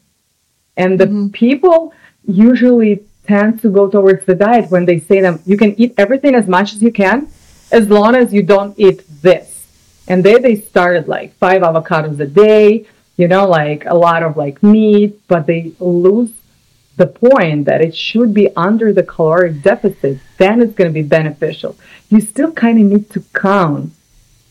And 0.77 0.97
the 0.97 1.05
mm-hmm. 1.07 1.29
people 1.29 1.93
usually 2.25 3.03
tend 3.27 3.61
to 3.61 3.69
go 3.69 3.89
towards 3.89 4.25
the 4.25 4.35
diet 4.35 4.71
when 4.71 4.85
they 4.85 4.99
say 4.99 5.19
them, 5.19 5.41
you 5.45 5.57
can 5.57 5.77
eat 5.77 5.93
everything 5.97 6.33
as 6.33 6.47
much 6.47 6.73
as 6.73 6.81
you 6.81 6.93
can, 6.93 7.29
as 7.73 7.89
long 7.89 8.15
as 8.15 8.33
you 8.33 8.41
don't 8.41 8.73
eat 8.79 9.03
this. 9.21 9.67
And 10.07 10.23
there 10.23 10.39
they 10.39 10.55
started 10.55 11.09
like 11.09 11.35
five 11.35 11.61
avocados 11.61 12.17
a 12.21 12.25
day, 12.25 12.85
you 13.17 13.27
know, 13.27 13.47
like 13.47 13.85
a 13.85 13.95
lot 13.95 14.23
of 14.23 14.37
like 14.37 14.61
meat, 14.63 15.19
but 15.27 15.47
they 15.47 15.73
lose 15.79 16.31
the 16.97 17.07
point 17.07 17.65
that 17.65 17.81
it 17.81 17.95
should 17.95 18.33
be 18.33 18.49
under 18.55 18.93
the 18.93 19.03
caloric 19.03 19.61
deficit. 19.61 20.19
Then 20.37 20.61
it's 20.61 20.73
going 20.73 20.89
to 20.89 20.93
be 20.93 21.07
beneficial. 21.07 21.75
You 22.09 22.21
still 22.21 22.51
kind 22.51 22.79
of 22.79 22.85
need 22.85 23.09
to 23.11 23.21
count 23.33 23.91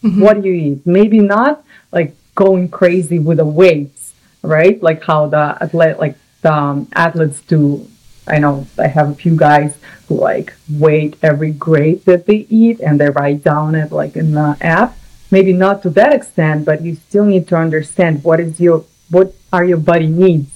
mm-hmm. 0.02 0.20
what 0.20 0.44
you 0.44 0.52
eat. 0.52 0.86
Maybe 0.86 1.20
not 1.20 1.64
like 1.92 2.14
going 2.34 2.68
crazy 2.68 3.18
with 3.18 3.38
the 3.38 3.46
weights, 3.46 4.14
right? 4.42 4.82
Like 4.82 5.04
how 5.04 5.28
the 5.28 5.58
athlete, 5.60 5.98
like 5.98 6.16
the 6.42 6.52
um, 6.52 6.88
athletes 6.92 7.40
do. 7.42 7.88
I 8.28 8.40
know 8.40 8.66
I 8.76 8.88
have 8.88 9.10
a 9.10 9.14
few 9.14 9.36
guys 9.36 9.78
who 10.08 10.16
like 10.16 10.52
weight 10.68 11.16
every 11.22 11.52
grade 11.52 12.04
that 12.06 12.26
they 12.26 12.46
eat 12.50 12.80
and 12.80 13.00
they 13.00 13.10
write 13.10 13.44
down 13.44 13.76
it 13.76 13.92
like 13.92 14.16
in 14.16 14.32
the 14.32 14.56
app. 14.60 14.96
Maybe 15.30 15.52
not 15.52 15.82
to 15.82 15.90
that 15.90 16.12
extent, 16.12 16.64
but 16.64 16.82
you 16.82 16.96
still 16.96 17.24
need 17.24 17.48
to 17.48 17.56
understand 17.56 18.24
what 18.24 18.40
is 18.40 18.60
your 18.60 18.84
what 19.10 19.34
are 19.52 19.64
your 19.64 19.78
body 19.78 20.06
needs, 20.06 20.50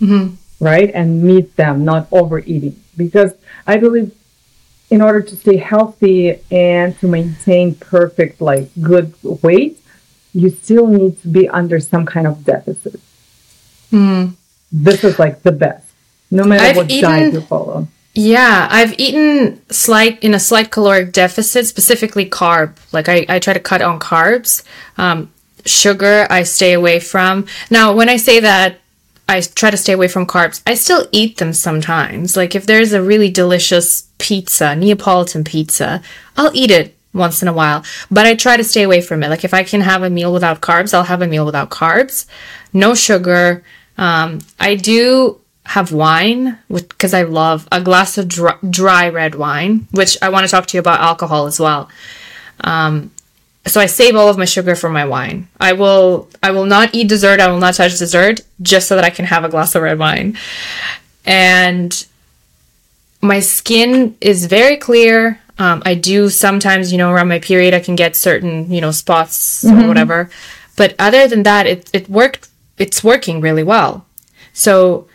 mm-hmm. 0.00 0.34
right? 0.64 0.90
And 0.94 1.22
meet 1.22 1.56
them, 1.56 1.84
not 1.84 2.06
overeating. 2.12 2.80
Because 2.96 3.34
I 3.66 3.76
believe 3.76 4.14
in 4.90 5.00
order 5.00 5.22
to 5.22 5.36
stay 5.36 5.56
healthy 5.56 6.40
and 6.50 6.98
to 7.00 7.06
maintain 7.06 7.74
perfect, 7.74 8.40
like 8.40 8.68
good 8.80 9.14
weight, 9.22 9.80
you 10.32 10.50
still 10.50 10.86
need 10.86 11.20
to 11.22 11.28
be 11.28 11.48
under 11.48 11.80
some 11.80 12.06
kind 12.06 12.26
of 12.26 12.44
deficit. 12.44 13.00
Mm. 13.92 14.34
This 14.70 15.02
is 15.02 15.18
like 15.18 15.42
the 15.42 15.52
best, 15.52 15.92
no 16.30 16.44
matter 16.44 16.62
I've 16.62 16.76
what 16.76 16.90
eaten, 16.90 17.10
diet 17.10 17.34
you 17.34 17.40
follow. 17.40 17.88
Yeah, 18.12 18.66
I've 18.70 18.98
eaten 18.98 19.62
slight 19.70 20.22
in 20.22 20.34
a 20.34 20.40
slight 20.40 20.72
caloric 20.72 21.12
deficit, 21.12 21.66
specifically 21.66 22.28
carb. 22.28 22.76
Like 22.92 23.08
I, 23.08 23.24
I 23.28 23.38
try 23.38 23.52
to 23.52 23.60
cut 23.60 23.82
on 23.82 24.00
carbs. 24.00 24.64
Um, 24.98 25.32
sugar, 25.64 26.26
I 26.28 26.42
stay 26.42 26.72
away 26.72 26.98
from. 27.00 27.46
Now, 27.70 27.94
when 27.94 28.08
I 28.08 28.16
say 28.16 28.40
that 28.40 28.80
I 29.28 29.40
try 29.40 29.70
to 29.70 29.76
stay 29.76 29.92
away 29.92 30.08
from 30.08 30.26
carbs, 30.26 30.60
I 30.66 30.74
still 30.74 31.06
eat 31.12 31.38
them 31.38 31.52
sometimes. 31.52 32.36
Like 32.36 32.56
if 32.56 32.66
there's 32.66 32.92
a 32.92 33.02
really 33.02 33.30
delicious 33.30 34.08
pizza, 34.18 34.74
Neapolitan 34.74 35.44
pizza, 35.44 36.02
I'll 36.36 36.50
eat 36.52 36.72
it 36.72 36.96
once 37.12 37.42
in 37.42 37.46
a 37.48 37.52
while, 37.52 37.84
but 38.10 38.26
I 38.26 38.34
try 38.34 38.56
to 38.56 38.64
stay 38.64 38.82
away 38.82 39.00
from 39.00 39.22
it. 39.22 39.28
Like 39.28 39.44
if 39.44 39.54
I 39.54 39.62
can 39.62 39.82
have 39.82 40.02
a 40.02 40.10
meal 40.10 40.32
without 40.32 40.60
carbs, 40.60 40.92
I'll 40.92 41.04
have 41.04 41.22
a 41.22 41.28
meal 41.28 41.46
without 41.46 41.70
carbs, 41.70 42.26
no 42.72 42.94
sugar. 42.94 43.62
Um, 43.96 44.40
I 44.58 44.74
do 44.74 45.40
have 45.70 45.92
wine 45.92 46.58
because 46.68 47.14
I 47.14 47.22
love 47.22 47.68
a 47.70 47.80
glass 47.80 48.18
of 48.18 48.26
dry, 48.26 48.56
dry, 48.68 49.08
red 49.08 49.36
wine, 49.36 49.86
which 49.92 50.18
I 50.20 50.28
want 50.28 50.44
to 50.44 50.50
talk 50.50 50.66
to 50.66 50.76
you 50.76 50.80
about 50.80 50.98
alcohol 50.98 51.46
as 51.46 51.60
well. 51.60 51.88
Um, 52.62 53.12
so 53.66 53.80
I 53.80 53.86
save 53.86 54.16
all 54.16 54.28
of 54.28 54.36
my 54.36 54.46
sugar 54.46 54.74
for 54.74 54.90
my 54.90 55.04
wine. 55.04 55.46
I 55.60 55.74
will 55.74 56.28
I 56.42 56.50
will 56.50 56.66
not 56.66 56.92
eat 56.92 57.06
dessert. 57.06 57.38
I 57.38 57.46
will 57.46 57.60
not 57.60 57.74
touch 57.74 57.96
dessert 57.96 58.40
just 58.60 58.88
so 58.88 58.96
that 58.96 59.04
I 59.04 59.10
can 59.10 59.26
have 59.26 59.44
a 59.44 59.48
glass 59.48 59.76
of 59.76 59.82
red 59.82 60.00
wine. 60.00 60.36
And 61.24 62.04
my 63.22 63.38
skin 63.38 64.16
is 64.20 64.46
very 64.46 64.76
clear. 64.76 65.38
Um, 65.60 65.84
I 65.86 65.94
do 65.94 66.30
sometimes, 66.30 66.90
you 66.90 66.98
know, 66.98 67.12
around 67.12 67.28
my 67.28 67.38
period, 67.38 67.74
I 67.74 67.80
can 67.80 67.94
get 67.94 68.16
certain, 68.16 68.72
you 68.72 68.80
know, 68.80 68.90
spots 68.90 69.62
mm-hmm. 69.62 69.84
or 69.84 69.86
whatever. 69.86 70.30
But 70.74 70.96
other 70.98 71.28
than 71.28 71.44
that, 71.44 71.68
it, 71.68 71.88
it 71.92 72.08
worked, 72.08 72.48
it's 72.76 73.04
working 73.04 73.40
really 73.40 73.62
well. 73.62 74.04
So 74.52 75.06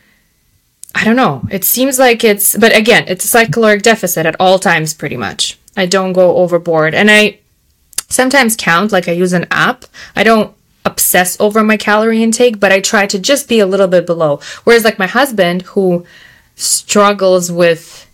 I 0.95 1.03
don't 1.03 1.17
know. 1.17 1.43
It 1.51 1.65
seems 1.65 1.99
like 1.99 2.23
it's, 2.23 2.57
but 2.57 2.75
again, 2.75 3.03
it's 3.07 3.35
a 3.35 3.45
caloric 3.45 3.83
deficit 3.83 4.25
at 4.25 4.37
all 4.39 4.57
times, 4.57 4.93
pretty 4.93 5.17
much. 5.17 5.59
I 5.75 5.85
don't 5.85 6.13
go 6.13 6.37
overboard. 6.37 6.95
And 6.95 7.11
I 7.11 7.39
sometimes 8.07 8.55
count, 8.55 8.93
like 8.93 9.09
I 9.09 9.11
use 9.11 9.33
an 9.33 9.45
app. 9.51 9.83
I 10.15 10.23
don't 10.23 10.55
obsess 10.85 11.39
over 11.39 11.63
my 11.63 11.75
calorie 11.75 12.23
intake, 12.23 12.61
but 12.61 12.71
I 12.71 12.79
try 12.79 13.07
to 13.07 13.19
just 13.19 13.49
be 13.49 13.59
a 13.59 13.65
little 13.65 13.87
bit 13.87 14.05
below. 14.05 14.39
Whereas, 14.63 14.85
like 14.85 14.97
my 14.97 15.07
husband, 15.07 15.63
who 15.63 16.05
struggles 16.55 17.51
with 17.51 18.09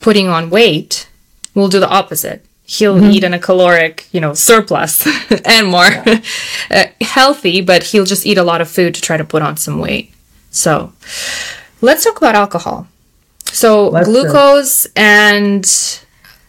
putting 0.00 0.28
on 0.28 0.50
weight, 0.50 1.08
will 1.54 1.68
do 1.68 1.80
the 1.80 1.88
opposite. 1.88 2.44
He'll 2.66 2.96
mm-hmm. 2.96 3.10
eat 3.10 3.24
in 3.24 3.34
a 3.34 3.38
caloric, 3.38 4.08
you 4.12 4.20
know, 4.20 4.34
surplus 4.34 5.06
and 5.44 5.68
more 5.68 5.84
yeah. 5.84 6.20
uh, 6.70 6.84
healthy, 7.00 7.62
but 7.62 7.84
he'll 7.84 8.04
just 8.04 8.26
eat 8.26 8.38
a 8.38 8.42
lot 8.42 8.60
of 8.60 8.68
food 8.68 8.94
to 8.94 9.00
try 9.00 9.16
to 9.16 9.24
put 9.24 9.42
on 9.42 9.56
some 9.56 9.78
weight. 9.78 10.12
So, 10.50 10.92
let's 11.84 12.04
talk 12.04 12.16
about 12.16 12.34
alcohol. 12.34 12.86
So, 13.44 13.88
let's 13.88 14.08
glucose 14.08 14.86
and 14.96 15.64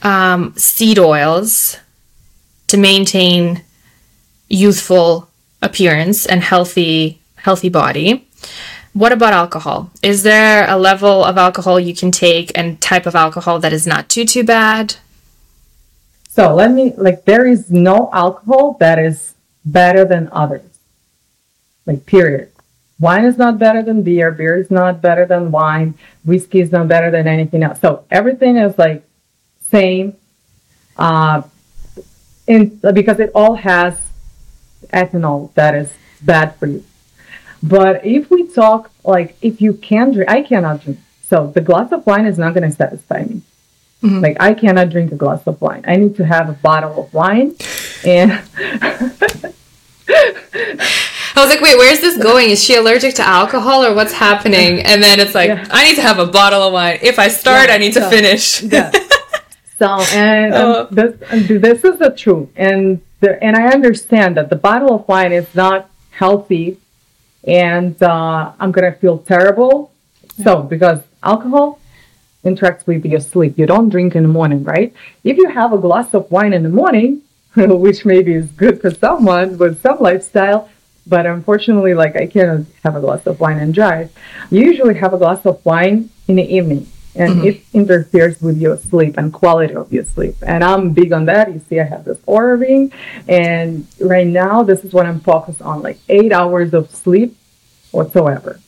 um, 0.02 0.54
seed 0.56 0.98
oils 0.98 1.78
to 2.68 2.78
maintain 2.78 3.64
youthful 4.48 5.30
appearance 5.62 6.26
and 6.26 6.42
healthy 6.42 7.22
healthy 7.36 7.70
body. 7.70 8.28
What 8.94 9.12
about 9.12 9.34
alcohol? 9.34 9.92
Is 10.02 10.24
there 10.24 10.68
a 10.70 10.78
level 10.78 11.24
of 11.24 11.38
alcohol 11.38 11.80
you 11.80 11.94
can 11.94 12.12
take 12.12 12.52
and 12.58 12.80
type 12.82 13.06
of 13.06 13.14
alcohol 13.14 13.60
that 13.60 13.74
is 13.74 13.86
not 13.86 14.10
too 14.10 14.26
too 14.26 14.44
bad? 14.44 14.96
So 16.30 16.54
let 16.56 16.72
me 16.72 16.94
like 16.98 17.26
there 17.26 17.46
is 17.46 17.70
no 17.70 18.10
alcohol 18.14 18.78
that 18.80 18.98
is 19.00 19.36
better 19.64 20.06
than 20.06 20.30
others. 20.32 20.70
Like 21.86 22.06
period. 22.06 22.52
Wine 23.00 23.26
is 23.26 23.38
not 23.38 23.60
better 23.60 23.82
than 23.82 24.04
beer, 24.04 24.32
beer 24.32 24.58
is 24.58 24.72
not 24.72 25.02
better 25.02 25.26
than 25.26 25.52
wine, 25.52 25.96
whiskey 26.24 26.62
is 26.62 26.72
not 26.72 26.88
better 26.88 27.12
than 27.12 27.28
anything 27.28 27.62
else. 27.64 27.80
So 27.82 28.06
everything 28.10 28.58
is 28.58 28.78
like 28.78 29.04
same. 29.60 30.16
Uh 30.98 31.42
in 32.48 32.80
because 32.94 33.20
it 33.20 33.32
all 33.36 33.56
has 33.56 34.00
ethanol 34.94 35.54
that 35.56 35.76
is 35.76 35.92
bad 36.22 36.56
for 36.56 36.68
you. 36.68 36.84
But 37.62 38.06
if 38.06 38.30
we 38.30 38.48
talk 38.48 38.92
like 39.04 39.36
if 39.42 39.62
you 39.62 39.74
can 39.74 40.12
drink, 40.14 40.30
I 40.30 40.42
cannot 40.42 40.82
drink. 40.82 41.00
So 41.24 41.52
the 41.54 41.62
glass 41.62 41.92
of 41.92 42.06
wine 42.06 42.26
is 42.26 42.38
not 42.38 42.54
going 42.54 42.70
to 42.70 42.76
satisfy 42.76 43.24
me. 43.24 43.42
Mm-hmm. 44.04 44.20
Like 44.20 44.38
I 44.40 44.54
cannot 44.54 44.90
drink 44.90 45.12
a 45.12 45.16
glass 45.16 45.46
of 45.48 45.60
wine. 45.60 45.84
I 45.88 45.96
need 45.96 46.16
to 46.18 46.26
have 46.26 46.48
a 46.50 46.54
bottle 46.54 47.04
of 47.04 47.14
wine, 47.14 47.56
and 48.06 48.32
I 51.36 51.42
was 51.42 51.50
like, 51.50 51.62
wait, 51.62 51.78
where's 51.78 52.00
this 52.00 52.18
going? 52.22 52.50
Is 52.50 52.64
she 52.64 52.76
allergic 52.76 53.16
to 53.16 53.24
alcohol 53.24 53.84
or 53.84 53.94
what's 53.94 54.14
happening? 54.14 54.82
And 54.82 55.04
then 55.04 55.20
it's 55.20 55.36
like, 55.36 55.50
yeah. 55.50 55.68
I 55.70 55.84
need 55.84 55.96
to 55.96 56.02
have 56.02 56.18
a 56.20 56.28
bottle 56.28 56.62
of 56.62 56.74
wine. 56.74 57.00
If 57.02 57.20
I 57.20 57.28
start, 57.28 57.68
yeah, 57.68 57.76
I 57.76 57.78
need 57.78 57.94
to 57.94 58.10
finish. 58.10 58.64
yeah. 58.64 58.92
So, 59.78 59.88
and 60.14 60.54
um, 60.54 60.88
this, 60.90 61.16
this 61.48 61.84
is 61.84 62.00
the 62.00 62.10
truth. 62.10 62.48
And 62.56 63.02
the, 63.20 63.44
and 63.44 63.58
I 63.58 63.74
understand 63.74 64.38
that 64.38 64.50
the 64.50 64.56
bottle 64.56 64.96
of 64.96 65.06
wine 65.06 65.34
is 65.34 65.54
not 65.54 65.90
healthy 66.12 66.78
and 67.46 68.02
uh, 68.02 68.54
I'm 68.58 68.72
going 68.72 68.92
to 68.92 68.98
feel 68.98 69.18
terrible. 69.18 69.92
Yeah. 70.38 70.46
So, 70.46 70.64
because 70.64 71.02
alcohol 71.24 71.80
interacts 72.46 72.88
with 72.88 73.06
your 73.06 73.20
sleep, 73.20 73.58
you 73.58 73.66
don't 73.66 73.90
drink 73.90 74.16
in 74.16 74.24
the 74.24 74.30
morning, 74.30 74.64
right? 74.64 74.94
If 75.26 75.36
you 75.38 75.50
have 75.50 75.74
a 75.74 75.78
glass 75.78 76.14
of 76.14 76.32
wine 76.32 76.54
in 76.54 76.64
the 76.64 76.70
morning, 76.70 77.22
which 77.56 78.06
maybe 78.06 78.34
is 78.34 78.48
good 78.52 78.80
for 78.80 78.92
someone 78.92 79.58
with 79.58 79.82
some 79.82 80.00
lifestyle, 80.00 80.70
but 81.08 81.26
unfortunately, 81.26 81.94
like 81.94 82.16
I 82.16 82.28
can't 82.28 82.68
have 82.84 82.96
a 82.96 83.02
glass 83.02 83.26
of 83.28 83.40
wine 83.40 83.60
and 83.60 83.74
drive. 83.74 84.12
You 84.50 84.62
usually 84.62 84.96
have 84.96 85.14
a 85.14 85.18
glass 85.18 85.46
of 85.46 85.64
wine 85.66 86.10
in 86.28 86.38
the 86.38 86.44
evening 86.44 86.88
and 87.16 87.36
mm-hmm. 87.36 87.48
it 87.48 87.62
interferes 87.74 88.42
with 88.42 88.58
your 88.58 88.78
sleep 88.78 89.18
and 89.18 89.32
quality 89.32 89.74
of 89.74 89.92
your 89.92 90.04
sleep. 90.04 90.36
And 90.46 90.64
I'm 90.64 90.92
big 90.92 91.14
on 91.14 91.26
that. 91.26 91.52
You 91.52 91.60
see, 91.60 91.80
I 91.80 91.86
have 91.86 92.04
this 92.04 92.18
Oura 92.20 92.60
ring, 92.60 92.92
and 93.28 93.88
right 94.00 94.28
now 94.28 94.64
this 94.64 94.84
is 94.84 94.94
what 94.94 95.06
I'm 95.06 95.22
focused 95.22 95.62
on, 95.62 95.82
like 95.82 95.98
eight 96.10 96.32
hours 96.32 96.74
of 96.74 96.94
sleep 96.94 97.38
whatsoever. 97.92 98.60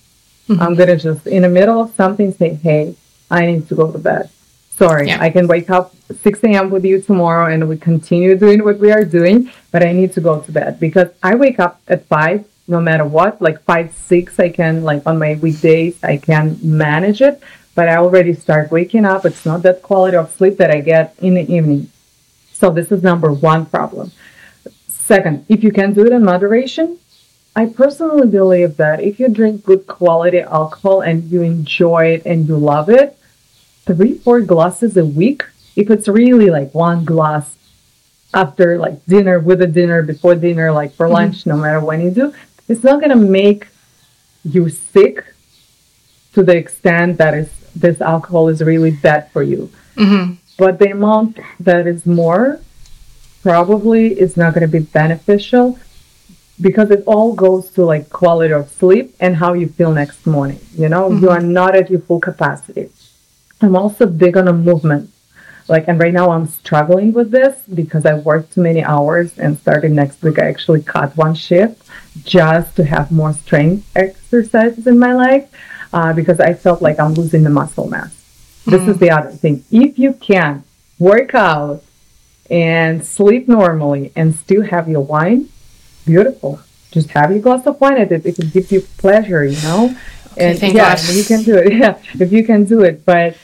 Mm-hmm. 0.48 0.62
I'm 0.62 0.76
gonna 0.76 0.96
just 0.96 1.28
in 1.28 1.42
the 1.42 1.50
middle 1.50 1.82
of 1.82 1.94
something 1.96 2.32
say, 2.32 2.54
"Hey, 2.54 2.96
I 3.30 3.46
need 3.46 3.68
to 3.68 3.76
go 3.76 3.92
to 3.92 3.98
bed." 3.98 4.30
Sorry, 4.78 5.08
yeah. 5.08 5.22
I 5.22 5.30
can 5.30 5.48
wake 5.48 5.70
up 5.70 5.94
6 6.22 6.44
a.m. 6.44 6.70
with 6.70 6.86
you 6.86 7.02
tomorrow 7.02 7.52
and 7.52 7.68
we 7.68 7.78
continue 7.78 8.38
doing 8.38 8.64
what 8.64 8.78
we 8.78 8.92
are 8.92 9.04
doing, 9.04 9.52
but 9.72 9.84
I 9.84 9.92
need 9.92 10.14
to 10.14 10.22
go 10.22 10.40
to 10.42 10.52
bed 10.52 10.80
because 10.80 11.10
I 11.24 11.36
wake 11.36 11.60
up 11.60 11.82
at 11.88 12.06
5 12.06 12.46
no 12.70 12.82
matter 12.82 13.06
what, 13.06 13.42
like 13.42 13.62
5, 13.64 13.94
6, 13.94 14.40
I 14.40 14.50
can, 14.50 14.84
like 14.84 15.02
on 15.08 15.18
my 15.18 15.36
weekdays, 15.36 16.04
I 16.04 16.18
can 16.18 16.60
manage 16.62 17.22
it 17.22 17.42
but 17.78 17.88
I 17.88 17.98
already 17.98 18.34
start 18.34 18.72
waking 18.72 19.06
up. 19.06 19.24
It's 19.24 19.46
not 19.46 19.62
that 19.62 19.84
quality 19.84 20.18
of 20.18 20.32
sleep 20.32 20.58
that 20.58 20.72
I 20.72 20.82
get 20.82 21.14
in 21.20 21.36
the 21.36 21.42
evening. 21.42 21.92
So 22.52 22.72
this 22.72 22.92
is 22.92 23.04
number 23.04 23.32
one 23.32 23.68
problem. 23.68 24.12
Second, 24.88 25.46
if 25.48 25.64
you 25.64 25.72
can 25.72 25.94
do 25.94 26.04
it 26.04 26.12
in 26.12 26.24
moderation, 26.24 26.98
I 27.56 27.68
personally 27.68 28.26
believe 28.26 28.78
that 28.78 29.00
if 29.04 29.20
you 29.20 29.30
drink 29.30 29.64
good 29.64 29.86
quality 29.86 30.40
alcohol 30.40 31.02
and 31.02 31.26
you 31.26 31.44
enjoy 31.44 32.06
it 32.16 32.24
and 32.26 32.48
you 32.48 32.58
love 32.58 32.90
it, 32.90 33.16
three, 33.88 34.16
four 34.16 34.42
glasses 34.42 34.98
a 34.98 35.06
week, 35.06 35.44
if 35.76 35.90
it's 35.90 36.08
really 36.08 36.50
like 36.50 36.74
one 36.74 37.06
glass 37.06 37.56
after 38.34 38.78
like 38.78 39.04
dinner, 39.06 39.40
with 39.40 39.62
a 39.62 39.68
dinner, 39.68 40.04
before 40.04 40.36
dinner, 40.36 40.72
like 40.72 40.94
for 40.94 41.06
mm-hmm. 41.06 41.14
lunch, 41.14 41.46
no 41.46 41.58
matter 41.58 41.80
when 41.80 42.02
you 42.02 42.12
do, 42.12 42.34
it's 42.68 42.84
not 42.84 43.00
going 43.00 43.10
to 43.10 43.16
make 43.16 43.68
you 44.44 44.70
sick 44.70 45.26
to 46.34 46.44
the 46.44 46.56
extent 46.56 47.18
that 47.18 47.34
is 47.34 47.50
this 47.76 48.02
alcohol 48.02 48.48
is 48.50 48.62
really 48.62 48.92
bad 48.92 49.32
for 49.32 49.44
you. 49.44 49.72
Mm-hmm. 49.96 50.34
But 50.58 50.80
the 50.80 50.92
amount 50.92 51.40
that 51.60 51.88
is 51.88 52.06
more 52.06 52.60
probably 53.44 54.20
is 54.20 54.36
not 54.36 54.54
going 54.54 54.62
to 54.62 54.68
be 54.68 54.80
beneficial 54.80 55.80
because 56.60 56.90
it 56.90 57.04
all 57.06 57.34
goes 57.34 57.70
to 57.72 57.86
like 57.86 58.10
quality 58.10 58.54
of 58.54 58.70
sleep 58.70 59.16
and 59.20 59.36
how 59.36 59.54
you 59.54 59.68
feel 59.68 59.94
next 59.94 60.26
morning. 60.26 60.60
You 60.76 60.90
know, 60.90 61.10
mm-hmm. 61.10 61.24
you 61.24 61.30
are 61.30 61.40
not 61.40 61.76
at 61.76 61.90
your 61.90 62.00
full 62.02 62.20
capacity. 62.20 62.90
I'm 63.62 63.76
also 63.76 64.06
big 64.06 64.38
on 64.38 64.48
a 64.48 64.54
movement. 64.54 65.12
Like, 65.68 65.88
and 65.88 66.00
right 66.00 66.14
now 66.14 66.32
I'm 66.32 66.48
struggling 66.48 67.12
with 67.12 67.32
this 67.32 67.62
because 67.74 68.06
I 68.06 68.14
work 68.14 68.50
too 68.52 68.62
many 68.62 68.84
hours 68.84 69.38
and 69.38 69.58
starting 69.60 69.96
next 69.96 70.22
week, 70.24 70.40
I 70.40 70.48
actually 70.48 70.82
cut 70.82 71.18
one 71.18 71.36
shift 71.36 71.84
just 72.24 72.76
to 72.78 72.86
have 72.86 73.12
more 73.12 73.34
strength 73.34 73.90
exercises 73.96 74.88
in 74.88 74.98
my 74.98 75.14
life 75.14 75.50
uh, 75.92 76.14
because 76.14 76.40
I 76.40 76.54
felt 76.54 76.82
like 76.82 77.00
I'm 77.00 77.14
losing 77.14 77.44
the 77.44 77.50
muscle 77.50 77.90
mass. 77.90 78.14
This 78.66 78.82
mm. 78.82 78.90
is 78.90 78.98
the 78.98 79.12
other 79.12 79.32
thing. 79.32 79.64
If 79.70 80.00
you 80.00 80.14
can 80.14 80.64
work 81.00 81.36
out 81.36 81.84
and 82.50 83.06
sleep 83.06 83.48
normally 83.48 84.12
and 84.16 84.36
still 84.36 84.64
have 84.64 84.88
your 84.88 85.02
wine, 85.02 85.50
beautiful. 86.06 86.62
Just 86.92 87.10
have 87.12 87.32
your 87.32 87.42
glass 87.42 87.68
of 87.68 87.80
wine. 87.82 87.98
It, 87.98 88.12
it 88.12 88.54
gives 88.54 88.72
you 88.72 88.82
pleasure, 88.98 89.44
you 89.44 89.62
know? 89.64 89.98
Okay, 90.32 90.50
and 90.50 90.60
thank 90.60 90.76
yeah, 90.76 90.96
God. 90.96 91.10
you 91.14 91.24
can 91.24 91.44
do 91.44 91.58
it. 91.58 91.74
Yeah, 91.78 92.00
if 92.20 92.32
you 92.32 92.46
can 92.46 92.64
do 92.64 92.82
it, 92.82 93.04
but 93.06 93.36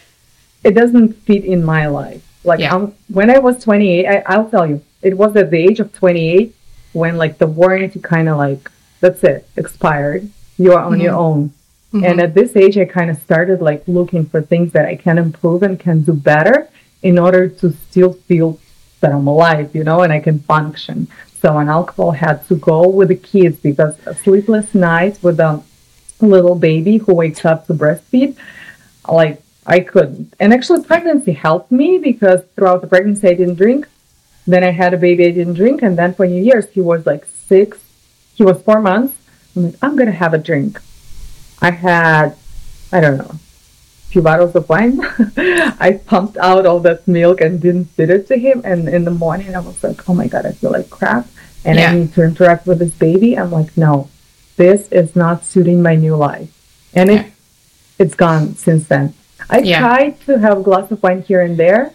it 0.64 0.72
doesn't 0.72 1.14
fit 1.26 1.44
in 1.46 1.64
my 1.64 1.88
life. 1.88 2.24
Like 2.44 2.60
Yeah. 2.60 2.88
when 3.10 3.30
I 3.30 3.40
was 3.40 3.64
28, 3.64 4.06
I, 4.06 4.24
I'll 4.28 4.50
tell 4.50 4.68
you, 4.68 4.82
it 5.02 5.18
was 5.18 5.36
at 5.36 5.52
the 5.52 5.58
age 5.58 5.80
of 5.80 5.94
28 5.94 6.56
when 6.94 7.18
like 7.18 7.38
the 7.38 7.48
warranty 7.48 8.00
kind 8.00 8.30
of 8.30 8.38
like 8.38 8.70
that's 9.00 9.24
it 9.24 9.48
expired. 9.58 10.30
You 10.58 10.74
are 10.74 10.84
on 10.84 11.00
your 11.00 11.14
mm-hmm. 11.14 11.22
own. 11.22 11.54
Mm-hmm. 11.94 12.06
And 12.06 12.22
at 12.22 12.34
this 12.34 12.56
age, 12.56 12.78
I 12.78 12.86
kind 12.86 13.10
of 13.12 13.18
started 13.18 13.62
like 13.62 13.84
looking 13.88 14.26
for 14.26 14.42
things 14.42 14.72
that 14.72 14.86
I 14.86 14.96
can 14.96 15.18
improve 15.18 15.62
and 15.64 15.80
can 15.80 16.02
do 16.04 16.14
better 16.14 16.70
in 17.02 17.20
order 17.20 17.48
to 17.50 17.74
still 17.90 18.14
feel 18.14 18.60
that 19.02 19.12
I'm 19.12 19.28
alive, 19.28 19.76
you 19.76 19.84
know, 19.84 20.02
and 20.02 20.14
I 20.14 20.20
can 20.20 20.40
function. 20.40 21.08
So 21.42 21.58
an 21.58 21.68
alcohol 21.68 22.12
had 22.12 22.48
to 22.48 22.56
go 22.56 22.88
with 22.88 23.10
the 23.10 23.18
kids 23.18 23.58
because 23.60 23.96
a 24.06 24.16
sleepless 24.16 24.74
nights 24.74 25.22
with 25.22 25.40
a 25.42 25.62
little 26.22 26.56
baby 26.56 26.98
who 26.98 27.14
wakes 27.14 27.44
up 27.44 27.68
to 27.68 27.74
breastfeed, 27.74 28.38
like 29.10 29.42
I 29.66 29.80
couldn't. 29.80 30.34
And 30.40 30.54
actually, 30.54 30.84
pregnancy 30.84 31.34
helped 31.34 31.72
me 31.72 31.98
because 31.98 32.42
throughout 32.56 32.82
the 32.82 32.88
pregnancy, 32.88 33.28
I 33.28 33.34
didn't 33.34 33.56
drink. 33.56 33.88
Then 34.46 34.64
I 34.64 34.72
had 34.72 34.94
a 34.94 34.98
baby, 34.98 35.26
I 35.26 35.32
didn't 35.32 35.54
drink. 35.54 35.82
And 35.82 35.98
then 35.98 36.14
for 36.14 36.28
New 36.28 36.44
Year's, 36.44 36.70
he 36.70 36.82
was 36.82 37.06
like 37.06 37.26
six, 37.26 37.80
he 38.36 38.44
was 38.44 38.62
four 38.62 38.82
months. 38.82 39.16
I'm 39.56 39.66
like, 39.66 39.76
I'm 39.82 39.96
going 39.96 40.08
to 40.08 40.12
have 40.14 40.34
a 40.34 40.38
drink. 40.38 40.82
I 41.62 41.72
had, 41.72 42.36
I 42.92 43.00
don't 43.00 43.18
know, 43.18 43.32
a 43.36 44.10
few 44.12 44.22
bottles 44.22 44.54
of 44.56 44.68
wine. 44.68 45.00
I 45.38 46.02
pumped 46.06 46.36
out 46.38 46.66
all 46.66 46.80
that 46.82 47.08
milk 47.08 47.40
and 47.40 47.62
didn't 47.62 47.86
feed 47.86 48.10
it 48.10 48.28
to 48.28 48.38
him. 48.38 48.62
And 48.66 48.90
in 48.90 49.06
the 49.06 49.12
morning, 49.12 49.56
I 49.56 49.60
was 49.60 49.82
like, 49.84 50.10
oh 50.10 50.14
my 50.14 50.28
God, 50.28 50.46
I 50.46 50.52
feel 50.52 50.72
like 50.72 50.90
crap. 50.90 51.28
And 51.64 51.80
Yeah. 51.80 51.92
I 51.92 51.96
need 51.96 52.14
to 52.16 52.24
interact 52.24 52.68
with 52.68 52.80
this 52.80 52.92
baby. 52.92 53.38
I'm 53.38 53.52
like, 53.52 53.78
no, 53.78 54.10
this 54.58 54.90
is 54.92 55.16
not 55.16 55.46
suiting 55.46 55.82
my 55.82 55.96
new 55.96 56.16
life. 56.18 56.50
And 56.94 57.10
it, 57.10 57.32
it's 57.98 58.16
gone 58.16 58.56
since 58.56 58.88
then. 58.88 59.14
I 59.50 59.60
Yeah. 59.60 59.80
tried 59.80 60.22
to 60.26 60.40
have 60.40 60.60
a 60.60 60.62
glass 60.64 60.92
of 60.92 61.02
wine 61.04 61.22
here 61.24 61.42
and 61.42 61.58
there. 61.58 61.92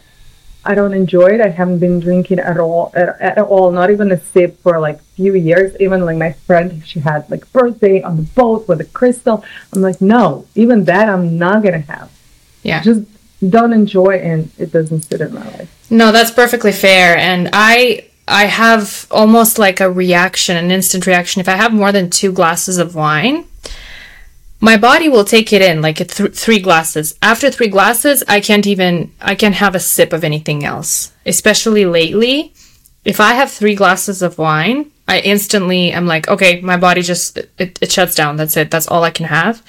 I 0.64 0.74
don't 0.74 0.92
enjoy 0.92 1.28
it. 1.28 1.40
I 1.40 1.49
haven't 1.49 1.78
been 1.78 1.99
drinking 2.01 2.40
at 2.40 2.59
all, 2.59 2.92
at, 2.94 3.18
at 3.20 3.38
all, 3.38 3.70
not 3.70 3.90
even 3.90 4.11
a 4.12 4.20
sip 4.20 4.61
for 4.62 4.78
like 4.80 5.01
few 5.16 5.34
years. 5.34 5.74
Even 5.80 6.05
like 6.05 6.18
my 6.18 6.32
friend, 6.32 6.82
she 6.84 7.01
had 7.01 7.28
like 7.30 7.51
birthday 7.53 8.03
on 8.03 8.16
the 8.16 8.22
boat 8.22 8.68
with 8.68 8.80
a 8.80 8.84
crystal. 8.84 9.44
I'm 9.72 9.80
like, 9.82 10.01
no, 10.01 10.46
even 10.55 10.84
that 10.84 11.09
I'm 11.09 11.38
not 11.38 11.62
gonna 11.62 11.78
have. 11.80 12.11
Yeah. 12.62 12.82
Just 12.82 13.03
don't 13.49 13.72
enjoy, 13.72 14.16
and 14.18 14.51
it 14.59 14.72
doesn't 14.72 15.03
fit 15.03 15.20
in 15.20 15.32
my 15.32 15.44
life. 15.44 15.86
No, 15.90 16.11
that's 16.12 16.32
perfectly 16.32 16.72
fair. 16.72 17.16
And 17.16 17.49
I 17.53 18.05
I 18.26 18.44
have 18.46 19.07
almost 19.11 19.59
like 19.59 19.80
a 19.80 19.90
reaction, 19.90 20.57
an 20.57 20.70
instant 20.70 21.07
reaction. 21.07 21.40
If 21.40 21.49
I 21.49 21.57
have 21.57 21.72
more 21.72 21.92
than 21.92 22.11
two 22.11 22.32
glasses 22.32 22.76
of 22.78 22.94
wine, 22.96 23.44
my 24.61 24.76
body 24.76 25.09
will 25.09 25.24
take 25.24 25.52
it 25.52 25.62
in 25.62 25.80
like 25.80 25.96
th- 25.96 26.34
three 26.34 26.59
glasses. 26.59 27.16
After 27.22 27.50
three 27.50 27.68
glasses, 27.68 28.24
I 28.28 28.40
can't 28.40 28.66
even 28.66 29.12
I 29.20 29.34
can't 29.34 29.54
have 29.54 29.74
a 29.74 29.80
sip 29.80 30.12
of 30.12 30.24
anything 30.24 30.64
else. 30.64 31.12
Especially 31.24 31.84
lately, 31.84 32.52
if 33.04 33.20
I 33.20 33.34
have 33.34 33.50
three 33.50 33.74
glasses 33.74 34.22
of 34.22 34.38
wine, 34.38 34.90
I 35.06 35.20
instantly 35.20 35.92
am 35.92 36.06
like, 36.06 36.28
okay, 36.28 36.61
my 36.61 36.76
body 36.76 37.02
just 37.02 37.38
it, 37.38 37.78
it 37.80 37.92
shuts 37.92 38.14
down. 38.14 38.36
That's 38.36 38.56
it. 38.56 38.70
That's 38.70 38.88
all 38.88 39.04
I 39.04 39.11
can 39.11 39.26
have, 39.26 39.62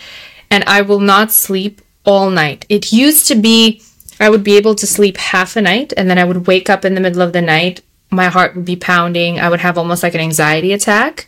and 0.49 0.63
I 0.65 0.81
will 0.81 0.99
not 0.99 1.31
sleep 1.31 1.81
all 2.03 2.29
night. 2.29 2.65
It 2.69 2.91
used 2.91 3.27
to 3.27 3.35
be 3.35 3.83
I 4.19 4.29
would 4.29 4.43
be 4.43 4.57
able 4.57 4.75
to 4.75 4.87
sleep 4.87 5.17
half 5.17 5.55
a 5.55 5.61
night, 5.61 5.93
and 5.95 6.09
then 6.09 6.17
I 6.17 6.25
would 6.25 6.47
wake 6.47 6.69
up 6.69 6.83
in 6.83 6.95
the 6.95 7.01
middle 7.01 7.21
of 7.21 7.33
the 7.33 7.41
night. 7.41 7.81
My 8.09 8.25
heart 8.25 8.55
would 8.55 8.65
be 8.65 8.75
pounding. 8.75 9.39
I 9.39 9.49
would 9.49 9.59
have 9.59 9.77
almost 9.77 10.01
like 10.01 10.15
an 10.15 10.19
anxiety 10.19 10.73
attack. 10.73 11.27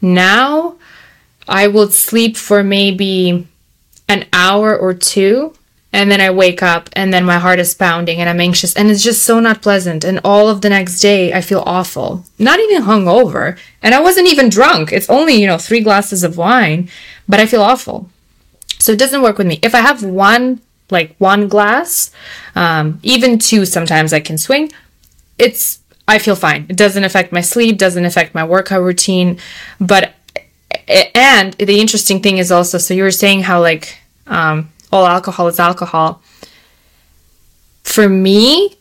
Now, 0.00 0.76
I 1.48 1.66
would 1.66 1.92
sleep 1.92 2.36
for 2.36 2.62
maybe 2.62 3.46
an 4.08 4.26
hour 4.32 4.76
or 4.76 4.94
two 4.94 5.54
and 5.92 6.10
then 6.10 6.20
I 6.20 6.30
wake 6.30 6.62
up 6.62 6.90
and 6.94 7.14
then 7.14 7.24
my 7.24 7.38
heart 7.38 7.60
is 7.60 7.74
pounding 7.74 8.18
and 8.18 8.28
I'm 8.28 8.40
anxious 8.40 8.74
and 8.74 8.90
it's 8.90 9.02
just 9.02 9.22
so 9.22 9.38
not 9.38 9.62
pleasant 9.62 10.02
and 10.02 10.20
all 10.24 10.48
of 10.48 10.60
the 10.60 10.68
next 10.68 11.00
day 11.00 11.32
I 11.32 11.40
feel 11.40 11.62
awful. 11.64 12.24
Not 12.38 12.58
even 12.58 12.82
hungover 12.82 13.58
and 13.82 13.94
I 13.94 14.00
wasn't 14.00 14.28
even 14.28 14.48
drunk. 14.48 14.92
It's 14.92 15.08
only, 15.08 15.34
you 15.34 15.46
know, 15.46 15.58
3 15.58 15.80
glasses 15.80 16.24
of 16.24 16.36
wine, 16.36 16.90
but 17.28 17.38
I 17.38 17.46
feel 17.46 17.62
awful. 17.62 18.10
So 18.78 18.92
it 18.92 18.98
doesn't 18.98 19.22
work 19.22 19.38
with 19.38 19.46
me. 19.46 19.60
If 19.62 19.74
I 19.74 19.80
have 19.80 20.02
one 20.02 20.60
like 20.90 21.14
one 21.18 21.48
glass, 21.48 22.10
um, 22.54 23.00
even 23.02 23.38
two 23.38 23.64
sometimes 23.64 24.12
I 24.12 24.20
can 24.20 24.36
swing. 24.36 24.72
It's 25.38 25.78
I 26.06 26.18
feel 26.18 26.36
fine. 26.36 26.66
It 26.68 26.76
doesn't 26.76 27.04
affect 27.04 27.32
my 27.32 27.40
sleep, 27.40 27.78
doesn't 27.78 28.04
affect 28.04 28.34
my 28.34 28.44
workout 28.44 28.82
routine, 28.82 29.38
but 29.80 30.12
and 30.86 31.54
the 31.54 31.80
interesting 31.80 32.20
thing 32.20 32.38
is 32.38 32.50
also 32.52 32.78
so 32.78 32.94
you 32.94 33.02
were 33.02 33.10
saying 33.10 33.42
how 33.42 33.60
like 33.60 33.98
um, 34.26 34.70
all 34.92 35.06
alcohol 35.06 35.48
is 35.48 35.58
alcohol. 35.58 36.22
For 37.82 38.08
me, 38.08 38.76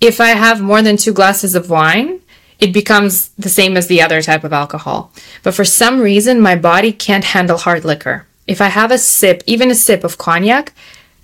if 0.00 0.20
I 0.20 0.28
have 0.28 0.60
more 0.60 0.82
than 0.82 0.96
two 0.96 1.12
glasses 1.12 1.54
of 1.54 1.70
wine, 1.70 2.20
it 2.58 2.72
becomes 2.72 3.30
the 3.30 3.48
same 3.48 3.76
as 3.76 3.86
the 3.86 4.02
other 4.02 4.22
type 4.22 4.44
of 4.44 4.52
alcohol. 4.52 5.12
But 5.42 5.54
for 5.54 5.64
some 5.64 6.00
reason, 6.00 6.40
my 6.40 6.56
body 6.56 6.92
can't 6.92 7.24
handle 7.24 7.58
hard 7.58 7.84
liquor. 7.84 8.26
If 8.46 8.60
I 8.60 8.68
have 8.68 8.90
a 8.90 8.98
sip, 8.98 9.42
even 9.46 9.70
a 9.70 9.74
sip 9.74 10.04
of 10.04 10.18
cognac, 10.18 10.72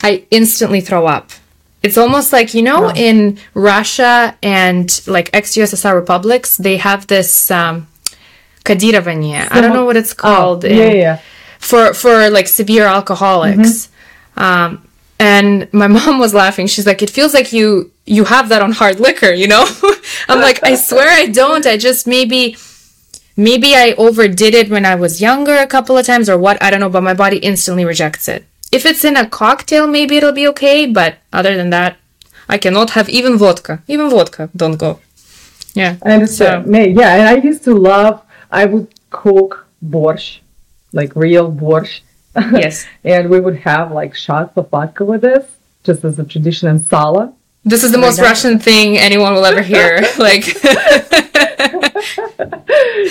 I 0.03 0.25
instantly 0.31 0.81
throw 0.81 1.07
up. 1.07 1.31
It's 1.83 1.97
almost 1.97 2.33
like, 2.33 2.55
you 2.55 2.63
know, 2.63 2.91
in 2.91 3.39
Russia 3.55 4.37
and 4.43 5.01
like 5.07 5.31
ex 5.33 5.57
USSR 5.57 5.95
republics, 5.95 6.57
they 6.57 6.77
have 6.77 7.07
this 7.07 7.51
um, 7.53 7.87
kadirovanie. 8.69 9.47
I 9.55 9.61
don't 9.63 9.75
know 9.79 9.85
what 9.89 9.97
it's 10.03 10.15
called. 10.25 10.65
Oh, 10.65 10.69
yeah, 10.69 10.93
yeah, 11.05 11.17
for 11.69 11.95
for 11.95 12.15
like 12.31 12.49
severe 12.61 12.87
alcoholics. 12.97 13.89
Um, 14.37 14.71
and 15.33 15.53
my 15.73 15.87
mom 15.97 16.19
was 16.25 16.33
laughing. 16.43 16.67
She's 16.69 16.87
like, 16.91 17.01
"It 17.07 17.11
feels 17.11 17.33
like 17.39 17.53
you 17.59 17.91
you 18.17 18.25
have 18.35 18.47
that 18.51 18.63
on 18.67 18.73
hard 18.81 18.97
liquor, 19.01 19.33
you 19.43 19.49
know?" 19.49 19.65
I'm 20.29 20.41
like, 20.49 20.59
"I 20.71 20.75
swear 20.77 21.09
I 21.23 21.27
don't. 21.41 21.65
I 21.67 21.77
just 21.89 22.07
maybe 22.07 22.57
maybe 23.37 23.75
I 23.85 23.95
overdid 24.07 24.55
it 24.61 24.69
when 24.71 24.85
I 24.93 24.95
was 24.95 25.21
younger 25.29 25.57
a 25.57 25.67
couple 25.67 25.97
of 25.99 26.07
times 26.07 26.29
or 26.29 26.39
what. 26.39 26.57
I 26.63 26.71
don't 26.71 26.81
know, 26.81 26.91
but 26.91 27.03
my 27.11 27.15
body 27.15 27.39
instantly 27.39 27.85
rejects 27.85 28.29
it. 28.29 28.45
If 28.71 28.85
it's 28.85 29.05
in 29.05 29.17
a 29.17 29.27
cocktail, 29.41 29.87
maybe 29.87 30.17
it'll 30.19 30.33
be 30.43 30.47
okay, 30.49 30.87
but 30.87 31.17
other 31.33 31.57
than 31.57 31.71
that, 31.71 31.97
I 32.49 32.59
cannot 32.59 32.91
have 32.91 33.09
even 33.09 33.39
vodka. 33.39 33.83
Even 33.89 34.11
vodka 34.11 34.51
don't 34.55 34.77
go. 34.77 35.01
Yeah. 35.75 35.97
I 36.03 36.13
understand. 36.13 36.67
May- 36.67 36.91
yeah, 36.91 37.15
and 37.17 37.29
I 37.29 37.37
used 37.37 37.65
to 37.65 37.75
love. 37.75 38.23
I 38.51 38.65
would 38.65 38.89
cook 39.11 39.67
borscht, 39.85 40.39
like 40.93 41.15
real 41.15 41.51
borscht, 41.53 42.01
Yes. 42.37 42.87
and 43.05 43.31
we 43.31 43.41
would 43.41 43.57
have 43.61 43.93
like 43.93 44.15
shots 44.15 44.57
of 44.57 44.71
vodka 44.71 45.05
with 45.05 45.23
this, 45.23 45.45
just 45.85 46.05
as 46.05 46.19
a 46.19 46.25
tradition 46.25 46.69
and 46.69 46.81
sala. 46.81 47.33
This 47.65 47.85
is 47.85 47.93
the 47.93 47.99
most. 47.99 48.21
Russian 48.21 48.59
thing 48.59 48.97
anyone 48.97 49.35
will 49.35 49.45
ever 49.45 49.63
hear. 49.63 50.01
like 50.19 50.47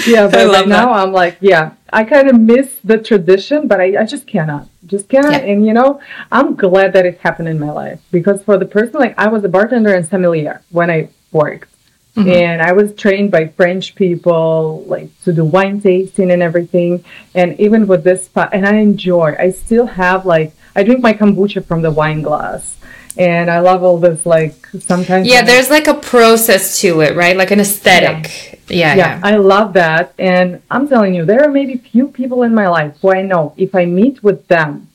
Yeah, 0.07 0.27
but 0.27 0.47
right 0.47 0.67
now 0.67 0.91
I'm 0.93 1.11
like, 1.11 1.37
yeah, 1.41 1.71
I 1.91 2.03
kind 2.03 2.29
of 2.29 2.39
miss 2.39 2.77
the 2.83 2.97
tradition, 2.97 3.67
but 3.67 3.79
I, 3.79 4.01
I 4.01 4.05
just 4.05 4.25
cannot, 4.27 4.67
just 4.85 5.09
cannot. 5.09 5.33
Yeah. 5.33 5.51
And 5.51 5.65
you 5.65 5.73
know, 5.73 5.99
I'm 6.31 6.55
glad 6.55 6.93
that 6.93 7.05
it 7.05 7.19
happened 7.19 7.49
in 7.49 7.59
my 7.59 7.71
life 7.71 7.99
because 8.11 8.43
for 8.43 8.57
the 8.57 8.65
person, 8.65 8.99
like 8.99 9.17
I 9.17 9.27
was 9.27 9.43
a 9.43 9.49
bartender 9.49 9.93
and 9.93 10.05
sommelier 10.05 10.61
when 10.71 10.89
I 10.89 11.09
worked. 11.31 11.69
Mm-hmm. 12.17 12.29
And 12.29 12.61
I 12.63 12.71
was 12.71 12.95
trained 12.95 13.29
by 13.29 13.47
French 13.47 13.93
people, 13.93 14.83
like 14.87 15.09
to 15.21 15.31
do 15.31 15.45
wine 15.45 15.79
tasting 15.79 16.31
and 16.31 16.41
everything. 16.41 17.05
And 17.35 17.59
even 17.59 17.85
with 17.85 18.03
this 18.03 18.25
spot, 18.25 18.49
and 18.53 18.65
I 18.65 18.77
enjoy. 18.77 19.35
I 19.37 19.51
still 19.51 19.85
have 19.85 20.25
like 20.25 20.51
I 20.75 20.81
drink 20.81 21.01
my 21.01 21.13
kombucha 21.13 21.63
from 21.63 21.83
the 21.83 21.91
wine 21.91 22.23
glass, 22.23 22.77
and 23.17 23.51
I 23.51 23.59
love 23.59 23.83
all 23.83 23.99
this. 23.99 24.25
Like 24.25 24.65
sometimes, 24.79 25.27
Yeah, 25.27 25.43
there's 25.43 25.69
like 25.69 25.87
a 25.87 25.93
process 25.93 26.81
to 26.81 27.01
it, 27.01 27.15
right? 27.15 27.37
Like 27.37 27.51
an 27.51 27.59
aesthetic. 27.59 28.61
Yeah, 28.67 28.95
yeah. 28.95 28.95
yeah, 28.95 29.21
I 29.23 29.35
love 29.35 29.73
that. 29.73 30.15
And 30.17 30.63
I'm 30.71 30.87
telling 30.87 31.13
you, 31.13 31.23
there 31.23 31.43
are 31.43 31.51
maybe 31.51 31.77
few 31.77 32.07
people 32.07 32.41
in 32.41 32.55
my 32.55 32.67
life 32.67 32.97
who 32.99 33.13
I 33.13 33.21
know 33.21 33.53
if 33.57 33.75
I 33.75 33.85
meet 33.85 34.23
with 34.23 34.47
them, 34.47 34.89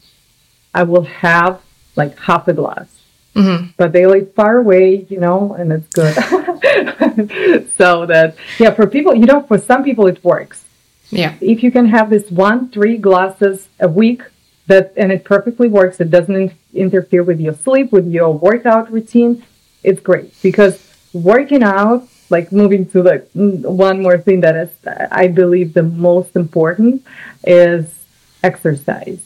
I 0.74 0.82
will 0.82 1.04
have 1.04 1.60
like 1.94 2.18
half 2.18 2.48
a 2.48 2.52
glass. 2.52 3.01
Mm-hmm. 3.34 3.68
But 3.76 3.92
they 3.92 4.06
live 4.06 4.34
far 4.34 4.58
away, 4.58 5.06
you 5.08 5.18
know, 5.18 5.54
and 5.54 5.72
it's 5.72 5.88
good. 5.88 6.14
so 7.78 8.06
that, 8.06 8.36
yeah, 8.58 8.72
for 8.72 8.86
people, 8.86 9.14
you 9.14 9.26
know, 9.26 9.42
for 9.42 9.58
some 9.58 9.82
people 9.82 10.06
it 10.06 10.22
works. 10.22 10.64
Yeah. 11.10 11.34
If 11.40 11.62
you 11.62 11.70
can 11.70 11.86
have 11.86 12.10
this 12.10 12.30
one, 12.30 12.70
three 12.70 12.98
glasses 12.98 13.68
a 13.80 13.88
week, 13.88 14.22
that 14.66 14.92
and 14.96 15.10
it 15.12 15.24
perfectly 15.24 15.68
works. 15.68 16.00
It 16.00 16.10
doesn't 16.10 16.34
in- 16.34 16.58
interfere 16.74 17.22
with 17.22 17.40
your 17.40 17.54
sleep, 17.54 17.92
with 17.92 18.06
your 18.10 18.32
workout 18.32 18.90
routine. 18.92 19.44
It's 19.82 20.00
great 20.00 20.34
because 20.42 20.74
working 21.12 21.62
out, 21.62 22.08
like 22.30 22.52
moving 22.52 22.86
to 22.90 23.02
the 23.02 23.26
mm, 23.36 23.60
one 23.66 24.02
more 24.02 24.18
thing 24.18 24.40
that 24.40 24.56
is, 24.56 24.70
I 25.10 25.26
believe, 25.26 25.74
the 25.74 25.82
most 25.82 26.36
important 26.36 27.04
is 27.44 28.04
exercise, 28.42 29.20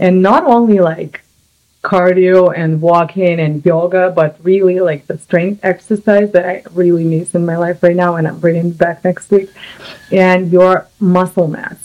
and 0.00 0.22
not 0.22 0.44
only 0.44 0.80
like 0.80 1.22
cardio 1.84 2.52
and 2.56 2.80
walking 2.80 3.38
and 3.38 3.64
yoga, 3.64 4.10
but 4.10 4.38
really 4.42 4.80
like 4.80 5.06
the 5.06 5.18
strength 5.18 5.60
exercise 5.62 6.32
that 6.32 6.46
I 6.46 6.64
really 6.72 7.04
miss 7.04 7.34
in 7.34 7.44
my 7.44 7.56
life 7.56 7.82
right 7.82 7.94
now, 7.94 8.16
and 8.16 8.26
I'm 8.26 8.40
bringing 8.40 8.70
back 8.70 9.04
next 9.04 9.30
week, 9.30 9.50
and 10.10 10.50
your 10.50 10.88
muscle 10.98 11.46
mass. 11.46 11.78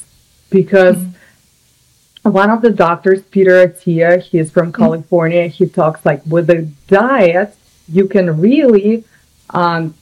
Because 0.50 0.96
mm-hmm. 0.96 2.32
one 2.32 2.50
of 2.50 2.62
the 2.62 2.72
doctors, 2.72 3.22
Peter 3.24 3.68
Attia, 3.68 4.22
he's 4.22 4.50
from 4.50 4.72
mm-hmm. 4.72 4.82
California, 4.82 5.48
he 5.48 5.68
talks 5.68 6.06
like 6.06 6.26
with 6.26 6.50
a 6.50 6.62
diet, 6.88 7.56
you 7.88 8.08
can 8.08 8.40
really 8.40 9.04
um, 9.50 9.94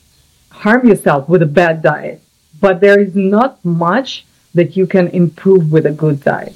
harm 0.52 0.88
yourself 0.88 1.28
with 1.28 1.42
a 1.42 1.48
bad 1.48 1.82
diet, 1.82 2.22
but 2.62 2.80
there 2.82 3.00
is 3.00 3.16
not 3.16 3.64
much 3.66 4.26
that 4.54 4.78
you 4.78 4.86
can 4.86 5.08
improve 5.10 5.72
with 5.72 5.86
a 5.86 5.92
good 5.92 6.22
diet. 6.24 6.56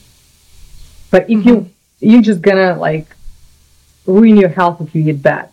But 1.10 1.24
if 1.24 1.40
mm-hmm. 1.40 1.48
you 1.48 1.70
you're 2.02 2.22
just 2.22 2.42
gonna 2.42 2.76
like 2.78 3.16
ruin 4.06 4.38
your 4.38 4.50
health 4.50 4.82
if 4.82 4.96
you 4.96 5.08
eat 5.10 5.22
bad. 5.22 5.50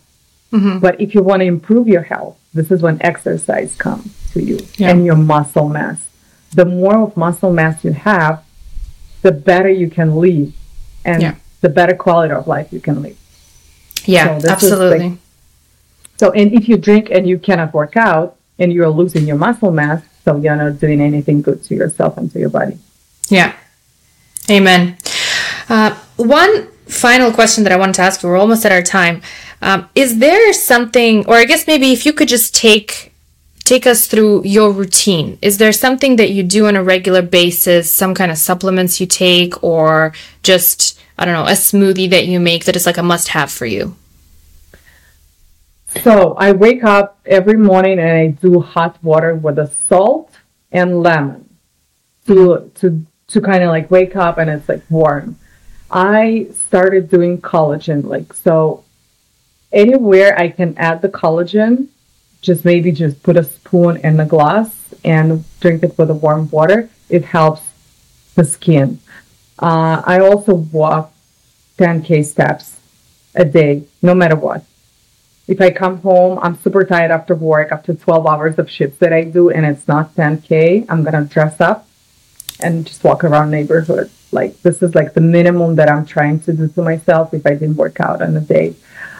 Mm-hmm. 0.51 0.79
But 0.79 0.99
if 0.99 1.13
you 1.13 1.21
want 1.21 1.41
to 1.41 1.45
improve 1.45 1.87
your 1.87 2.03
health, 2.03 2.37
this 2.53 2.71
is 2.71 2.81
when 2.81 3.01
exercise 3.01 3.75
comes 3.75 4.31
to 4.31 4.41
you 4.41 4.59
yeah. 4.75 4.89
and 4.89 5.05
your 5.05 5.15
muscle 5.15 5.69
mass. 5.69 6.09
The 6.51 6.65
more 6.65 6.97
of 6.97 7.15
muscle 7.15 7.53
mass 7.53 7.83
you 7.83 7.91
have, 7.91 8.43
the 9.21 9.31
better 9.31 9.69
you 9.69 9.89
can 9.89 10.15
live 10.15 10.53
and 11.05 11.21
yeah. 11.21 11.35
the 11.61 11.69
better 11.69 11.95
quality 11.95 12.33
of 12.33 12.47
life 12.47 12.73
you 12.73 12.79
can 12.79 13.01
live. 13.01 13.17
Yeah, 14.05 14.39
so 14.39 14.49
absolutely. 14.49 15.09
Like, 15.09 15.19
so, 16.17 16.31
and 16.31 16.51
if 16.53 16.67
you 16.67 16.77
drink 16.77 17.09
and 17.11 17.27
you 17.27 17.37
cannot 17.37 17.73
work 17.73 17.95
out 17.95 18.37
and 18.57 18.73
you're 18.73 18.89
losing 18.89 19.27
your 19.27 19.37
muscle 19.37 19.71
mass, 19.71 20.03
so 20.25 20.37
you're 20.37 20.55
not 20.55 20.79
doing 20.79 21.01
anything 21.01 21.41
good 21.41 21.63
to 21.65 21.75
yourself 21.75 22.17
and 22.17 22.31
to 22.31 22.39
your 22.39 22.49
body. 22.49 22.77
Yeah. 23.27 23.55
Amen. 24.49 24.97
Uh, 25.69 25.95
one 26.15 26.68
final 26.89 27.31
question 27.31 27.63
that 27.63 27.73
I 27.73 27.77
wanted 27.77 27.95
to 27.95 28.01
ask 28.01 28.21
you, 28.21 28.29
we're 28.29 28.37
almost 28.37 28.65
at 28.65 28.71
our 28.71 28.81
time. 28.81 29.21
Um, 29.61 29.89
is 29.95 30.19
there 30.19 30.53
something, 30.53 31.25
or 31.27 31.35
I 31.35 31.45
guess 31.45 31.67
maybe 31.67 31.91
if 31.91 32.05
you 32.05 32.13
could 32.13 32.27
just 32.27 32.55
take 32.55 33.09
take 33.69 33.85
us 33.85 34.07
through 34.07 34.41
your 34.45 34.71
routine. 34.71 35.37
Is 35.43 35.59
there 35.59 35.71
something 35.71 36.15
that 36.15 36.31
you 36.31 36.41
do 36.41 36.65
on 36.65 36.75
a 36.75 36.83
regular 36.83 37.21
basis, 37.21 37.95
some 37.95 38.15
kind 38.15 38.31
of 38.31 38.37
supplements 38.39 38.99
you 38.99 39.05
take, 39.05 39.63
or 39.63 40.11
just, 40.41 40.99
I 41.19 41.25
don't 41.25 41.35
know, 41.35 41.45
a 41.45 41.55
smoothie 41.55 42.09
that 42.09 42.25
you 42.25 42.39
make 42.39 42.65
that 42.65 42.75
is 42.75 42.87
like 42.87 42.97
a 42.97 43.03
must 43.03 43.27
have 43.29 43.51
for 43.51 43.67
you? 43.67 43.95
So 46.01 46.33
I 46.33 46.51
wake 46.51 46.83
up 46.83 47.19
every 47.27 47.57
morning 47.57 47.99
and 47.99 48.09
I 48.09 48.27
do 48.27 48.59
hot 48.59 48.97
water 49.03 49.35
with 49.35 49.59
a 49.59 49.67
salt 49.67 50.31
and 50.71 51.03
lemon 51.03 51.47
to, 52.25 52.71
to, 52.75 53.05
to 53.27 53.41
kind 53.41 53.61
of 53.61 53.69
like 53.69 53.91
wake 53.91 54.15
up 54.15 54.39
and 54.39 54.49
it's 54.49 54.67
like 54.67 54.81
warm. 54.89 55.37
I 55.91 56.47
started 56.53 57.09
doing 57.09 57.41
collagen. 57.41 58.03
Like, 58.05 58.33
so 58.33 58.83
anywhere 59.71 60.37
I 60.37 60.49
can 60.49 60.77
add 60.77 61.01
the 61.01 61.09
collagen, 61.09 61.87
just 62.41 62.63
maybe 62.63 62.91
just 62.91 63.21
put 63.23 63.37
a 63.37 63.43
spoon 63.43 63.97
in 63.97 64.19
a 64.19 64.25
glass 64.25 64.93
and 65.03 65.43
drink 65.59 65.83
it 65.83 65.97
with 65.97 66.09
a 66.09 66.13
warm 66.13 66.49
water. 66.49 66.89
It 67.09 67.25
helps 67.25 67.63
the 68.35 68.45
skin. 68.45 68.99
Uh, 69.57 70.01
I 70.05 70.19
also 70.19 70.53
walk 70.53 71.11
10K 71.77 72.23
steps 72.25 72.79
a 73.35 73.45
day, 73.45 73.83
no 74.01 74.13
matter 74.13 74.35
what. 74.35 74.63
If 75.47 75.59
I 75.59 75.71
come 75.71 75.97
home, 76.01 76.37
I'm 76.41 76.55
super 76.55 76.83
tired 76.85 77.09
after 77.11 77.33
work, 77.33 77.71
after 77.71 77.93
12 77.93 78.27
hours 78.27 78.59
of 78.59 78.69
shifts 78.69 78.99
that 78.99 79.11
I 79.11 79.23
do, 79.23 79.49
and 79.49 79.65
it's 79.65 79.87
not 79.87 80.15
10K, 80.15 80.85
I'm 80.87 81.03
to 81.03 81.25
dress 81.25 81.59
up 81.59 81.87
and 82.61 82.85
just 82.85 83.03
walk 83.03 83.23
around 83.23 83.49
neighborhood 83.49 84.11
like 84.31 84.61
this 84.61 84.81
is 84.81 84.95
like 84.95 85.13
the 85.13 85.21
minimum 85.21 85.75
that 85.75 85.89
I'm 85.89 86.05
trying 86.05 86.39
to 86.41 86.53
do 86.53 86.67
to 86.67 86.81
myself 86.81 87.33
if 87.33 87.45
I 87.45 87.51
didn't 87.51 87.75
work 87.75 87.99
out 87.99 88.21
on 88.21 88.35
a 88.35 88.41
day. 88.41 88.75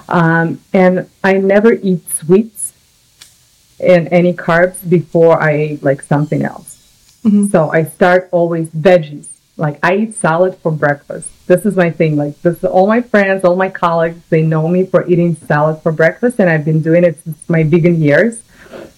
Um, 0.07 0.61
and 0.73 1.09
I 1.23 1.33
never 1.33 1.73
eat 1.73 2.09
sweets 2.09 2.73
and 3.79 4.07
any 4.11 4.33
carbs 4.33 4.87
before 4.87 5.41
I 5.41 5.57
eat 5.57 5.83
like 5.83 6.01
something 6.01 6.43
else. 6.43 7.21
Mm-hmm. 7.23 7.47
So 7.47 7.69
I 7.71 7.83
start 7.83 8.29
always 8.31 8.69
veggies. 8.69 9.27
Like 9.57 9.79
I 9.83 9.95
eat 9.97 10.15
salad 10.15 10.55
for 10.57 10.71
breakfast. 10.71 11.29
This 11.47 11.65
is 11.65 11.75
my 11.75 11.89
thing. 11.89 12.15
Like 12.15 12.41
this, 12.41 12.63
all 12.63 12.87
my 12.87 13.01
friends, 13.01 13.43
all 13.43 13.55
my 13.55 13.69
colleagues, 13.69 14.21
they 14.29 14.41
know 14.41 14.67
me 14.67 14.85
for 14.85 15.07
eating 15.07 15.35
salad 15.35 15.81
for 15.81 15.91
breakfast, 15.91 16.39
and 16.39 16.49
I've 16.49 16.63
been 16.63 16.81
doing 16.81 17.03
it 17.03 17.21
since 17.23 17.49
my 17.49 17.63
vegan 17.63 18.01
years. 18.01 18.41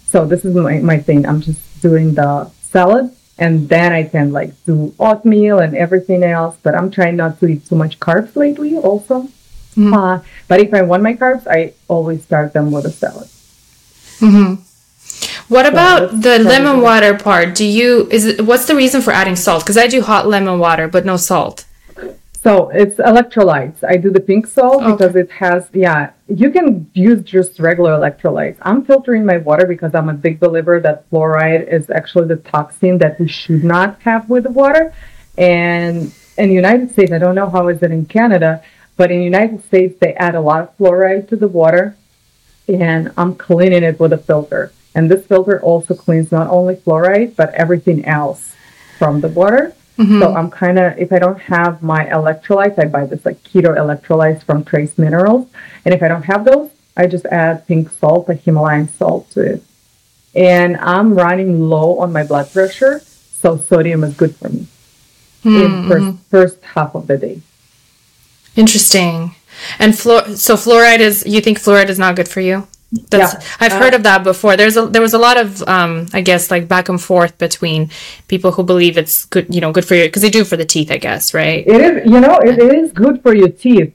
So 0.06 0.26
this 0.26 0.46
is 0.46 0.54
my, 0.54 0.80
my 0.80 0.98
thing. 1.00 1.26
I'm 1.26 1.42
just 1.42 1.82
doing 1.82 2.14
the 2.14 2.50
salad 2.62 3.16
and 3.42 3.68
then 3.68 3.92
I 3.92 4.04
can 4.04 4.32
like 4.32 4.54
do 4.66 4.94
oatmeal 5.00 5.60
and 5.60 5.76
everything 5.76 6.24
else. 6.24 6.56
But 6.62 6.76
I'm 6.76 6.92
trying 6.92 7.18
not 7.18 7.40
to 7.40 7.48
eat 7.48 7.66
too 7.66 7.76
much 7.76 8.00
carbs 8.00 8.36
lately, 8.36 8.78
also. 8.78 9.24
Mm-hmm. 9.76 9.94
Uh, 9.94 10.20
but 10.48 10.60
if 10.62 10.74
I 10.74 10.84
want 10.84 11.02
my 11.02 11.16
carbs, 11.16 11.48
I 11.48 11.74
always 11.88 12.24
start 12.24 12.54
them 12.54 12.72
with 12.72 12.86
a 12.86 12.92
salad. 12.92 13.28
Mm-hmm. 14.22 14.62
What 15.52 15.66
so 15.66 15.72
about 15.72 16.22
the 16.22 16.38
lemon 16.40 16.82
water 16.82 17.18
part? 17.18 17.56
Do 17.56 17.66
you 17.66 18.08
is 18.12 18.26
it, 18.26 18.46
what's 18.46 18.68
the 18.68 18.76
reason 18.76 19.02
for 19.02 19.12
adding 19.12 19.36
salt? 19.36 19.64
Because 19.64 19.78
I 19.78 19.88
do 19.88 20.02
hot 20.02 20.28
lemon 20.28 20.60
water, 20.60 20.88
but 20.88 21.04
no 21.04 21.18
salt. 21.18 21.66
So 22.42 22.70
it's 22.70 22.96
electrolytes. 22.96 23.84
I 23.88 23.98
do 23.98 24.10
the 24.10 24.20
pink 24.20 24.48
salt 24.48 24.82
okay. 24.82 24.92
because 24.92 25.16
it 25.16 25.30
has, 25.30 25.70
yeah, 25.74 26.14
you 26.28 26.50
can 26.50 26.90
use 26.96 27.22
just 27.22 27.60
regular 27.60 27.92
electrolytes. 27.92 28.58
I'm 28.64 28.84
filtering 28.84 29.28
my 29.28 29.38
water 29.38 29.68
because 29.68 29.94
I'm 29.94 30.10
a 30.10 30.14
big 30.14 30.40
believer 30.40 30.80
that 30.80 31.08
fluoride 31.12 31.72
is 31.72 31.92
actually 31.92 32.28
the 32.30 32.38
toxin 32.38 32.98
that 32.98 33.20
we 33.20 33.28
should 33.28 33.64
not 33.64 34.02
have 34.02 34.28
with 34.28 34.46
the 34.46 34.50
water. 34.50 34.92
And 35.38 36.12
in 36.36 36.50
the 36.50 36.56
United 36.56 36.90
States, 36.90 37.12
I 37.12 37.20
don't 37.20 37.36
know 37.36 37.48
how 37.48 37.68
is 37.68 37.84
it 37.84 37.92
in 37.92 38.08
Canada, 38.08 38.64
but 38.98 39.12
in 39.12 39.20
the 39.20 39.26
United 39.26 39.64
States, 39.66 39.96
they 40.00 40.16
add 40.16 40.34
a 40.34 40.42
lot 40.42 40.64
of 40.64 40.78
fluoride 40.80 41.30
to 41.30 41.36
the 41.36 41.48
water 41.48 41.96
and 42.68 43.12
I'm 43.18 43.36
cleaning 43.36 43.84
it 43.84 44.00
with 44.00 44.14
a 44.14 44.18
filter. 44.18 44.72
And 44.96 45.12
this 45.12 45.28
filter 45.28 45.62
also 45.62 45.94
cleans 45.94 46.32
not 46.32 46.48
only 46.48 46.76
fluoride, 46.76 47.36
but 47.36 47.54
everything 47.54 48.04
else 48.06 48.56
from 48.98 49.22
the 49.22 49.28
water. 49.28 49.76
Mm-hmm. 49.98 50.20
So 50.20 50.34
I'm 50.34 50.50
kind 50.50 50.80
of, 50.80 50.98
if 50.98 51.12
I 51.12 51.20
don't 51.20 51.40
have 51.40 51.84
my 51.84 52.06
electrolytes, 52.06 52.80
I 52.80 52.86
buy 52.86 53.06
this 53.06 53.26
like 53.26 53.44
keto 53.44 53.76
electrolytes 53.76 54.44
from 54.44 54.64
Trace 54.64 54.98
Minerals. 54.98 55.48
And 55.86 55.94
if 55.94 56.02
I 56.02 56.08
don't 56.08 56.24
have 56.24 56.46
those, 56.46 56.72
I 56.98 57.08
just 57.08 57.26
add 57.28 57.68
pink 57.68 57.90
salt, 57.92 58.28
like 58.28 58.42
Himalayan 58.42 58.88
salt 58.90 59.30
to 59.32 59.42
it. 59.42 59.64
And 60.34 60.78
I'm 60.78 61.16
running 61.16 61.60
low 61.60 62.00
on 62.00 62.14
my 62.14 62.24
blood 62.24 62.52
pressure, 62.52 63.00
so 63.00 63.58
sodium 63.58 64.04
is 64.04 64.16
good 64.16 64.36
for 64.36 64.50
me 64.50 64.68
mm-hmm. 65.44 65.50
in 65.50 65.88
first, 65.90 66.24
first 66.30 66.64
half 66.64 66.96
of 66.96 67.08
the 67.08 67.18
day. 67.18 67.42
Interesting. 68.56 69.36
And 69.78 69.94
fluor- 69.94 70.36
so 70.38 70.56
fluoride 70.56 71.00
is, 71.00 71.26
you 71.26 71.42
think 71.42 71.60
fluoride 71.60 71.90
is 71.90 72.00
not 72.00 72.16
good 72.16 72.28
for 72.28 72.42
you? 72.42 72.68
That's, 72.92 73.34
yeah. 73.34 73.50
I've 73.62 73.72
heard 73.72 73.94
uh, 73.94 73.98
of 73.98 74.04
that 74.04 74.24
before. 74.24 74.58
There's 74.58 74.76
a 74.76 74.86
there 74.86 75.02
was 75.02 75.14
a 75.14 75.18
lot 75.18 75.38
of 75.38 75.64
um, 75.64 76.08
I 76.12 76.20
guess 76.22 76.52
like 76.52 76.68
back 76.68 76.90
and 76.90 77.02
forth 77.02 77.38
between 77.38 77.90
people 78.28 78.52
who 78.52 78.64
believe 78.64 78.98
it's 78.98 79.26
good, 79.26 79.54
you 79.54 79.62
know, 79.62 79.72
good 79.72 79.86
for 79.86 79.96
you 79.96 80.06
because 80.06 80.22
they 80.22 80.30
do 80.30 80.44
for 80.44 80.58
the 80.58 80.66
teeth, 80.66 80.92
I 80.92 80.98
guess, 80.98 81.34
right? 81.34 81.66
It 81.66 81.82
is, 81.82 82.12
you 82.12 82.20
know, 82.20 82.38
it, 82.40 82.60
it 82.60 82.74
is 82.76 82.92
good 82.92 83.22
for 83.22 83.34
your 83.34 83.48
teeth, 83.48 83.94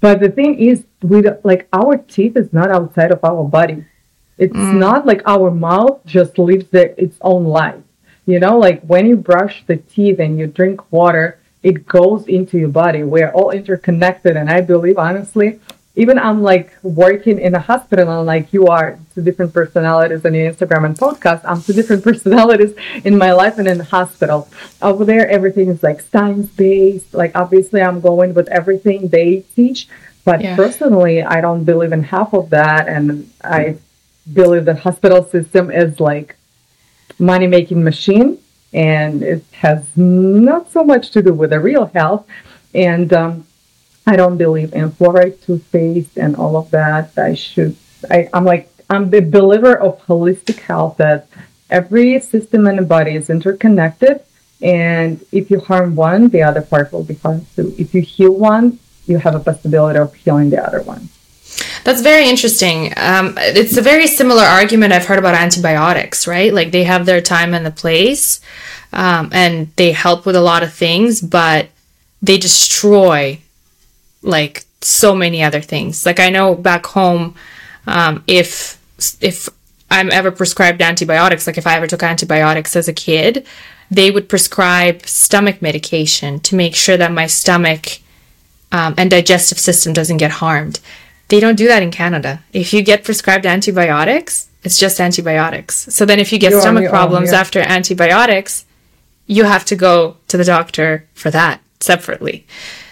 but 0.00 0.20
the 0.20 0.28
thing 0.28 0.58
is, 0.58 0.84
with 1.02 1.26
like 1.44 1.66
our 1.72 1.96
teeth 1.96 2.36
is 2.36 2.52
not 2.52 2.70
outside 2.70 3.10
of 3.10 3.24
our 3.24 3.42
body. 3.44 3.84
It's 4.36 4.54
mm. 4.54 4.78
not 4.78 5.06
like 5.06 5.22
our 5.24 5.50
mouth 5.50 6.04
just 6.04 6.38
lives 6.38 6.66
the, 6.68 7.00
its 7.02 7.16
own 7.22 7.44
life. 7.44 7.82
You 8.26 8.38
know, 8.38 8.58
like 8.58 8.82
when 8.82 9.06
you 9.06 9.16
brush 9.16 9.64
the 9.66 9.76
teeth 9.76 10.18
and 10.18 10.38
you 10.38 10.46
drink 10.46 10.92
water, 10.92 11.38
it 11.62 11.86
goes 11.86 12.26
into 12.26 12.58
your 12.58 12.68
body. 12.68 13.02
We're 13.02 13.30
all 13.30 13.50
interconnected, 13.50 14.36
and 14.36 14.50
I 14.50 14.60
believe 14.60 14.98
honestly 14.98 15.58
even 15.96 16.18
I'm 16.18 16.42
like 16.42 16.72
working 16.82 17.38
in 17.40 17.54
a 17.54 17.58
hospital 17.58 18.18
and 18.18 18.26
like 18.26 18.52
you 18.52 18.66
are 18.66 18.98
two 19.14 19.22
different 19.22 19.54
personalities 19.54 20.24
on 20.26 20.34
your 20.34 20.52
Instagram 20.52 20.84
and 20.84 20.96
podcast. 20.96 21.40
I'm 21.44 21.62
two 21.62 21.72
different 21.72 22.04
personalities 22.10 22.74
in 23.02 23.16
my 23.16 23.32
life 23.32 23.56
and 23.58 23.66
in 23.66 23.78
the 23.78 23.84
hospital. 23.84 24.46
Over 24.82 25.06
there, 25.06 25.26
everything 25.28 25.70
is 25.70 25.82
like 25.82 26.02
science 26.02 26.50
based. 26.50 27.14
Like 27.14 27.34
obviously 27.34 27.80
I'm 27.80 28.02
going 28.02 28.34
with 28.34 28.46
everything 28.48 29.08
they 29.08 29.40
teach, 29.56 29.88
but 30.24 30.42
yeah. 30.42 30.54
personally, 30.54 31.22
I 31.22 31.40
don't 31.40 31.64
believe 31.64 31.92
in 31.92 32.02
half 32.02 32.34
of 32.34 32.50
that. 32.50 32.88
And 32.88 33.30
I 33.42 33.78
believe 34.30 34.66
the 34.66 34.76
hospital 34.76 35.24
system 35.24 35.70
is 35.70 35.98
like 35.98 36.36
money 37.18 37.46
making 37.46 37.82
machine 37.82 38.38
and 38.74 39.22
it 39.22 39.42
has 39.52 39.96
not 39.96 40.70
so 40.70 40.84
much 40.84 41.10
to 41.12 41.22
do 41.22 41.32
with 41.32 41.50
the 41.50 41.60
real 41.60 41.86
health. 41.86 42.26
And, 42.74 43.10
um, 43.14 43.46
I 44.06 44.16
don't 44.16 44.36
believe 44.36 44.72
in 44.72 44.90
fluoride 44.92 45.44
toothpaste 45.44 46.16
and 46.16 46.36
all 46.36 46.56
of 46.56 46.70
that. 46.70 47.10
I 47.18 47.34
should, 47.34 47.76
I, 48.10 48.28
I'm 48.32 48.44
like, 48.44 48.70
I'm 48.88 49.10
the 49.10 49.20
believer 49.20 49.76
of 49.76 50.00
holistic 50.06 50.60
health 50.60 50.98
that 50.98 51.26
every 51.68 52.20
system 52.20 52.66
in 52.68 52.76
the 52.76 52.82
body 52.82 53.16
is 53.16 53.28
interconnected. 53.28 54.20
And 54.62 55.24
if 55.32 55.50
you 55.50 55.60
harm 55.60 55.96
one, 55.96 56.28
the 56.28 56.42
other 56.42 56.62
part 56.62 56.92
will 56.92 57.04
be 57.04 57.14
harmed 57.14 57.46
too. 57.56 57.74
If 57.78 57.94
you 57.94 58.02
heal 58.02 58.32
one, 58.32 58.78
you 59.06 59.18
have 59.18 59.34
a 59.34 59.40
possibility 59.40 59.98
of 59.98 60.14
healing 60.14 60.50
the 60.50 60.64
other 60.64 60.82
one. 60.82 61.08
That's 61.84 62.00
very 62.00 62.28
interesting. 62.28 62.92
Um, 62.96 63.34
it's 63.38 63.76
a 63.76 63.82
very 63.82 64.06
similar 64.06 64.42
argument 64.42 64.92
I've 64.92 65.06
heard 65.06 65.18
about 65.18 65.34
antibiotics, 65.34 66.26
right? 66.26 66.52
Like 66.52 66.70
they 66.70 66.84
have 66.84 67.06
their 67.06 67.20
time 67.20 67.54
and 67.54 67.64
the 67.64 67.70
place, 67.70 68.40
um, 68.92 69.30
and 69.32 69.74
they 69.76 69.92
help 69.92 70.26
with 70.26 70.36
a 70.36 70.40
lot 70.40 70.62
of 70.62 70.72
things, 70.72 71.20
but 71.20 71.68
they 72.22 72.38
destroy 72.38 73.40
like 74.22 74.64
so 74.80 75.14
many 75.14 75.42
other 75.42 75.60
things. 75.60 76.06
Like 76.06 76.20
I 76.20 76.30
know 76.30 76.54
back 76.54 76.86
home, 76.86 77.34
um, 77.86 78.22
if 78.26 78.78
if 79.20 79.48
I'm 79.90 80.10
ever 80.10 80.30
prescribed 80.30 80.82
antibiotics, 80.82 81.46
like 81.46 81.58
if 81.58 81.66
I 81.66 81.76
ever 81.76 81.86
took 81.86 82.02
antibiotics 82.02 82.74
as 82.74 82.88
a 82.88 82.92
kid, 82.92 83.46
they 83.90 84.10
would 84.10 84.28
prescribe 84.28 85.06
stomach 85.06 85.62
medication 85.62 86.40
to 86.40 86.56
make 86.56 86.74
sure 86.74 86.96
that 86.96 87.12
my 87.12 87.26
stomach 87.26 88.00
um, 88.72 88.94
and 88.96 89.10
digestive 89.10 89.58
system 89.58 89.92
doesn't 89.92 90.16
get 90.16 90.32
harmed. 90.32 90.80
They 91.28 91.40
don't 91.40 91.56
do 91.56 91.68
that 91.68 91.82
in 91.82 91.90
Canada. 91.90 92.42
If 92.52 92.72
you 92.72 92.82
get 92.82 93.04
prescribed 93.04 93.46
antibiotics, 93.46 94.48
it's 94.62 94.78
just 94.78 95.00
antibiotics. 95.00 95.86
So 95.94 96.04
then 96.04 96.18
if 96.18 96.32
you 96.32 96.38
get 96.38 96.50
You're 96.50 96.60
stomach 96.60 96.82
your 96.82 96.90
own, 96.90 96.96
problems 96.96 97.32
yeah. 97.32 97.40
after 97.40 97.60
antibiotics, 97.60 98.64
you 99.26 99.44
have 99.44 99.64
to 99.66 99.76
go 99.76 100.16
to 100.28 100.36
the 100.36 100.44
doctor 100.44 101.06
for 101.14 101.30
that 101.30 101.60
separately. 101.80 102.46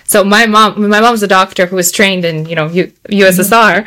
So 0.07 0.23
my 0.25 0.47
mom, 0.47 0.89
my 0.89 1.01
mom's 1.01 1.23
a 1.23 1.27
doctor 1.29 1.67
who 1.67 1.77
was 1.77 1.91
trained 1.91 2.25
in, 2.25 2.47
you 2.47 2.55
know, 2.55 2.67
U- 2.69 2.93
USSR. 3.09 3.87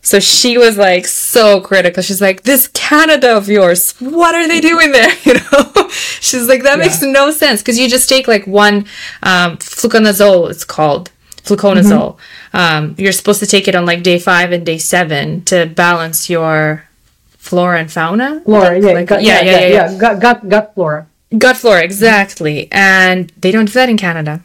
So 0.00 0.20
she 0.20 0.56
was 0.56 0.78
like 0.78 1.06
so 1.06 1.60
critical. 1.60 2.02
She's 2.02 2.20
like, 2.22 2.42
"This 2.44 2.68
Canada 2.68 3.36
of 3.36 3.48
yours, 3.48 3.92
what 4.00 4.34
are 4.34 4.48
they 4.48 4.60
doing 4.60 4.92
there?" 4.92 5.12
You 5.24 5.34
know, 5.34 5.88
she's 6.20 6.46
like, 6.48 6.62
"That 6.62 6.78
makes 6.78 7.02
no 7.02 7.30
sense 7.30 7.60
because 7.60 7.78
you 7.78 7.86
just 7.88 8.08
take 8.08 8.26
like 8.26 8.46
one 8.46 8.86
um, 9.22 9.58
fluconazole, 9.58 10.50
it's 10.50 10.64
called 10.64 11.10
fluconazole. 11.44 12.16
Um, 12.54 12.94
you're 12.96 13.12
supposed 13.12 13.40
to 13.40 13.46
take 13.46 13.68
it 13.68 13.74
on 13.74 13.84
like 13.84 14.02
day 14.02 14.18
five 14.18 14.50
and 14.52 14.64
day 14.64 14.78
seven 14.78 15.42
to 15.44 15.66
balance 15.66 16.30
your 16.30 16.84
flora 17.36 17.78
and 17.80 17.92
fauna. 17.92 18.40
Flora, 18.44 18.80
yeah, 18.80 18.92
Like- 18.92 19.08
gut, 19.08 19.22
yeah, 19.22 19.42
yeah, 19.42 19.60
yeah, 19.60 19.68
yeah. 19.92 19.98
Gut, 19.98 20.20
gut, 20.20 20.48
gut 20.48 20.72
flora. 20.74 21.06
Gut 21.36 21.56
flora, 21.56 21.82
exactly. 21.84 22.68
And 22.72 23.30
they 23.40 23.50
don't 23.52 23.66
do 23.66 23.72
that 23.72 23.88
in 23.90 23.96
Canada. 23.98 24.40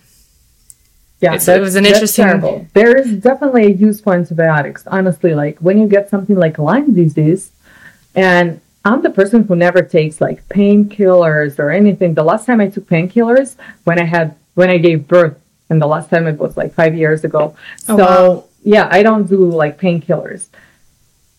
Yeah, 1.22 1.30
It's- 1.36 1.48
it 1.48 1.62
was 1.62 1.76
an 1.76 1.86
interesting- 1.86 2.26
terrible. 2.26 2.66
There 2.74 2.96
is 2.98 3.12
definitely 3.14 3.66
a 3.68 3.70
use 3.70 4.02
for 4.02 4.14
antibiotics. 4.16 4.84
Honestly, 4.88 5.34
like 5.36 5.58
when 5.60 5.78
you 5.78 5.88
get 5.88 6.10
something 6.10 6.36
like 6.36 6.58
Lyme 6.58 6.94
disease, 6.94 7.52
and 8.16 8.60
I'm 8.84 9.02
the 9.04 9.12
person 9.12 9.44
who 9.44 9.56
never 9.56 9.84
takes 9.84 10.20
like 10.20 10.48
painkillers 10.50 11.60
or 11.60 11.70
anything. 11.70 12.16
The 12.16 12.24
last 12.24 12.48
time 12.48 12.60
I 12.60 12.68
took 12.68 12.88
painkillers 12.90 13.56
when 13.84 14.00
I 14.00 14.06
had 14.06 14.34
when 14.56 14.70
I 14.70 14.78
gave 14.80 15.08
birth, 15.08 15.38
and 15.70 15.80
the 15.82 15.88
last 15.88 16.10
time 16.10 16.26
it 16.28 16.38
was 16.40 16.58
like 16.58 16.74
five 16.74 16.96
years 16.96 17.24
ago. 17.24 17.54
Oh, 17.88 17.98
so 17.98 18.04
wow. 18.06 18.44
yeah, 18.64 18.88
I 18.92 19.04
don't 19.04 19.30
do 19.30 19.38
like 19.46 19.80
painkillers. 19.80 20.48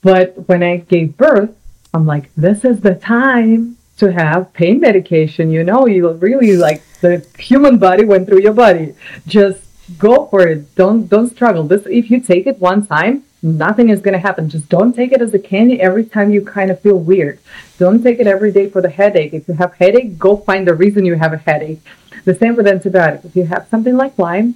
But 0.03 0.49
when 0.49 0.63
I 0.63 0.77
gave 0.79 1.17
birth, 1.17 1.51
I'm 1.95 2.07
like, 2.07 2.31
this 2.37 2.65
is 2.65 2.81
the 2.81 2.95
time 2.95 3.77
to 3.99 4.13
have 4.13 4.53
pain 4.53 4.81
medication. 4.81 5.51
You 5.51 5.63
know, 5.65 5.87
you 5.87 6.09
really 6.13 6.57
like 6.57 6.83
the 7.01 7.25
human 7.39 7.79
body 7.79 8.05
went 8.05 8.29
through 8.29 8.41
your 8.43 8.55
body. 8.55 8.95
Just 9.27 9.59
go 9.99 10.27
for 10.27 10.47
it. 10.47 10.75
Don't 10.75 11.09
don't 11.09 11.29
struggle. 11.31 11.65
This 11.65 11.85
if 11.87 12.11
you 12.11 12.21
take 12.21 12.47
it 12.47 12.59
one 12.61 12.87
time, 12.87 13.25
nothing 13.43 13.89
is 13.91 14.01
gonna 14.01 14.19
happen. 14.19 14.49
Just 14.49 14.69
don't 14.69 14.95
take 14.95 15.13
it 15.13 15.21
as 15.23 15.35
a 15.35 15.39
candy 15.39 15.81
every 15.81 16.05
time 16.05 16.31
you 16.33 16.43
kind 16.45 16.71
of 16.71 16.81
feel 16.81 16.99
weird. 16.99 17.39
Don't 17.79 18.03
take 18.03 18.19
it 18.21 18.27
every 18.27 18.53
day 18.53 18.69
for 18.71 18.81
the 18.81 18.89
headache. 18.91 19.35
If 19.35 19.49
you 19.49 19.55
have 19.55 19.75
headache, 19.75 20.19
go 20.19 20.37
find 20.37 20.67
the 20.67 20.75
reason 20.75 21.05
you 21.05 21.15
have 21.15 21.33
a 21.33 21.39
headache. 21.39 21.81
The 22.25 22.35
same 22.35 22.55
with 22.57 22.67
antibiotics. 22.67 23.25
If 23.25 23.35
you 23.37 23.45
have 23.47 23.67
something 23.69 23.97
like 23.97 24.19
Lyme, 24.19 24.55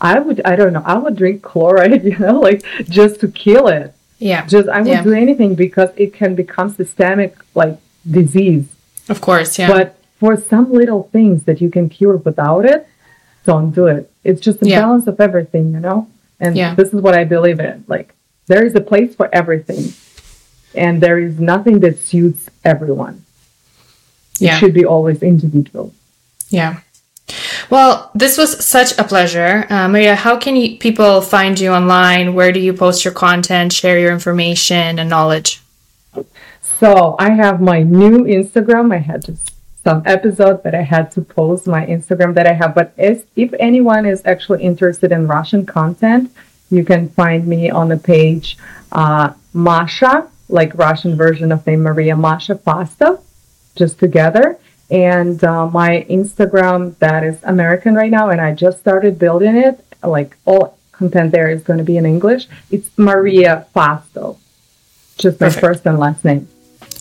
I 0.00 0.18
would 0.18 0.40
I 0.44 0.56
don't 0.56 0.72
know, 0.72 0.82
I 0.84 0.96
would 0.98 1.16
drink 1.16 1.42
chloride, 1.42 2.04
you 2.10 2.18
know, 2.18 2.40
like 2.40 2.64
just 2.88 3.20
to 3.20 3.28
kill 3.28 3.68
it. 3.68 3.92
Yeah, 4.18 4.46
Just 4.46 4.68
I 4.68 4.78
would 4.78 4.86
Yeah. 4.88 5.02
do 5.02 5.12
anything 5.12 5.54
because 5.54 5.90
it 5.96 6.14
can 6.14 6.34
become 6.34 6.70
systemic 6.70 7.36
like 7.54 7.78
disease. 8.10 8.66
of 9.08 9.20
course. 9.20 9.58
Yeah, 9.58 9.68
But 9.68 9.96
for 10.20 10.36
some 10.36 10.72
little 10.72 11.02
things 11.12 11.44
that 11.44 11.60
you 11.60 11.68
can 11.68 11.88
cure 11.90 12.16
without 12.16 12.64
it, 12.64 12.86
don't 13.44 13.70
do 13.70 13.86
it. 13.86 14.10
It's 14.24 14.40
just 14.40 14.62
a 14.62 14.66
Yeah. 14.68 14.80
balance 14.80 15.06
of 15.06 15.20
everything, 15.20 15.72
you 15.72 15.80
know? 15.80 16.08
And 16.40 16.56
Yeah. 16.56 16.74
this 16.74 16.92
is 16.92 17.00
what 17.00 17.14
I 17.14 17.24
believe 17.24 17.60
in. 17.60 17.84
Like 17.88 18.14
there 18.46 18.64
is 18.64 18.74
a 18.74 18.80
place 18.80 19.14
for 19.14 19.28
everything. 19.32 19.92
And 20.74 21.00
there 21.00 21.18
is 21.18 21.38
nothing 21.38 21.80
that 21.80 21.98
suits 22.00 22.50
everyone. 22.64 23.22
It 24.40 24.46
Yeah. 24.46 24.58
should 24.58 24.74
be 24.74 24.84
always 24.84 25.22
individual. 25.22 25.92
Yeah. 26.50 26.78
Well, 27.70 28.10
this 28.14 28.36
was 28.36 28.62
such 28.64 28.98
a 28.98 29.04
pleasure. 29.04 29.66
Uh, 29.70 29.88
Maria, 29.88 30.14
how 30.14 30.36
can 30.36 30.56
you, 30.56 30.76
people 30.78 31.20
find 31.22 31.58
you 31.58 31.70
online? 31.70 32.34
Where 32.34 32.52
do 32.52 32.60
you 32.60 32.72
post 32.74 33.04
your 33.04 33.14
content, 33.14 33.72
share 33.72 33.98
your 33.98 34.12
information 34.12 34.98
and 34.98 35.08
knowledge? 35.08 35.62
So 36.80 37.16
I 37.18 37.30
have 37.30 37.60
my 37.60 37.82
new 37.82 38.24
Instagram. 38.24 38.92
I 38.92 38.98
had 38.98 39.24
just 39.24 39.53
some 39.84 40.02
episode 40.06 40.62
that 40.64 40.74
I 40.74 40.80
had 40.80 41.10
to 41.12 41.20
post 41.20 41.66
my 41.66 41.84
Instagram 41.86 42.34
that 42.34 42.46
I 42.46 42.54
have. 42.54 42.74
But 42.74 42.94
if, 42.96 43.24
if 43.36 43.52
anyone 43.60 44.06
is 44.06 44.22
actually 44.24 44.62
interested 44.62 45.12
in 45.12 45.28
Russian 45.28 45.66
content, 45.66 46.32
you 46.70 46.84
can 46.84 47.10
find 47.10 47.46
me 47.46 47.70
on 47.70 47.88
the 47.90 47.98
page 47.98 48.56
uh, 48.92 49.34
Masha, 49.52 50.28
like 50.48 50.74
Russian 50.74 51.16
version 51.16 51.52
of 51.52 51.66
name 51.66 51.82
Maria 51.82 52.16
Masha 52.16 52.54
Fastov, 52.54 53.20
just 53.76 53.98
together. 53.98 54.58
And 54.90 55.42
uh, 55.44 55.66
my 55.68 56.06
Instagram 56.08 56.96
that 56.98 57.22
is 57.22 57.38
American 57.44 57.94
right 57.94 58.10
now, 58.10 58.30
and 58.30 58.40
I 58.40 58.54
just 58.54 58.80
started 58.80 59.18
building 59.18 59.56
it. 59.56 59.84
Like 60.02 60.36
all 60.44 60.78
content 60.92 61.32
there 61.32 61.50
is 61.50 61.62
going 61.62 61.78
to 61.78 61.84
be 61.84 61.96
in 61.96 62.06
English. 62.06 62.46
It's 62.70 62.90
Maria 62.96 63.66
Fastov, 63.74 64.38
just 65.18 65.40
my 65.40 65.48
Perfect. 65.48 65.60
first 65.60 65.86
and 65.86 65.98
last 65.98 66.24
name. 66.24 66.48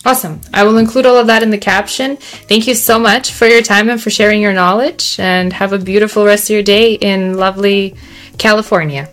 Awesome. 0.05 0.41
I 0.53 0.63
will 0.63 0.77
include 0.77 1.05
all 1.05 1.17
of 1.17 1.27
that 1.27 1.43
in 1.43 1.49
the 1.49 1.57
caption. 1.57 2.17
Thank 2.17 2.67
you 2.67 2.75
so 2.75 2.99
much 2.99 3.31
for 3.31 3.47
your 3.47 3.61
time 3.61 3.89
and 3.89 4.01
for 4.01 4.09
sharing 4.09 4.41
your 4.41 4.53
knowledge. 4.53 5.17
And 5.19 5.53
have 5.53 5.73
a 5.73 5.79
beautiful 5.79 6.25
rest 6.25 6.49
of 6.49 6.53
your 6.53 6.63
day 6.63 6.93
in 6.95 7.37
lovely 7.37 7.95
California. 8.37 9.09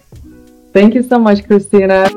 Thank 0.73 0.95
you 0.95 1.03
so 1.03 1.19
much, 1.19 1.45
Christina. 1.47 2.09